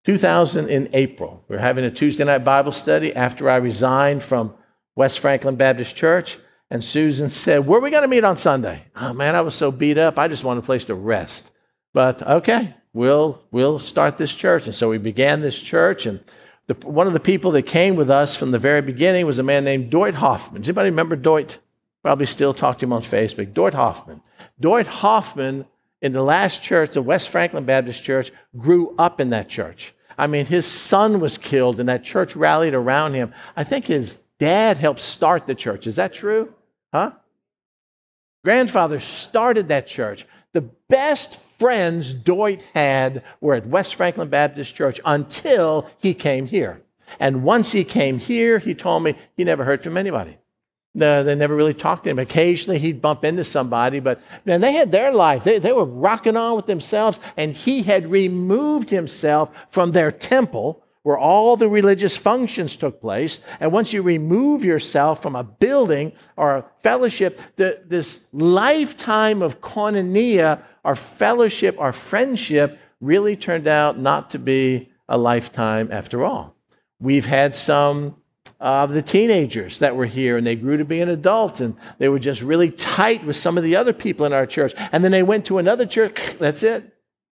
2000 0.04 0.68
in 0.68 0.88
April. 0.92 1.42
We 1.48 1.56
were 1.56 1.62
having 1.62 1.84
a 1.84 1.90
Tuesday 1.90 2.24
night 2.24 2.44
Bible 2.44 2.72
study 2.72 3.14
after 3.16 3.48
I 3.48 3.56
resigned 3.56 4.22
from 4.22 4.54
West 4.94 5.18
Franklin 5.18 5.56
Baptist 5.56 5.96
Church. 5.96 6.38
And 6.70 6.84
Susan 6.84 7.28
said, 7.28 7.66
Where 7.66 7.78
are 7.78 7.82
we 7.82 7.90
going 7.90 8.02
to 8.02 8.08
meet 8.08 8.24
on 8.24 8.36
Sunday? 8.36 8.84
Oh, 8.96 9.12
man, 9.12 9.34
I 9.34 9.40
was 9.40 9.54
so 9.54 9.70
beat 9.70 9.98
up. 9.98 10.18
I 10.18 10.28
just 10.28 10.44
wanted 10.44 10.60
a 10.62 10.66
place 10.66 10.84
to 10.86 10.94
rest. 10.94 11.50
But 11.92 12.22
okay, 12.22 12.74
we'll, 12.92 13.42
we'll 13.50 13.78
start 13.78 14.18
this 14.18 14.34
church. 14.34 14.66
And 14.66 14.74
so 14.74 14.90
we 14.90 14.98
began 14.98 15.40
this 15.40 15.58
church. 15.58 16.04
And 16.04 16.20
the, 16.66 16.74
one 16.74 17.06
of 17.06 17.12
the 17.12 17.20
people 17.20 17.52
that 17.52 17.62
came 17.62 17.96
with 17.96 18.10
us 18.10 18.36
from 18.36 18.50
the 18.50 18.58
very 18.58 18.82
beginning 18.82 19.24
was 19.24 19.38
a 19.38 19.42
man 19.42 19.64
named 19.64 19.90
Doit 19.90 20.14
Hoffman. 20.14 20.62
Does 20.62 20.68
anybody 20.68 20.90
remember 20.90 21.16
Doit? 21.16 21.58
Probably 22.04 22.26
still 22.26 22.52
talk 22.52 22.78
to 22.78 22.84
him 22.84 22.92
on 22.92 23.02
Facebook. 23.02 23.54
Doit 23.54 23.72
Hoffman. 23.72 24.20
Doit 24.60 24.86
Hoffman 24.86 25.64
in 26.02 26.12
the 26.12 26.22
last 26.22 26.62
church, 26.62 26.90
the 26.90 27.00
West 27.00 27.30
Franklin 27.30 27.64
Baptist 27.64 28.04
Church, 28.04 28.30
grew 28.58 28.94
up 28.98 29.22
in 29.22 29.30
that 29.30 29.48
church. 29.48 29.94
I 30.18 30.26
mean, 30.26 30.44
his 30.44 30.66
son 30.66 31.18
was 31.18 31.38
killed, 31.38 31.80
and 31.80 31.88
that 31.88 32.04
church 32.04 32.36
rallied 32.36 32.74
around 32.74 33.14
him. 33.14 33.32
I 33.56 33.64
think 33.64 33.86
his 33.86 34.18
dad 34.38 34.76
helped 34.76 35.00
start 35.00 35.46
the 35.46 35.54
church. 35.54 35.86
Is 35.86 35.96
that 35.96 36.12
true? 36.12 36.52
Huh? 36.92 37.12
Grandfather 38.44 39.00
started 39.00 39.68
that 39.68 39.86
church. 39.86 40.26
The 40.52 40.68
best 40.90 41.38
friends 41.58 42.12
Doit 42.12 42.60
had 42.74 43.22
were 43.40 43.54
at 43.54 43.66
West 43.66 43.94
Franklin 43.94 44.28
Baptist 44.28 44.74
Church 44.74 45.00
until 45.06 45.88
he 46.02 46.12
came 46.12 46.44
here. 46.46 46.82
And 47.18 47.44
once 47.44 47.72
he 47.72 47.82
came 47.82 48.18
here, 48.18 48.58
he 48.58 48.74
told 48.74 49.04
me 49.04 49.16
he 49.38 49.44
never 49.44 49.64
heard 49.64 49.82
from 49.82 49.96
anybody. 49.96 50.36
No, 50.94 51.24
they 51.24 51.34
never 51.34 51.56
really 51.56 51.74
talked 51.74 52.04
to 52.04 52.10
him. 52.10 52.20
Occasionally 52.20 52.78
he'd 52.78 53.02
bump 53.02 53.24
into 53.24 53.42
somebody, 53.42 53.98
but 53.98 54.20
man, 54.44 54.60
they 54.60 54.72
had 54.72 54.92
their 54.92 55.12
life. 55.12 55.42
They, 55.42 55.58
they 55.58 55.72
were 55.72 55.84
rocking 55.84 56.36
on 56.36 56.54
with 56.54 56.66
themselves, 56.66 57.18
and 57.36 57.52
he 57.52 57.82
had 57.82 58.10
removed 58.10 58.90
himself 58.90 59.50
from 59.70 59.90
their 59.92 60.12
temple 60.12 60.84
where 61.02 61.18
all 61.18 61.56
the 61.56 61.68
religious 61.68 62.16
functions 62.16 62.76
took 62.76 63.00
place. 63.00 63.38
And 63.60 63.72
once 63.72 63.92
you 63.92 64.02
remove 64.02 64.64
yourself 64.64 65.20
from 65.20 65.36
a 65.36 65.44
building 65.44 66.12
or 66.36 66.56
a 66.56 66.64
fellowship, 66.82 67.40
the, 67.56 67.82
this 67.84 68.20
lifetime 68.32 69.42
of 69.42 69.60
koinonia, 69.60 70.62
our 70.82 70.94
fellowship, 70.94 71.78
our 71.78 71.92
friendship, 71.92 72.78
really 73.00 73.36
turned 73.36 73.66
out 73.66 73.98
not 73.98 74.30
to 74.30 74.38
be 74.38 74.90
a 75.08 75.18
lifetime 75.18 75.90
after 75.92 76.24
all. 76.24 76.56
We've 77.00 77.26
had 77.26 77.54
some 77.54 78.16
of 78.60 78.90
the 78.90 79.02
teenagers 79.02 79.78
that 79.78 79.96
were 79.96 80.06
here 80.06 80.36
and 80.36 80.46
they 80.46 80.54
grew 80.54 80.76
to 80.76 80.84
be 80.84 81.00
an 81.00 81.08
adult 81.08 81.60
and 81.60 81.76
they 81.98 82.08
were 82.08 82.18
just 82.18 82.40
really 82.40 82.70
tight 82.70 83.24
with 83.24 83.36
some 83.36 83.58
of 83.58 83.64
the 83.64 83.76
other 83.76 83.92
people 83.92 84.24
in 84.24 84.32
our 84.32 84.46
church. 84.46 84.74
And 84.92 85.04
then 85.04 85.12
they 85.12 85.22
went 85.22 85.44
to 85.46 85.58
another 85.58 85.86
church. 85.86 86.18
That's 86.38 86.62
it. 86.62 86.92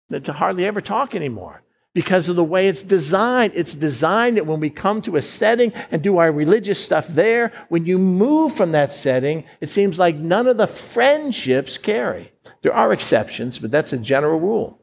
To 0.09 0.34
hardly 0.34 0.65
ever 0.65 0.82
talk 0.82 1.13
anymore 1.15 1.61
because 1.93 2.30
of 2.30 2.36
the 2.36 2.43
way 2.43 2.67
it's 2.67 2.84
designed. 2.84 3.53
It's 3.55 3.76
designed 3.76 4.38
that 4.38 4.45
when 4.45 4.59
we 4.59 4.70
come 4.70 5.01
to 5.03 5.15
a 5.17 5.22
setting 5.22 5.74
and 5.91 6.01
do 6.01 6.17
our 6.17 6.32
religious 6.32 6.84
stuff 6.84 7.07
there, 7.07 7.51
when 7.70 7.86
you 7.86 7.97
move 7.97 8.53
from 8.55 8.72
that 8.72 8.91
setting, 8.91 9.43
it 9.59 9.70
seems 9.70 9.99
like 9.99 10.15
none 10.15 10.47
of 10.47 10.57
the 10.57 10.67
friendships 10.67 11.78
carry. 11.78 12.32
There 12.61 12.74
are 12.74 12.93
exceptions, 12.93 13.59
but 13.59 13.72
that's 13.72 13.93
a 13.93 13.97
general 13.97 14.39
rule. 14.39 14.82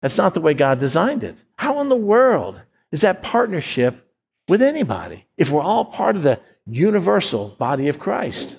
That's 0.00 0.18
not 0.18 0.34
the 0.34 0.40
way 0.40 0.54
God 0.54 0.80
designed 0.80 1.24
it. 1.24 1.36
How 1.56 1.80
in 1.80 1.88
the 1.88 1.96
world 1.96 2.62
is 2.92 3.00
that 3.00 3.22
partnership 3.22 4.03
with 4.48 4.62
anybody 4.62 5.26
if 5.36 5.50
we're 5.50 5.62
all 5.62 5.84
part 5.84 6.16
of 6.16 6.22
the 6.22 6.40
universal 6.66 7.48
body 7.58 7.88
of 7.88 7.98
Christ. 7.98 8.56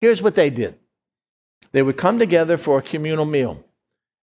Here's 0.00 0.22
what 0.22 0.34
they 0.34 0.50
did 0.50 0.78
they 1.72 1.82
would 1.82 1.96
come 1.96 2.18
together 2.18 2.56
for 2.56 2.78
a 2.78 2.82
communal 2.82 3.24
meal 3.24 3.64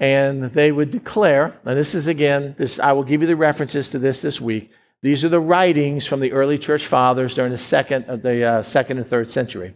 and 0.01 0.45
they 0.45 0.73
would 0.73 0.91
declare, 0.91 1.61
and 1.65 1.77
this 1.79 1.95
is 1.95 2.07
again, 2.07 2.55
this 2.57 2.81
I 2.81 2.93
will 2.93 3.05
give 3.05 3.21
you 3.21 3.27
the 3.27 3.37
references 3.37 3.91
to 3.91 3.99
this 3.99 4.23
this 4.23 4.41
week. 4.41 4.73
These 5.03 5.25
are 5.25 5.29
the 5.29 5.41
writings 5.41 6.07
from 6.07 6.21
the 6.21 6.33
early 6.33 6.59
church 6.59 6.87
fathers 6.87 7.35
during 7.35 7.53
the 7.53 7.59
second, 7.59 8.07
uh, 8.09 8.17
the 8.17 8.45
uh, 8.45 8.63
second 8.63 8.99
and 8.99 9.07
third 9.07 9.31
century. 9.31 9.75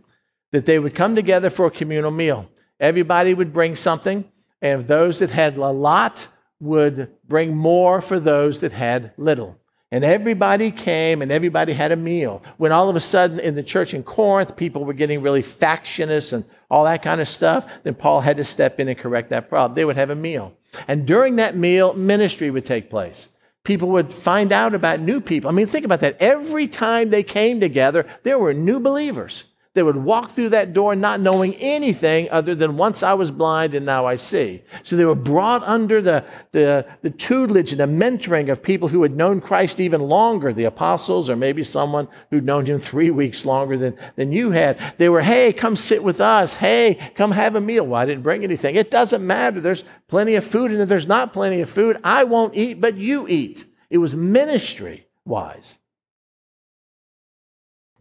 That 0.53 0.67
they 0.67 0.79
would 0.79 0.95
come 0.95 1.15
together 1.15 1.51
for 1.51 1.67
a 1.67 1.71
communal 1.71 2.11
meal. 2.11 2.49
Everybody 2.81 3.35
would 3.35 3.53
bring 3.53 3.77
something, 3.77 4.25
and 4.63 4.85
those 4.85 5.19
that 5.19 5.31
had 5.31 5.57
a 5.57 5.71
lot 5.71 6.29
would 6.61 7.11
bring 7.27 7.57
more 7.57 8.01
for 8.01 8.19
those 8.19 8.61
that 8.61 8.73
had 8.73 9.13
little. 9.17 9.59
And 9.91 10.03
everybody 10.03 10.71
came 10.71 11.23
and 11.23 11.31
everybody 11.31 11.73
had 11.73 11.93
a 11.93 11.97
meal. 11.97 12.43
When 12.57 12.73
all 12.73 12.89
of 12.89 12.97
a 12.97 13.01
sudden 13.01 13.39
in 13.39 13.55
the 13.55 13.63
church 13.63 13.95
in 13.95 14.03
Corinth, 14.03 14.57
people 14.57 14.85
were 14.85 14.93
getting 14.93 15.23
really 15.23 15.43
factious 15.43 16.33
and 16.33 16.45
all 16.71 16.85
that 16.85 17.03
kind 17.03 17.21
of 17.21 17.29
stuff, 17.29 17.65
then 17.85 17.95
Paul 17.95 18.21
had 18.21 18.37
to 18.39 18.45
step 18.45 18.81
in 18.81 18.89
and 18.89 18.99
correct 18.99 19.29
that 19.29 19.49
problem. 19.49 19.77
They 19.77 19.85
would 19.85 19.97
have 19.97 20.11
a 20.11 20.17
meal. 20.17 20.55
And 20.89 21.07
during 21.07 21.37
that 21.37 21.57
meal, 21.57 21.95
ministry 21.95 22.51
would 22.51 22.65
take 22.65 22.91
place. 22.91 23.29
People 23.63 23.89
would 23.91 24.13
find 24.13 24.53
out 24.53 24.75
about 24.75 25.01
new 25.01 25.21
people. 25.21 25.49
I 25.49 25.53
mean, 25.53 25.67
think 25.67 25.85
about 25.85 26.01
that. 26.01 26.17
Every 26.21 26.67
time 26.67 27.11
they 27.11 27.23
came 27.23 27.61
together, 27.61 28.07
there 28.23 28.39
were 28.39 28.53
new 28.53 28.81
believers. 28.81 29.45
They 29.75 29.83
would 29.83 29.97
walk 29.97 30.31
through 30.31 30.51
that 30.51 30.73
door 30.73 30.95
not 30.95 31.19
knowing 31.19 31.57
anything 31.57 32.31
other 32.31 32.55
than 32.55 32.77
once 32.77 33.03
I 33.03 33.15
was 33.15 33.33
blind 33.33 33.75
and 33.75 33.85
now 33.85 34.07
I 34.07 34.15
see. 34.15 34.63
So 34.85 34.95
they 34.95 35.05
were 35.05 35.17
brought 35.17 35.65
under 35.65 36.01
the, 36.01 36.25
the, 36.53 36.87
the 37.03 37.11
tutelage 37.11 37.73
and 37.73 37.81
the 37.81 37.87
mentoring 37.87 38.53
of 38.53 38.63
people 38.63 38.87
who 38.87 39.03
had 39.03 39.17
known 39.17 39.41
Christ 39.41 39.81
even 39.81 40.01
longer, 40.03 40.53
the 40.53 40.63
apostles, 40.63 41.29
or 41.29 41.35
maybe 41.35 41.65
someone 41.65 42.07
who'd 42.31 42.45
known 42.45 42.67
him 42.67 42.79
three 42.79 43.11
weeks 43.11 43.45
longer 43.45 43.77
than, 43.77 43.99
than 44.15 44.31
you 44.31 44.53
had. 44.53 44.79
They 44.99 45.09
were, 45.09 45.23
hey, 45.23 45.53
come 45.53 45.75
sit 45.75 46.05
with 46.05 46.21
us. 46.21 46.55
Hey, 46.55 47.11
come 47.17 47.33
have 47.33 47.57
a 47.57 47.61
meal. 47.61 47.85
Well, 47.85 48.01
I 48.01 48.07
didn't 48.07 48.23
bring 48.23 48.45
anything. 48.45 48.77
It 48.77 48.93
doesn't 48.93 49.27
matter. 49.27 49.61
There's 49.61 49.83
plenty 50.07 50.37
of 50.37 50.45
food, 50.45 50.71
and 50.71 50.81
if 50.81 50.89
there's 50.89 51.09
not 51.09 51.33
plenty 51.33 51.61
of 51.61 51.69
food, 51.69 51.99
I 52.05 52.23
won't 52.23 52.55
eat, 52.55 52.81
but 52.81 52.97
you 52.97 53.27
eat. 53.27 53.65
It 53.91 53.99
was 53.99 54.15
ministry 54.15 55.09
wise. 55.25 55.75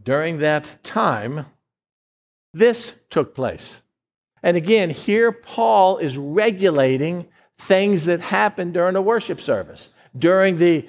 During 0.03 0.38
that 0.38 0.84
time, 0.84 1.47
this 2.54 2.93
took 3.10 3.34
place. 3.34 3.82
And 4.41 4.58
again, 4.58 4.89
here 4.89 5.32
Paul 5.32 5.97
is 5.97 6.18
regulating 6.18 7.28
things 7.58 8.06
that 8.06 8.20
happen 8.20 8.72
during 8.72 8.95
a 8.95 9.01
worship 9.01 9.39
service, 9.41 9.89
during 10.18 10.58
the 10.58 10.88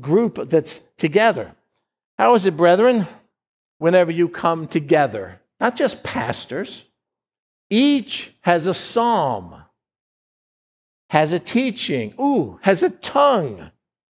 group 0.00 0.48
that's 0.48 0.80
together. 0.96 1.54
How 2.18 2.34
is 2.34 2.44
it, 2.44 2.56
brethren, 2.56 3.06
whenever 3.78 4.10
you 4.10 4.28
come 4.28 4.66
together? 4.66 5.40
Not 5.60 5.76
just 5.76 6.02
pastors, 6.02 6.84
each 7.70 8.34
has 8.40 8.66
a 8.66 8.74
psalm, 8.74 9.62
has 11.10 11.32
a 11.32 11.38
teaching, 11.38 12.14
ooh, 12.20 12.58
has 12.62 12.82
a 12.82 12.90
tongue, 12.90 13.70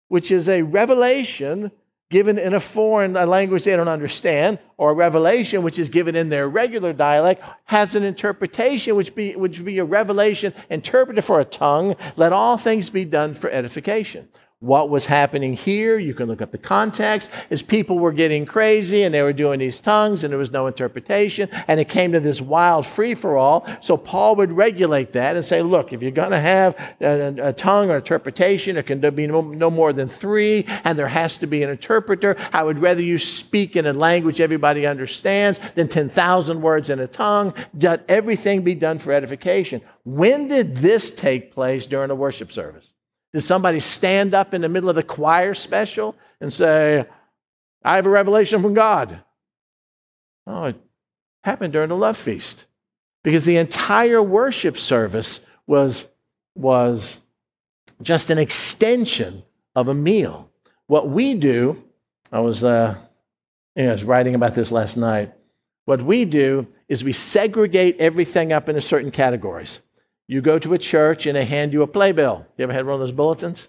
which 0.08 0.32
is 0.32 0.48
a 0.48 0.62
revelation 0.62 1.72
given 2.10 2.40
in 2.40 2.54
a 2.54 2.60
foreign 2.60 3.14
language 3.14 3.64
they 3.64 3.76
don't 3.76 3.88
understand, 3.88 4.60
or 4.78 4.92
a 4.92 4.94
revelation 4.94 5.62
which 5.62 5.78
is 5.78 5.90
given 5.90 6.16
in 6.16 6.30
their 6.30 6.50
regular 6.50 6.92
dialect, 6.92 7.44
has 7.66 7.96
an 7.96 8.04
interpretation 8.04 8.96
which 8.96 9.14
be, 9.14 9.36
which 9.36 9.58
would 9.58 9.66
be 9.66 9.78
a 9.78 9.86
revelation 9.86 10.54
interpreted 10.70 11.24
for 11.24 11.40
a 11.40 11.46
tongue. 11.46 11.96
Let 12.16 12.34
all 12.34 12.58
things 12.58 12.90
be 12.90 13.06
done 13.06 13.34
for 13.34 13.50
edification 13.50 14.28
what 14.62 14.90
was 14.90 15.06
happening 15.06 15.54
here. 15.54 15.98
You 15.98 16.14
can 16.14 16.28
look 16.28 16.42
up 16.42 16.52
the 16.52 16.58
context. 16.58 17.30
Is 17.50 17.62
people 17.62 17.98
were 17.98 18.12
getting 18.12 18.46
crazy 18.46 19.04
and 19.04 19.16
they 19.16 19.22
were 19.22 19.32
doing 19.32 19.60
these 19.60 19.80
tongues 19.80 20.24
and 20.24 20.32
there 20.32 20.38
was 20.38 20.52
no 20.52 20.68
interpretation 20.68 21.50
and 21.68 21.80
it 21.80 21.88
came 21.88 22.12
to 22.12 22.20
this 22.20 22.42
wild 22.42 22.86
free 22.86 23.16
for 23.16 23.38
all. 23.38 23.66
So 23.82 23.96
Paul 23.96 24.36
would 24.36 24.52
regulate 24.52 25.14
that 25.14 25.38
and 25.38 25.46
say, 25.46 25.62
look, 25.62 25.94
if 25.94 26.02
you're 26.02 26.12
going 26.12 26.32
to 26.32 26.40
have 26.42 26.76
a, 27.00 27.50
a, 27.50 27.54
tongue 27.54 27.90
or 27.90 27.96
interpretation, 27.96 28.76
it 28.76 28.86
can 28.86 29.00
be 29.16 29.28
no, 29.28 29.42
no 29.42 29.70
more 29.70 29.94
than 29.94 30.10
three 30.10 30.66
and 30.84 31.00
there 31.00 31.08
has 31.08 31.38
to 31.38 31.48
be 31.48 31.64
an 31.64 31.70
interpreter. 31.70 32.36
I 32.52 32.64
would 32.64 32.80
rather 32.80 33.02
you 33.02 33.18
speak 33.18 33.78
in 33.78 33.86
a 33.86 33.94
language 33.94 34.42
everybody 34.42 34.86
understands 34.86 35.58
than 35.76 35.88
10,000 35.88 36.62
words 36.62 36.90
in 36.90 37.00
a 37.00 37.08
tongue. 37.08 37.54
Let 37.82 38.04
everything 38.10 38.64
be 38.64 38.76
done 38.76 39.00
for 39.00 39.14
edification. 39.14 39.82
When 40.04 40.50
did 40.50 40.78
this 40.78 41.12
take 41.12 41.54
place 41.54 41.86
during 41.86 42.12
a 42.12 42.16
worship 42.16 42.52
service? 42.52 42.94
Did 43.34 43.42
somebody 43.42 43.80
stand 43.80 44.34
up 44.34 44.54
in 44.54 44.62
the 44.62 44.70
middle 44.70 44.90
of 44.90 44.96
the 44.96 45.04
choir 45.04 45.54
special 45.54 46.16
and 46.42 46.52
say, 46.52 47.06
I 47.84 47.96
have 47.96 48.06
a 48.06 48.10
revelation 48.10 48.62
from 48.62 48.74
God? 48.74 49.22
Oh, 50.48 50.66
it 50.66 50.76
happened 51.44 51.74
during 51.74 51.90
the 51.90 51.96
love 51.96 52.18
feast 52.18 52.66
because 53.24 53.46
the 53.46 53.58
entire 53.58 54.22
worship 54.24 54.78
service 54.78 55.42
was, 55.68 56.08
was 56.56 57.20
just 58.02 58.30
an 58.30 58.40
extension 58.40 59.44
of 59.76 59.88
a 59.88 59.94
meal. 59.94 60.50
What 60.88 61.10
we 61.10 61.36
do, 61.36 61.84
I 62.32 62.40
was, 62.40 62.64
uh, 62.64 62.96
you 63.76 63.84
know, 63.84 63.90
I 63.90 63.94
was 63.94 64.04
writing 64.04 64.34
about 64.34 64.56
this 64.56 64.72
last 64.72 64.98
night. 64.98 65.34
What 65.86 66.02
we 66.02 66.26
do 66.26 66.68
is 66.88 67.04
we 67.04 67.14
segregate 67.14 67.98
everything 68.00 68.52
up 68.52 68.70
into 68.70 68.82
certain 68.82 69.12
categories. 69.12 69.82
You 70.30 70.42
go 70.42 70.60
to 70.60 70.76
a 70.76 70.78
church 70.78 71.26
and 71.26 71.36
they 71.36 71.44
hand 71.44 71.74
you 71.74 71.82
a 71.82 71.88
playbill. 71.88 72.46
You 72.56 72.62
ever 72.62 72.72
had 72.72 72.86
one 72.86 72.94
of 72.94 73.00
those 73.00 73.12
bulletins? 73.12 73.68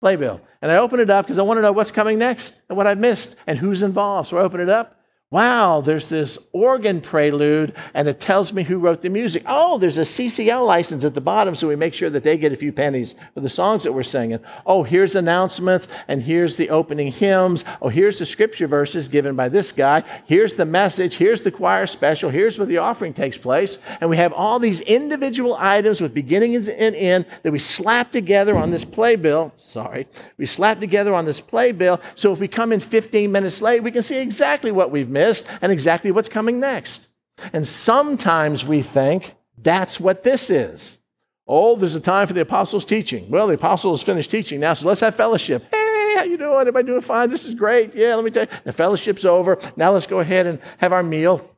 Playbill. 0.00 0.40
And 0.62 0.70
I 0.70 0.76
open 0.76 1.00
it 1.00 1.10
up 1.10 1.26
because 1.26 1.36
I 1.36 1.42
want 1.42 1.58
to 1.58 1.62
know 1.62 1.72
what's 1.72 1.90
coming 1.90 2.16
next 2.16 2.54
and 2.68 2.78
what 2.78 2.86
I've 2.86 3.00
missed 3.00 3.34
and 3.48 3.58
who's 3.58 3.82
involved. 3.82 4.28
So 4.28 4.38
I 4.38 4.42
open 4.42 4.60
it 4.60 4.68
up 4.68 4.99
wow, 5.32 5.80
there's 5.80 6.08
this 6.08 6.36
organ 6.52 7.00
prelude, 7.00 7.72
and 7.94 8.08
it 8.08 8.18
tells 8.18 8.52
me 8.52 8.64
who 8.64 8.80
wrote 8.80 9.00
the 9.00 9.08
music. 9.08 9.44
Oh, 9.46 9.78
there's 9.78 9.96
a 9.96 10.00
CCL 10.00 10.66
license 10.66 11.04
at 11.04 11.14
the 11.14 11.20
bottom, 11.20 11.54
so 11.54 11.68
we 11.68 11.76
make 11.76 11.94
sure 11.94 12.10
that 12.10 12.24
they 12.24 12.36
get 12.36 12.52
a 12.52 12.56
few 12.56 12.72
pennies 12.72 13.14
for 13.32 13.38
the 13.38 13.48
songs 13.48 13.84
that 13.84 13.92
we're 13.92 14.02
singing. 14.02 14.40
Oh, 14.66 14.82
here's 14.82 15.14
announcements, 15.14 15.86
and 16.08 16.20
here's 16.20 16.56
the 16.56 16.70
opening 16.70 17.12
hymns. 17.12 17.64
Oh, 17.80 17.90
here's 17.90 18.18
the 18.18 18.26
scripture 18.26 18.66
verses 18.66 19.06
given 19.06 19.36
by 19.36 19.48
this 19.48 19.70
guy. 19.70 20.02
Here's 20.26 20.56
the 20.56 20.64
message. 20.64 21.14
Here's 21.14 21.42
the 21.42 21.52
choir 21.52 21.86
special. 21.86 22.30
Here's 22.30 22.58
where 22.58 22.66
the 22.66 22.78
offering 22.78 23.14
takes 23.14 23.38
place. 23.38 23.78
And 24.00 24.10
we 24.10 24.16
have 24.16 24.32
all 24.32 24.58
these 24.58 24.80
individual 24.80 25.56
items 25.60 26.00
with 26.00 26.12
beginnings 26.12 26.68
and 26.68 26.96
end 26.96 27.24
that 27.44 27.52
we 27.52 27.60
slap 27.60 28.10
together 28.10 28.56
on 28.56 28.72
this 28.72 28.84
playbill. 28.84 29.52
Sorry. 29.58 30.08
We 30.38 30.46
slap 30.46 30.80
together 30.80 31.14
on 31.14 31.24
this 31.24 31.40
playbill, 31.40 32.00
so 32.16 32.32
if 32.32 32.40
we 32.40 32.48
come 32.48 32.72
in 32.72 32.80
15 32.80 33.30
minutes 33.30 33.62
late, 33.62 33.84
we 33.84 33.92
can 33.92 34.02
see 34.02 34.18
exactly 34.18 34.72
what 34.72 34.90
we've 34.90 35.08
missed 35.08 35.19
missed 35.20 35.46
and 35.60 35.70
exactly 35.70 36.10
what's 36.10 36.28
coming 36.28 36.58
next. 36.60 37.08
And 37.52 37.66
sometimes 37.66 38.64
we 38.64 38.82
think 38.82 39.34
that's 39.58 40.00
what 40.00 40.22
this 40.22 40.50
is. 40.50 40.98
Oh, 41.46 41.76
there's 41.76 41.94
a 41.94 42.00
time 42.00 42.26
for 42.26 42.32
the 42.32 42.42
apostles' 42.42 42.84
teaching. 42.84 43.28
Well, 43.28 43.46
the 43.48 43.54
apostles 43.54 44.02
finished 44.02 44.30
teaching 44.30 44.60
now, 44.60 44.74
so 44.74 44.86
let's 44.86 45.00
have 45.00 45.14
fellowship. 45.14 45.64
Hey, 45.70 46.14
how 46.16 46.22
you 46.22 46.38
doing? 46.38 46.60
Everybody 46.60 46.86
doing 46.86 47.00
fine? 47.00 47.28
This 47.28 47.44
is 47.44 47.54
great. 47.54 47.94
Yeah, 47.94 48.14
let 48.14 48.24
me 48.24 48.30
tell 48.30 48.44
you. 48.44 48.52
The 48.64 48.72
fellowship's 48.72 49.24
over. 49.24 49.58
Now 49.76 49.92
let's 49.92 50.06
go 50.06 50.20
ahead 50.20 50.46
and 50.46 50.58
have 50.78 50.92
our 50.92 51.02
meal. 51.02 51.48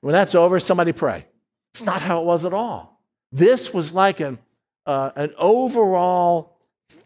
When 0.00 0.12
that's 0.12 0.34
over, 0.34 0.60
somebody 0.60 0.92
pray. 0.92 1.26
It's 1.74 1.84
not 1.84 2.02
how 2.02 2.20
it 2.20 2.26
was 2.26 2.44
at 2.44 2.52
all. 2.52 3.00
This 3.32 3.72
was 3.72 3.92
like 3.92 4.20
an, 4.20 4.38
uh, 4.86 5.10
an 5.16 5.32
overall 5.38 6.58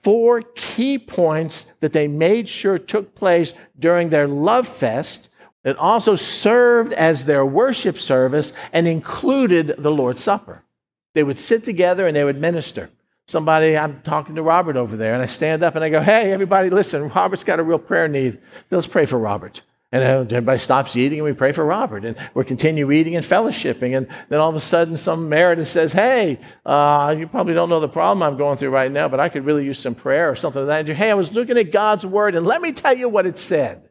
four 0.02 0.42
key 0.42 0.98
points 0.98 1.66
that 1.80 1.92
they 1.92 2.08
made 2.08 2.48
sure 2.48 2.78
took 2.78 3.14
place 3.14 3.54
during 3.78 4.08
their 4.08 4.26
love 4.26 4.66
feast 4.66 5.27
it 5.64 5.76
also 5.76 6.16
served 6.16 6.92
as 6.92 7.24
their 7.24 7.44
worship 7.44 7.98
service 7.98 8.52
and 8.72 8.86
included 8.86 9.74
the 9.78 9.90
Lord's 9.90 10.22
Supper. 10.22 10.62
They 11.14 11.22
would 11.22 11.38
sit 11.38 11.64
together 11.64 12.06
and 12.06 12.16
they 12.16 12.24
would 12.24 12.40
minister. 12.40 12.90
Somebody, 13.26 13.76
I'm 13.76 14.00
talking 14.02 14.36
to 14.36 14.42
Robert 14.42 14.76
over 14.76 14.96
there, 14.96 15.12
and 15.12 15.22
I 15.22 15.26
stand 15.26 15.62
up 15.62 15.74
and 15.74 15.84
I 15.84 15.90
go, 15.90 16.00
Hey, 16.00 16.32
everybody, 16.32 16.70
listen, 16.70 17.08
Robert's 17.10 17.44
got 17.44 17.58
a 17.58 17.62
real 17.62 17.78
prayer 17.78 18.08
need. 18.08 18.38
Let's 18.70 18.86
pray 18.86 19.04
for 19.04 19.18
Robert. 19.18 19.62
And 19.90 20.02
everybody 20.02 20.58
stops 20.58 20.96
eating 20.96 21.20
and 21.20 21.24
we 21.24 21.32
pray 21.32 21.52
for 21.52 21.64
Robert. 21.64 22.04
And 22.04 22.14
we 22.34 22.44
continue 22.44 22.90
eating 22.90 23.16
and 23.16 23.24
fellowshipping. 23.24 23.96
And 23.96 24.06
then 24.28 24.38
all 24.38 24.50
of 24.50 24.54
a 24.54 24.60
sudden, 24.60 24.96
some 24.96 25.30
Meredith 25.30 25.68
says, 25.68 25.92
Hey, 25.92 26.38
uh, 26.66 27.14
you 27.18 27.26
probably 27.26 27.54
don't 27.54 27.70
know 27.70 27.80
the 27.80 27.88
problem 27.88 28.22
I'm 28.22 28.36
going 28.36 28.58
through 28.58 28.70
right 28.70 28.92
now, 28.92 29.08
but 29.08 29.18
I 29.18 29.30
could 29.30 29.46
really 29.46 29.64
use 29.64 29.78
some 29.78 29.94
prayer 29.94 30.30
or 30.30 30.34
something 30.34 30.66
like 30.66 30.86
that. 30.86 30.90
And 30.90 30.98
hey, 30.98 31.10
I 31.10 31.14
was 31.14 31.34
looking 31.34 31.56
at 31.56 31.72
God's 31.72 32.04
word, 32.04 32.34
and 32.34 32.46
let 32.46 32.60
me 32.60 32.72
tell 32.72 32.96
you 32.96 33.08
what 33.08 33.24
it 33.24 33.38
said. 33.38 33.87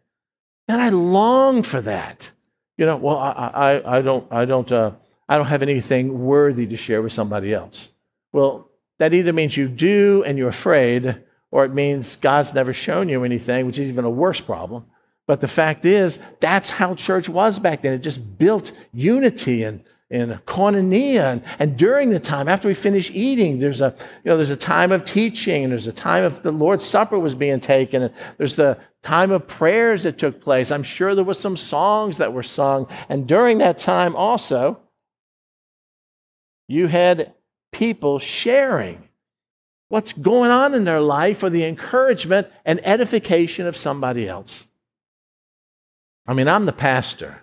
And 0.68 0.82
I 0.82 0.90
long 0.90 1.64
for 1.64 1.82
that. 1.82 2.32
You 2.78 2.86
know, 2.86 2.98
well, 2.98 3.18
I, 3.18 3.32
I, 3.32 3.98
I 3.98 4.02
don't, 4.02 4.32
I 4.32 4.46
don't, 4.46 4.72
uh, 4.72 4.92
I 5.28 5.38
don't 5.38 5.48
have 5.48 5.64
anything 5.64 6.26
worthy 6.26 6.68
to 6.68 6.78
share 6.78 7.02
with 7.02 7.14
somebody 7.14 7.54
else. 7.54 7.90
Well, 8.32 8.70
that 9.00 9.14
either 9.14 9.34
means 9.34 9.58
you 9.58 9.68
do 9.68 10.24
and 10.26 10.38
you're 10.38 10.50
afraid, 10.50 11.24
or 11.52 11.66
it 11.66 11.74
means 11.74 12.18
God's 12.18 12.54
never 12.54 12.74
shown 12.74 13.10
you 13.10 13.24
anything, 13.24 13.66
which 13.66 13.80
is 13.80 13.90
even 13.90 14.06
a 14.06 14.10
worse 14.10 14.42
problem. 14.42 14.86
But 15.26 15.42
the 15.42 15.48
fact 15.48 15.86
is, 15.86 16.20
that's 16.40 16.70
how 16.70 16.96
church 16.96 17.28
was 17.28 17.60
back 17.60 17.82
then. 17.82 17.94
It 17.94 18.00
just 18.00 18.38
built 18.38 18.72
unity 18.94 19.64
and, 19.64 19.84
and 20.10 20.32
koinonia. 20.46 21.34
And, 21.34 21.44
and 21.60 21.78
during 21.78 22.12
the 22.12 22.20
time, 22.20 22.48
after 22.48 22.68
we 22.68 22.74
finish 22.74 23.12
eating, 23.12 23.60
there's 23.60 23.82
a, 23.82 23.94
you 24.24 24.30
know, 24.30 24.38
there's 24.38 24.50
a 24.50 24.56
time 24.56 24.92
of 24.92 25.04
teaching, 25.04 25.64
and 25.64 25.72
there's 25.72 25.88
a 25.88 25.94
time 25.94 26.24
of 26.24 26.44
the 26.44 26.52
Lord's 26.52 26.86
Supper 26.86 27.20
was 27.20 27.36
being 27.36 27.60
taken, 27.60 28.04
and 28.04 28.14
there's 28.38 28.56
the 28.56 28.78
time 29.04 29.32
of 29.32 29.48
prayers 29.48 30.04
that 30.04 30.18
took 30.18 30.42
place. 30.42 30.72
I'm 30.72 30.84
sure 30.84 31.16
there 31.16 31.24
was 31.24 31.40
some 31.40 31.58
songs 31.58 32.18
that 32.18 32.34
were 32.34 32.44
sung. 32.44 32.88
And 33.10 33.28
during 33.28 33.60
that 33.60 33.78
time 33.78 34.16
also, 34.16 34.80
you 36.68 36.88
had 36.88 37.34
people 37.72 38.20
sharing 38.20 39.08
what's 39.90 40.14
going 40.14 40.52
on 40.52 40.74
in 40.74 40.84
their 40.84 41.00
life 41.00 41.40
for 41.40 41.50
the 41.50 41.64
encouragement 41.64 42.48
and 42.66 42.86
edification 42.86 43.68
of 43.68 43.78
somebody 43.78 44.28
else. 44.28 44.66
I 46.28 46.34
mean, 46.34 46.50
I'm 46.50 46.66
the 46.66 46.74
pastor, 46.74 47.42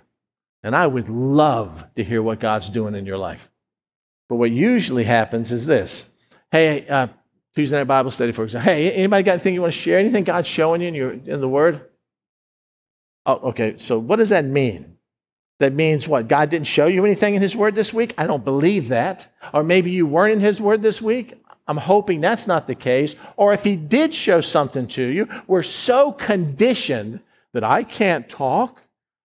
and 0.63 0.77
I 0.77 0.87
would 0.87 1.09
love 1.09 1.87
to 1.95 2.05
hear 2.05 2.23
what 2.23 2.41
God's 2.41 2.69
doing 2.69 2.95
in 2.95 3.07
your 3.07 3.17
life. 3.17 3.49
But 4.29 4.37
what 4.37 4.51
usually 4.51 5.05
happens 5.05 5.53
is 5.53 5.67
this 5.67 6.05
Hey, 6.51 6.87
uh, 6.87 7.09
Tuesday 7.55 7.79
night 7.79 7.85
Bible 7.85 8.11
study, 8.11 8.33
for 8.33 8.45
example. 8.45 8.73
Hey, 8.73 8.91
anybody 8.91 9.23
got 9.23 9.33
anything 9.33 9.55
you 9.55 9.61
want 9.61 9.73
to 9.73 9.79
share? 9.79 9.99
Anything 9.99 10.25
God's 10.25 10.49
showing 10.49 10.81
you 10.81 10.89
in, 10.89 10.95
your, 10.95 11.13
in 11.13 11.41
the 11.41 11.49
Word? 11.49 11.83
Oh, 13.27 13.51
okay. 13.51 13.77
So 13.79 13.99
what 13.99 14.17
does 14.17 14.31
that 14.31 14.45
mean? 14.45 14.97
That 15.61 15.73
means 15.73 16.09
what? 16.09 16.27
God 16.27 16.51
didn't 16.51 16.67
show 16.67 16.87
you 16.87 17.05
anything 17.05 17.37
in 17.37 17.43
His 17.43 17.55
Word 17.55 17.77
this 17.77 17.95
week? 17.95 18.13
I 18.19 18.27
don't 18.27 18.45
believe 18.45 18.89
that. 18.89 19.33
Or 19.53 19.63
maybe 19.63 19.93
you 19.93 20.07
weren't 20.07 20.35
in 20.35 20.41
His 20.41 20.61
Word 20.61 20.83
this 20.83 21.01
week? 21.01 21.41
I'm 21.67 21.77
hoping 21.77 22.21
that's 22.21 22.47
not 22.47 22.67
the 22.67 22.75
case. 22.75 23.15
Or 23.37 23.55
if 23.55 23.63
He 23.63 23.77
did 23.77 24.13
show 24.13 24.41
something 24.41 24.89
to 24.89 25.03
you, 25.03 25.29
we're 25.47 25.63
so 25.63 26.11
conditioned 26.11 27.21
that 27.53 27.63
I 27.63 27.85
can't 27.85 28.29
talk, 28.29 28.81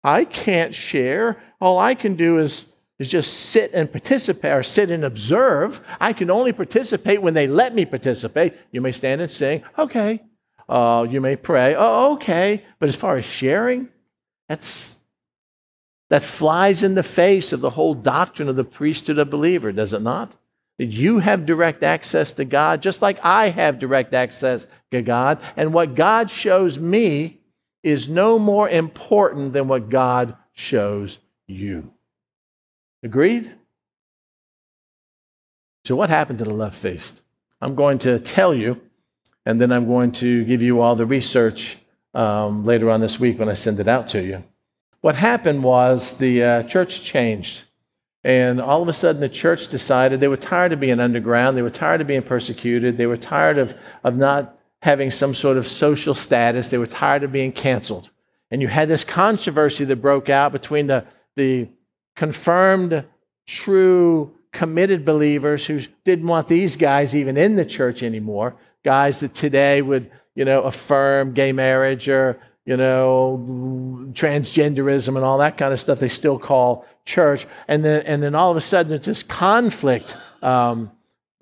I 0.05 0.27
can't 0.27 0.75
share. 0.75 1.43
All 1.61 1.79
I 1.79 1.95
can 1.95 2.15
do 2.15 2.39
is 2.39 2.67
is 2.99 3.09
just 3.09 3.33
sit 3.33 3.73
and 3.73 3.91
participate 3.91 4.53
or 4.53 4.63
sit 4.63 4.91
and 4.91 5.05
observe. 5.05 5.81
I 6.01 6.13
can 6.13 6.31
only 6.31 6.53
participate 6.53 7.23
when 7.23 7.35
they 7.35 7.47
let 7.47 7.75
me 7.75 7.85
participate. 7.85 8.55
You 8.73 8.81
may 8.81 8.93
stand 8.93 9.21
and 9.21 9.31
sing, 9.31 9.63
okay. 9.79 10.23
Uh, 10.69 11.07
you 11.09 11.21
may 11.21 11.37
pray, 11.37 11.75
oh, 11.79 12.15
okay. 12.15 12.65
But 12.79 12.89
as 12.89 12.97
far 12.97 13.17
as 13.17 13.25
sharing, 13.25 13.89
that's 14.49 14.95
that 16.11 16.23
flies 16.23 16.83
in 16.83 16.95
the 16.95 17.03
face 17.03 17.53
of 17.53 17.61
the 17.61 17.71
whole 17.71 17.95
doctrine 17.95 18.49
of 18.49 18.57
the 18.57 18.65
priesthood 18.65 19.19
of 19.19 19.31
believer, 19.31 19.73
does 19.73 19.93
it 19.93 20.01
not? 20.01 20.37
That 20.79 20.87
you 20.87 21.19
have 21.19 21.45
direct 21.45 21.83
access 21.83 22.33
to 22.33 22.45
God, 22.45 22.81
just 22.81 23.03
like 23.03 23.23
I 23.23 23.51
have 23.51 23.79
direct 23.79 24.15
access 24.15 24.67
to 24.91 25.03
God. 25.03 25.39
And 25.57 25.75
what 25.75 25.95
God 25.95 26.31
shows 26.31 26.79
me 26.79 27.41
is 27.83 28.09
no 28.09 28.39
more 28.39 28.69
important 28.69 29.53
than 29.53 29.69
what 29.69 29.91
God 29.91 30.37
shows 30.55 31.19
you. 31.47 31.93
Agreed? 33.03 33.53
So, 35.85 35.97
what 35.97 36.11
happened 36.11 36.39
to 36.41 36.45
the 36.45 36.55
love 36.55 36.75
feast? 36.75 37.23
I'm 37.61 37.75
going 37.75 37.99
to 37.99 38.19
tell 38.19 38.55
you, 38.55 38.81
and 39.47 39.61
then 39.61 39.73
I'm 39.73 39.87
going 39.87 40.13
to 40.13 40.45
give 40.45 40.63
you 40.63 40.81
all 40.81 40.97
the 40.97 41.07
research 41.07 41.79
um, 42.15 42.65
later 42.65 42.91
on 42.91 43.01
this 43.01 43.19
week 43.19 43.39
when 43.39 43.49
I 43.49 43.55
send 43.55 43.81
it 43.81 43.89
out 43.89 44.09
to 44.11 44.23
you. 44.23 44.45
What 45.01 45.15
happened 45.15 45.63
was 45.63 46.19
the 46.19 46.43
uh, 46.43 46.63
church 46.65 47.03
changed. 47.03 47.63
And 48.25 48.61
all 48.61 48.83
of 48.83 48.89
a 48.89 48.93
sudden, 48.93 49.21
the 49.21 49.29
church 49.29 49.69
decided 49.69 50.19
they 50.19 50.29
were 50.29 50.37
tired 50.37 50.73
of 50.73 50.81
being 50.81 50.99
underground. 50.99 51.57
They 51.57 51.63
were 51.63 51.71
tired 51.71 52.01
of 52.01 52.09
being 52.09 52.23
persecuted. 52.23 52.97
They 52.97 53.07
were 53.07 53.17
tired 53.17 53.59
of, 53.59 53.75
of 54.03 54.17
not 54.17 54.59
having 54.83 55.11
some 55.11 55.35
sort 55.35 55.57
of 55.57 55.67
social 55.67 56.15
status. 56.15 56.69
They 56.69 56.79
were 56.79 56.87
tired 56.87 57.23
of 57.23 57.33
being 57.33 57.53
canceled. 57.53 58.11
And 58.51 58.61
you 58.61 58.69
had 58.69 58.89
this 58.89 59.05
controversy 59.05 59.85
that 59.85 59.97
broke 59.97 60.29
out 60.29 60.53
between 60.53 60.89
the, 60.89 61.05
the 61.37 61.69
confirmed, 62.19 63.05
true, 63.47 64.35
committed 64.53 65.05
believers 65.05 65.67
who 65.67 65.81
didn't 66.05 66.27
want 66.27 66.49
these 66.49 66.75
guys 66.75 67.15
even 67.15 67.37
in 67.37 67.55
the 67.55 67.65
church 67.65 68.03
anymore, 68.03 68.57
guys 68.85 69.21
that 69.21 69.35
today 69.37 69.81
would, 69.81 70.11
you 70.35 70.45
know, 70.45 70.63
affirm 70.63 71.33
gay 71.33 71.53
marriage 71.53 72.09
or, 72.09 72.37
you 72.67 72.77
know, 72.77 73.41
transgenderism 74.15 75.15
and 75.15 75.25
all 75.25 75.39
that 75.39 75.57
kind 75.57 75.73
of 75.73 75.79
stuff 75.79 76.01
they 76.01 76.09
still 76.09 76.41
call 76.41 76.85
church. 77.05 77.47
And 77.69 77.85
then, 77.85 78.05
and 78.05 78.21
then 78.21 78.35
all 78.35 78.51
of 78.51 78.57
a 78.57 78.61
sudden, 78.61 78.91
there's 78.91 79.07
this 79.07 79.23
conflict 79.23 80.17
um, 80.43 80.91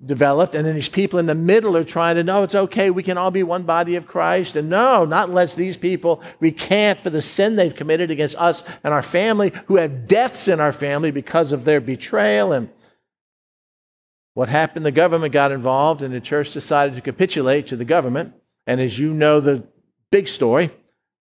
developed, 0.05 0.53
and 0.53 0.65
then 0.65 0.75
these 0.75 0.89
people 0.89 1.17
in 1.17 1.25
the 1.25 1.33
middle 1.33 1.75
are 1.75 1.83
trying 1.83 2.15
to 2.15 2.23
know 2.23 2.43
it's 2.43 2.53
okay, 2.53 2.91
we 2.91 3.01
can 3.01 3.17
all 3.17 3.31
be 3.31 3.41
one 3.41 3.63
body 3.63 3.95
of 3.95 4.05
Christ. 4.05 4.55
And 4.55 4.69
no, 4.69 5.05
not 5.05 5.29
unless 5.29 5.55
these 5.55 5.75
people 5.75 6.21
recant 6.39 6.99
for 6.99 7.09
the 7.09 7.21
sin 7.21 7.55
they've 7.55 7.75
committed 7.75 8.11
against 8.11 8.35
us 8.35 8.63
and 8.83 8.93
our 8.93 9.01
family, 9.01 9.51
who 9.65 9.77
have 9.77 10.07
deaths 10.07 10.47
in 10.47 10.59
our 10.59 10.71
family 10.71 11.09
because 11.09 11.51
of 11.51 11.65
their 11.65 11.81
betrayal. 11.81 12.53
And 12.53 12.69
what 14.35 14.49
happened? 14.49 14.85
The 14.85 14.91
government 14.91 15.33
got 15.33 15.51
involved, 15.51 16.03
and 16.03 16.13
the 16.13 16.21
church 16.21 16.53
decided 16.53 16.95
to 16.95 17.01
capitulate 17.01 17.65
to 17.67 17.75
the 17.75 17.85
government. 17.85 18.33
And 18.67 18.79
as 18.79 18.99
you 18.99 19.13
know, 19.13 19.39
the 19.39 19.63
big 20.11 20.27
story, 20.27 20.69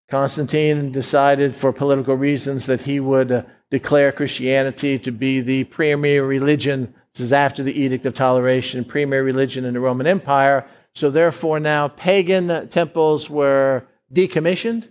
Constantine 0.09 0.91
decided 0.91 1.55
for 1.55 1.71
political 1.71 2.15
reasons 2.15 2.65
that 2.65 2.81
he 2.81 2.99
would 2.99 3.31
uh, 3.31 3.43
declare 3.71 4.11
Christianity 4.11 4.99
to 4.99 5.11
be 5.11 5.39
the 5.39 5.63
premier 5.63 6.25
religion 6.25 6.93
this 7.15 7.23
is 7.23 7.33
after 7.33 7.63
the 7.63 7.71
Edict 7.71 8.05
of 8.05 8.13
Toleration, 8.13 8.83
premier 8.83 9.23
religion 9.23 9.63
in 9.63 9.73
the 9.73 9.79
Roman 9.79 10.05
Empire. 10.05 10.67
So, 10.95 11.09
therefore, 11.09 11.61
now 11.61 11.87
pagan 11.87 12.67
temples 12.67 13.29
were 13.29 13.87
decommissioned. 14.13 14.89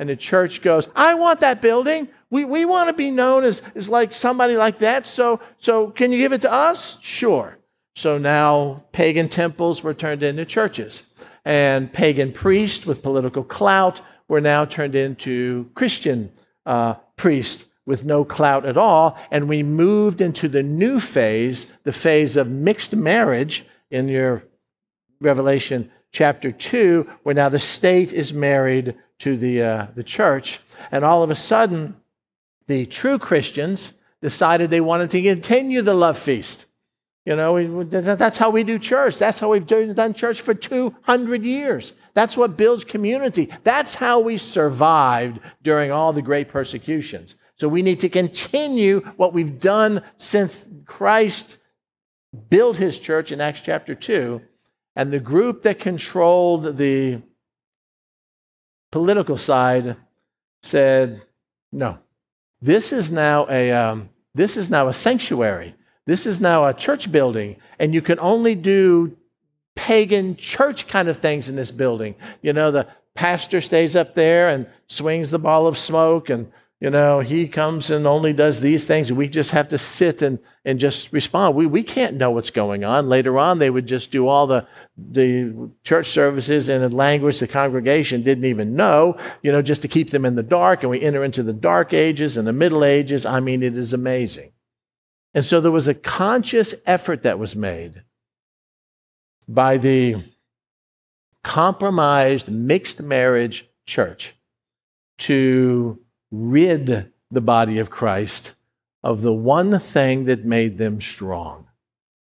And 0.00 0.08
the 0.08 0.16
church 0.16 0.60
goes, 0.60 0.88
I 0.96 1.14
want 1.14 1.40
that 1.40 1.62
building. 1.62 2.08
We, 2.30 2.44
we 2.44 2.64
want 2.64 2.88
to 2.88 2.94
be 2.94 3.12
known 3.12 3.44
as, 3.44 3.62
as 3.76 3.88
like 3.88 4.12
somebody 4.12 4.56
like 4.56 4.78
that. 4.78 5.06
So, 5.06 5.40
so 5.58 5.90
can 5.90 6.10
you 6.10 6.18
give 6.18 6.32
it 6.32 6.40
to 6.42 6.52
us? 6.52 6.98
Sure. 7.00 7.58
So 7.94 8.18
now 8.18 8.84
pagan 8.92 9.28
temples 9.28 9.82
were 9.82 9.94
turned 9.94 10.22
into 10.22 10.44
churches. 10.44 11.04
And 11.44 11.92
pagan 11.92 12.32
priests 12.32 12.86
with 12.86 13.02
political 13.02 13.44
clout 13.44 14.00
were 14.26 14.40
now 14.40 14.64
turned 14.64 14.94
into 14.94 15.70
Christian 15.74 16.32
uh, 16.66 16.94
priests 17.16 17.64
with 17.86 18.04
no 18.04 18.24
clout 18.24 18.64
at 18.64 18.76
all. 18.76 19.18
And 19.30 19.48
we 19.48 19.62
moved 19.62 20.20
into 20.20 20.48
the 20.48 20.62
new 20.62 21.00
phase, 21.00 21.66
the 21.84 21.92
phase 21.92 22.36
of 22.36 22.48
mixed 22.48 22.94
marriage 22.94 23.64
in 23.90 24.08
your 24.08 24.44
Revelation 25.20 25.90
chapter 26.12 26.50
2, 26.50 27.08
where 27.22 27.34
now 27.34 27.48
the 27.48 27.58
state 27.58 28.12
is 28.12 28.32
married 28.32 28.94
to 29.20 29.36
the, 29.36 29.62
uh, 29.62 29.86
the 29.94 30.02
church. 30.02 30.60
And 30.90 31.04
all 31.04 31.22
of 31.22 31.30
a 31.30 31.34
sudden, 31.34 31.96
the 32.66 32.86
true 32.86 33.18
Christians 33.18 33.92
decided 34.22 34.70
they 34.70 34.80
wanted 34.80 35.10
to 35.10 35.22
continue 35.22 35.82
the 35.82 35.94
love 35.94 36.18
feast. 36.18 36.66
You 37.26 37.36
know, 37.36 37.84
that's 37.84 38.38
how 38.38 38.50
we 38.50 38.64
do 38.64 38.78
church. 38.78 39.18
That's 39.18 39.38
how 39.38 39.50
we've 39.50 39.66
done 39.66 40.14
church 40.14 40.40
for 40.40 40.54
200 40.54 41.44
years. 41.44 41.92
That's 42.14 42.36
what 42.36 42.56
builds 42.56 42.82
community. 42.82 43.50
That's 43.62 43.94
how 43.94 44.20
we 44.20 44.36
survived 44.38 45.38
during 45.62 45.92
all 45.92 46.12
the 46.12 46.22
great 46.22 46.48
persecutions. 46.48 47.34
So 47.60 47.68
we 47.68 47.82
need 47.82 48.00
to 48.00 48.08
continue 48.08 49.00
what 49.18 49.34
we've 49.34 49.60
done 49.60 50.02
since 50.16 50.64
Christ 50.86 51.58
built 52.48 52.78
his 52.78 52.98
church 52.98 53.32
in 53.32 53.40
Acts 53.42 53.60
chapter 53.60 53.94
2. 53.94 54.40
And 54.96 55.12
the 55.12 55.20
group 55.20 55.62
that 55.64 55.78
controlled 55.78 56.78
the 56.78 57.20
political 58.90 59.36
side 59.36 59.96
said, 60.62 61.20
no, 61.70 61.98
this 62.62 62.92
is 62.92 63.12
now 63.12 63.46
a, 63.50 63.72
um, 63.72 64.08
this 64.34 64.56
is 64.56 64.70
now 64.70 64.88
a 64.88 64.92
sanctuary. 64.94 65.74
This 66.06 66.24
is 66.24 66.40
now 66.40 66.64
a 66.64 66.72
church 66.72 67.12
building, 67.12 67.56
and 67.78 67.92
you 67.92 68.00
can 68.00 68.18
only 68.20 68.54
do 68.54 69.18
pagan 69.76 70.34
church 70.34 70.88
kind 70.88 71.08
of 71.08 71.18
things 71.18 71.50
in 71.50 71.56
this 71.56 71.70
building. 71.70 72.14
You 72.40 72.54
know, 72.54 72.70
the 72.70 72.88
pastor 73.14 73.60
stays 73.60 73.94
up 73.94 74.14
there 74.14 74.48
and 74.48 74.66
swings 74.88 75.30
the 75.30 75.38
ball 75.38 75.66
of 75.66 75.76
smoke 75.76 76.30
and 76.30 76.50
you 76.80 76.88
know, 76.88 77.20
he 77.20 77.46
comes 77.46 77.90
and 77.90 78.06
only 78.06 78.32
does 78.32 78.60
these 78.60 78.86
things. 78.86 79.12
We 79.12 79.28
just 79.28 79.50
have 79.50 79.68
to 79.68 79.76
sit 79.76 80.22
and, 80.22 80.38
and 80.64 80.80
just 80.80 81.12
respond. 81.12 81.54
We, 81.54 81.66
we 81.66 81.82
can't 81.82 82.16
know 82.16 82.30
what's 82.30 82.48
going 82.48 82.84
on. 82.84 83.06
Later 83.06 83.38
on, 83.38 83.58
they 83.58 83.68
would 83.68 83.86
just 83.86 84.10
do 84.10 84.26
all 84.26 84.46
the, 84.46 84.66
the 84.96 85.70
church 85.84 86.08
services 86.08 86.70
in 86.70 86.82
a 86.82 86.88
language 86.88 87.38
the 87.38 87.46
congregation 87.46 88.22
didn't 88.22 88.46
even 88.46 88.76
know, 88.76 89.18
you 89.42 89.52
know, 89.52 89.60
just 89.60 89.82
to 89.82 89.88
keep 89.88 90.08
them 90.08 90.24
in 90.24 90.36
the 90.36 90.42
dark. 90.42 90.82
And 90.82 90.90
we 90.90 91.02
enter 91.02 91.22
into 91.22 91.42
the 91.42 91.52
dark 91.52 91.92
ages 91.92 92.38
and 92.38 92.48
the 92.48 92.52
middle 92.52 92.82
ages. 92.82 93.26
I 93.26 93.40
mean, 93.40 93.62
it 93.62 93.76
is 93.76 93.92
amazing. 93.92 94.52
And 95.34 95.44
so 95.44 95.60
there 95.60 95.70
was 95.70 95.86
a 95.86 95.94
conscious 95.94 96.74
effort 96.86 97.24
that 97.24 97.38
was 97.38 97.54
made 97.54 98.04
by 99.46 99.76
the 99.76 100.24
compromised 101.44 102.48
mixed 102.48 103.02
marriage 103.02 103.68
church 103.84 104.34
to 105.18 106.00
rid 106.30 107.12
the 107.30 107.40
body 107.40 107.78
of 107.78 107.90
Christ 107.90 108.54
of 109.02 109.22
the 109.22 109.32
one 109.32 109.78
thing 109.78 110.24
that 110.26 110.44
made 110.44 110.78
them 110.78 111.00
strong, 111.00 111.66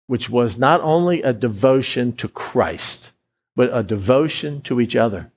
which 0.07 0.29
was 0.29 0.59
not 0.59 0.81
only 0.81 1.23
a 1.23 1.33
devotion 1.33 2.13
to 2.17 2.29
Christ, 2.29 3.13
but 3.57 3.71
a 3.77 3.83
devotion 3.83 4.61
to 4.63 4.81
each 4.81 4.95
other. 4.95 5.33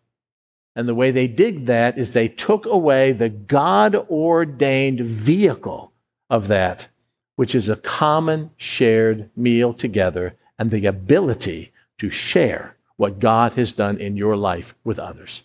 And 0.76 0.88
the 0.88 0.96
way 0.96 1.12
they 1.12 1.28
did 1.28 1.68
that 1.68 1.98
is 1.98 2.14
they 2.14 2.28
took 2.28 2.66
away 2.66 3.12
the 3.12 3.30
God 3.30 3.96
ordained 3.96 5.02
vehicle 5.02 5.92
of 6.30 6.48
that, 6.48 6.88
which 7.36 7.56
is 7.56 7.68
a 7.68 7.76
common 7.76 8.52
shared 8.58 9.30
meal 9.36 9.74
together 9.74 10.38
and 10.58 10.72
the 10.72 10.86
ability 10.86 11.72
to 11.98 12.10
share 12.10 12.78
what 12.96 13.20
God 13.20 13.54
has 13.54 13.72
done 13.72 13.98
in 13.98 14.16
your 14.16 14.36
life 14.38 14.76
with 14.84 15.00
others, 15.00 15.44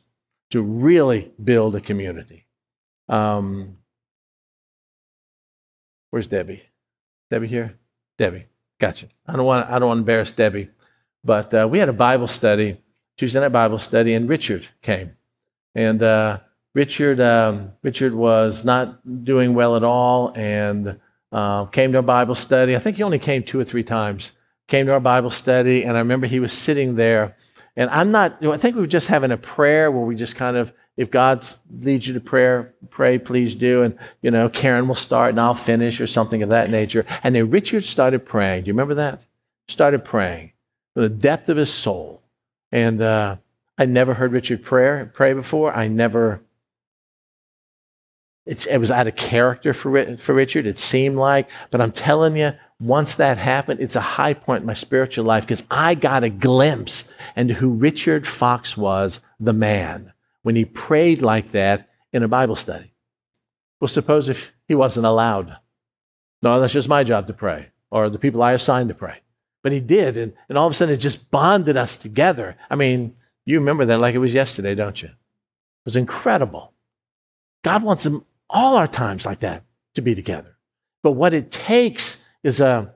to 0.51 0.63
really 0.63 1.33
build 1.43 1.75
a 1.75 1.81
community. 1.81 2.46
Um, 3.09 3.77
where's 6.11 6.27
Debbie? 6.27 6.63
Debbie 7.31 7.49
here? 7.49 7.79
Debbie, 8.19 8.47
gotcha. 8.81 9.09
I 9.27 9.37
don't 9.37 9.45
want 9.45 9.69
I 9.69 9.79
don't 9.79 9.89
want 9.89 9.99
to 9.99 10.03
embarrass 10.03 10.31
Debbie, 10.33 10.71
but 11.23 11.53
uh, 11.53 11.69
we 11.71 11.79
had 11.79 11.89
a 11.89 11.93
Bible 11.93 12.27
study, 12.27 12.81
Tuesday 13.17 13.41
night 13.41 13.49
Bible 13.49 13.79
study, 13.79 14.15
and 14.15 14.29
Richard 14.29 14.67
came, 14.83 15.17
and 15.75 16.03
uh, 16.03 16.41
Richard 16.75 17.21
um, 17.21 17.73
Richard 17.83 18.15
was 18.15 18.65
not 18.65 19.25
doing 19.25 19.55
well 19.55 19.77
at 19.77 19.85
all, 19.85 20.33
and 20.35 20.99
uh, 21.33 21.67
came 21.67 21.93
to 21.93 21.99
a 21.99 22.03
Bible 22.03 22.35
study. 22.35 22.75
I 22.77 22.79
think 22.79 22.97
he 22.97 23.03
only 23.03 23.19
came 23.19 23.43
two 23.43 23.61
or 23.61 23.65
three 23.65 23.85
times. 23.85 24.33
Came 24.69 24.87
to 24.87 24.93
our 24.93 25.01
Bible 25.01 25.31
study, 25.31 25.85
and 25.85 25.97
I 25.97 26.01
remember 26.01 26.27
he 26.27 26.41
was 26.41 26.53
sitting 26.53 26.97
there, 26.97 27.37
and 27.77 27.89
I'm 27.91 28.11
not. 28.11 28.37
You 28.41 28.49
know, 28.49 28.55
I 28.55 28.59
think 28.59 28.75
we 28.75 28.81
were 28.81 28.87
just 28.89 29.07
having 29.07 29.31
a 29.31 29.37
prayer 29.37 29.91
where 29.91 30.05
we 30.05 30.17
just 30.17 30.35
kind 30.35 30.57
of 30.57 30.73
if 30.97 31.11
God 31.11 31.47
leads 31.71 32.07
you 32.07 32.15
to 32.15 32.21
prayer, 32.21 32.75
pray, 32.89 33.19
please 33.19 33.55
do. 33.55 33.83
And, 33.83 33.99
you 34.23 34.31
know, 34.31 34.49
Karen 34.49 34.89
will 34.89 34.95
start 34.95 35.31
and 35.31 35.41
I'll 35.41 35.55
finish 35.55 36.01
or 36.01 36.07
something 36.07 36.43
of 36.43 36.49
that 36.49 36.71
nature. 36.71 37.05
And 37.23 37.35
then 37.35 37.51
Richard 37.51 37.85
started 37.85 38.25
praying. 38.25 38.65
Do 38.65 38.69
you 38.69 38.73
remember 38.73 38.95
that? 38.95 39.21
Started 39.69 40.05
praying 40.05 40.53
from 40.95 41.03
the 41.03 41.09
depth 41.11 41.49
of 41.49 41.59
his 41.59 41.73
soul. 41.73 42.23
And 42.73 43.03
uh, 43.03 43.37
I 43.77 43.85
never 43.85 44.15
heard 44.15 44.33
Richard 44.33 44.65
pray, 44.65 45.07
pray 45.13 45.35
before. 45.35 45.75
I 45.75 45.87
never, 45.87 46.41
it 48.47 48.81
was 48.81 48.91
out 48.91 49.07
of 49.07 49.17
character 49.17 49.75
for, 49.75 50.17
for 50.17 50.35
Richard, 50.35 50.65
it 50.65 50.79
seemed 50.79 51.17
like. 51.17 51.49
But 51.71 51.83
I'm 51.83 51.93
telling 51.93 52.39
you, 52.39 52.55
once 52.81 53.17
that 53.17 53.37
happened, 53.37 53.81
it's 53.81 53.97
a 53.97 54.01
high 54.01 54.33
point 54.33 54.63
in 54.63 54.67
my 54.67 54.75
spiritual 54.75 55.27
life 55.27 55.45
because 55.45 55.63
I 55.71 55.95
got 55.95 56.25
a 56.25 56.31
glimpse 56.31 57.05
into 57.35 57.55
who 57.55 57.69
Richard 57.69 58.27
Fox 58.27 58.79
was, 58.79 59.21
the 59.39 59.53
man 59.53 60.13
when 60.47 60.55
he 60.55 60.65
prayed 60.65 61.23
like 61.23 61.51
that 61.51 61.91
in 62.13 62.23
a 62.23 62.29
Bible 62.29 62.55
study? 62.55 62.95
Well, 63.81 63.89
suppose 63.89 64.29
if 64.29 64.53
he 64.69 64.77
wasn't 64.77 65.05
allowed. 65.05 65.57
No, 66.41 66.61
that's 66.61 66.73
just 66.73 66.89
my 66.89 67.03
job 67.03 67.27
to 67.27 67.33
pray, 67.33 67.71
or 67.91 68.09
the 68.09 68.21
people 68.21 68.41
I 68.41 68.53
assigned 68.53 68.89
to 68.91 68.95
pray. 68.95 69.23
But 69.65 69.73
he 69.73 69.81
did, 69.81 70.17
and, 70.17 70.35
and 70.49 70.57
all 70.57 70.69
of 70.69 70.73
a 70.73 70.77
sudden 70.77 70.95
it 70.95 70.99
just 70.99 71.33
bonded 71.33 71.77
us 71.77 71.97
together. 71.97 72.57
I 72.71 72.77
mean, 72.77 73.17
you 73.45 73.59
remember 73.59 73.87
that 73.87 73.99
like 73.99 74.15
it 74.15 74.19
was 74.19 74.35
yesterday, 74.35 74.77
don't 74.77 75.03
you? 75.03 75.09
It 75.09 75.85
was 75.85 75.97
incredible. 75.97 76.73
God 77.65 77.83
wants 77.83 78.05
them, 78.05 78.25
all 78.49 78.77
our 78.77 78.87
times 78.87 79.27
like 79.27 79.41
that 79.41 79.65
to 79.95 80.01
be 80.01 80.15
together. 80.15 80.57
But 81.03 81.13
what 81.13 81.35
it 81.35 81.51
takes 81.51 82.19
is 82.45 82.61
a, 82.61 82.95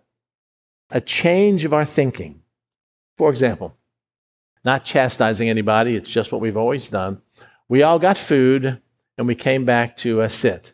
a 0.89 1.01
change 1.01 1.65
of 1.65 1.75
our 1.75 1.85
thinking. 1.85 2.43
For 3.19 3.29
example, 3.29 3.77
not 4.65 4.85
chastising 4.85 5.49
anybody, 5.49 5.97
it's 5.97 6.11
just 6.11 6.31
what 6.31 6.41
we've 6.41 6.57
always 6.57 6.87
done. 6.87 7.23
We 7.71 7.85
all 7.85 8.01
got 8.01 8.19
food 8.19 8.83
and 9.17 9.29
we 9.29 9.37
came 9.37 9.65
back 9.65 9.97
to 9.99 10.23
uh, 10.23 10.29
sit. 10.29 10.73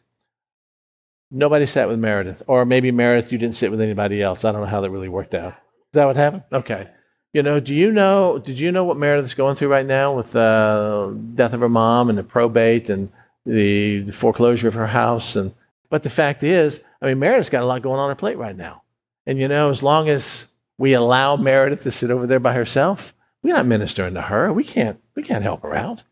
Nobody 1.31 1.67
sat 1.67 1.89
with 1.89 1.99
Meredith. 1.99 2.43
Or 2.47 2.65
maybe 2.65 2.91
Meredith, 2.91 3.31
you 3.31 3.37
didn't 3.37 3.55
sit 3.55 3.71
with 3.71 3.83
anybody 3.83 4.23
else. 4.23 4.47
I 4.47 4.51
don't 4.51 4.63
know 4.63 4.67
how 4.67 4.81
that 4.81 4.91
really 4.91 5.11
worked 5.11 5.35
out. 5.35 5.53
Is 5.53 5.93
that 5.93 6.07
what 6.07 6.17
happened? 6.17 6.45
Okay. 6.51 6.89
You 7.35 7.43
know, 7.43 7.61
do 7.61 7.75
you 7.75 7.93
know? 7.93 8.39
Did 8.39 8.59
you 8.59 8.73
know 8.73 8.85
what 8.85 8.97
Meredith's 8.97 9.35
going 9.35 9.57
through 9.57 9.69
right 9.69 9.85
now 9.85 10.17
with 10.17 10.33
the 10.33 10.41
uh, 10.41 11.11
death 11.35 11.53
of 11.53 11.61
her 11.61 11.69
mom 11.69 12.09
and 12.09 12.17
the 12.17 12.23
probate 12.23 12.89
and 12.89 13.13
the 13.45 14.11
foreclosure 14.13 14.69
of 14.69 14.73
her 14.75 14.87
house? 14.87 15.37
And 15.37 15.53
but 15.91 16.03
the 16.03 16.09
fact 16.09 16.43
is, 16.43 16.81
I 17.03 17.09
mean, 17.09 17.19
Meredith's 17.19 17.51
got 17.51 17.63
a 17.63 17.67
lot 17.67 17.83
going 17.83 18.01
on 18.01 18.09
her 18.09 18.15
plate 18.15 18.39
right 18.39 18.57
now. 18.57 18.85
And 19.27 19.39
you 19.39 19.49
know, 19.49 19.69
as 19.69 19.83
long 19.83 20.09
as 20.09 20.47
we 20.79 20.95
allow 20.95 21.37
Meredith 21.37 21.83
to 21.83 21.91
sit 21.91 22.11
over 22.11 22.27
there 22.27 22.41
by 22.41 22.55
herself, 22.55 23.13
we're 23.43 23.55
not 23.55 23.67
ministering 23.67 24.15
to 24.15 24.23
her. 24.23 24.51
We 24.51 24.65
can't. 24.65 24.99
We 25.15 25.23
can't 25.23 25.43
help 25.43 25.61
her 25.61 25.75
out. 25.75 26.03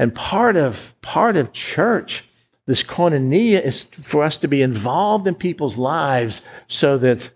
And 0.00 0.14
part 0.14 0.56
of 0.56 0.94
part 1.02 1.36
of 1.36 1.52
church, 1.52 2.24
this 2.64 2.82
koinonia, 2.82 3.62
is 3.62 3.82
for 4.00 4.22
us 4.22 4.38
to 4.38 4.48
be 4.48 4.62
involved 4.62 5.26
in 5.26 5.34
people's 5.34 5.76
lives 5.76 6.40
so 6.68 6.96
that 6.96 7.30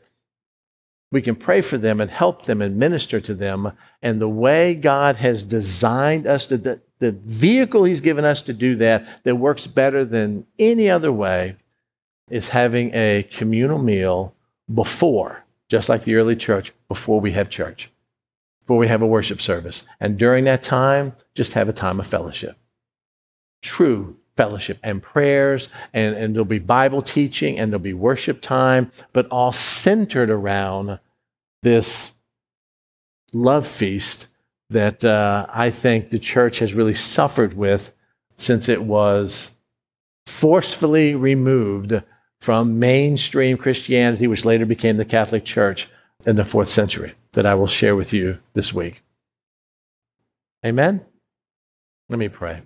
we 1.13 1.21
can 1.21 1.37
pray 1.37 1.61
for 1.61 1.77
them 1.77 2.01
and 2.01 2.11
help 2.11 2.47
them 2.47 2.63
and 2.63 2.79
minister 2.79 3.21
to 3.21 3.35
them. 3.35 3.73
And 4.01 4.19
the 4.19 4.31
way 4.31 4.75
God 4.75 5.17
has 5.17 5.45
designed 5.45 6.27
us 6.27 6.47
to, 6.47 6.57
the, 6.57 6.81
the 7.01 7.13
vehicle 7.13 7.85
He's 7.85 8.01
given 8.01 8.25
us 8.25 8.41
to 8.41 8.55
do 8.55 8.77
that, 8.77 9.23
that 9.25 9.37
works 9.37 9.67
better 9.67 10.03
than 10.03 10.47
any 10.59 10.89
other 10.89 11.13
way, 11.13 11.57
is 12.31 12.49
having 12.49 12.93
a 12.95 13.29
communal 13.31 13.79
meal 13.79 14.35
before, 14.73 15.45
just 15.69 15.91
like 15.91 16.05
the 16.05 16.15
early 16.15 16.35
church, 16.35 16.73
before 16.89 17.21
we 17.21 17.33
have 17.33 17.51
church, 17.51 17.91
before 18.65 18.79
we 18.79 18.89
have 18.89 19.03
a 19.03 19.07
worship 19.07 19.41
service. 19.41 19.83
And 20.01 20.19
during 20.19 20.45
that 20.45 20.63
time, 20.63 21.15
just 21.35 21.53
have 21.53 21.69
a 21.69 21.73
time 21.73 22.01
of 22.01 22.07
fellowship. 22.07 22.57
True 23.63 24.17
fellowship 24.37 24.79
and 24.83 25.03
prayers, 25.03 25.69
and, 25.93 26.17
and 26.17 26.35
there'll 26.35 26.45
be 26.45 26.59
Bible 26.59 27.03
teaching 27.03 27.59
and 27.59 27.71
there'll 27.71 27.83
be 27.83 27.95
worship 27.95 28.41
time, 28.41 28.91
but 29.13 29.29
all 29.29 29.53
centered 29.53 30.31
around 30.31 30.99
this 31.63 32.13
love 33.33 33.67
feast 33.67 34.27
that 34.71 35.05
uh, 35.05 35.47
I 35.51 35.71
think 35.71 36.11
the 36.11 36.19
church 36.19 36.59
has 36.59 36.75
really 36.75 36.95
suffered 36.95 37.55
with 37.55 37.93
since 38.37 38.69
it 38.69 38.83
was 38.83 39.51
forcefully 40.27 41.15
removed 41.15 42.03
from 42.41 42.79
mainstream 42.79 43.57
Christianity, 43.57 44.27
which 44.27 44.45
later 44.45 44.67
became 44.67 44.97
the 44.97 45.05
Catholic 45.05 45.45
Church 45.45 45.89
in 46.27 46.37
the 46.37 46.45
fourth 46.45 46.69
century, 46.69 47.15
that 47.35 47.47
I 47.47 47.55
will 47.55 47.67
share 47.67 47.95
with 47.95 48.13
you 48.13 48.39
this 48.55 48.73
week. 48.73 49.03
Amen? 50.65 51.05
Let 52.09 52.19
me 52.19 52.29
pray. 52.29 52.63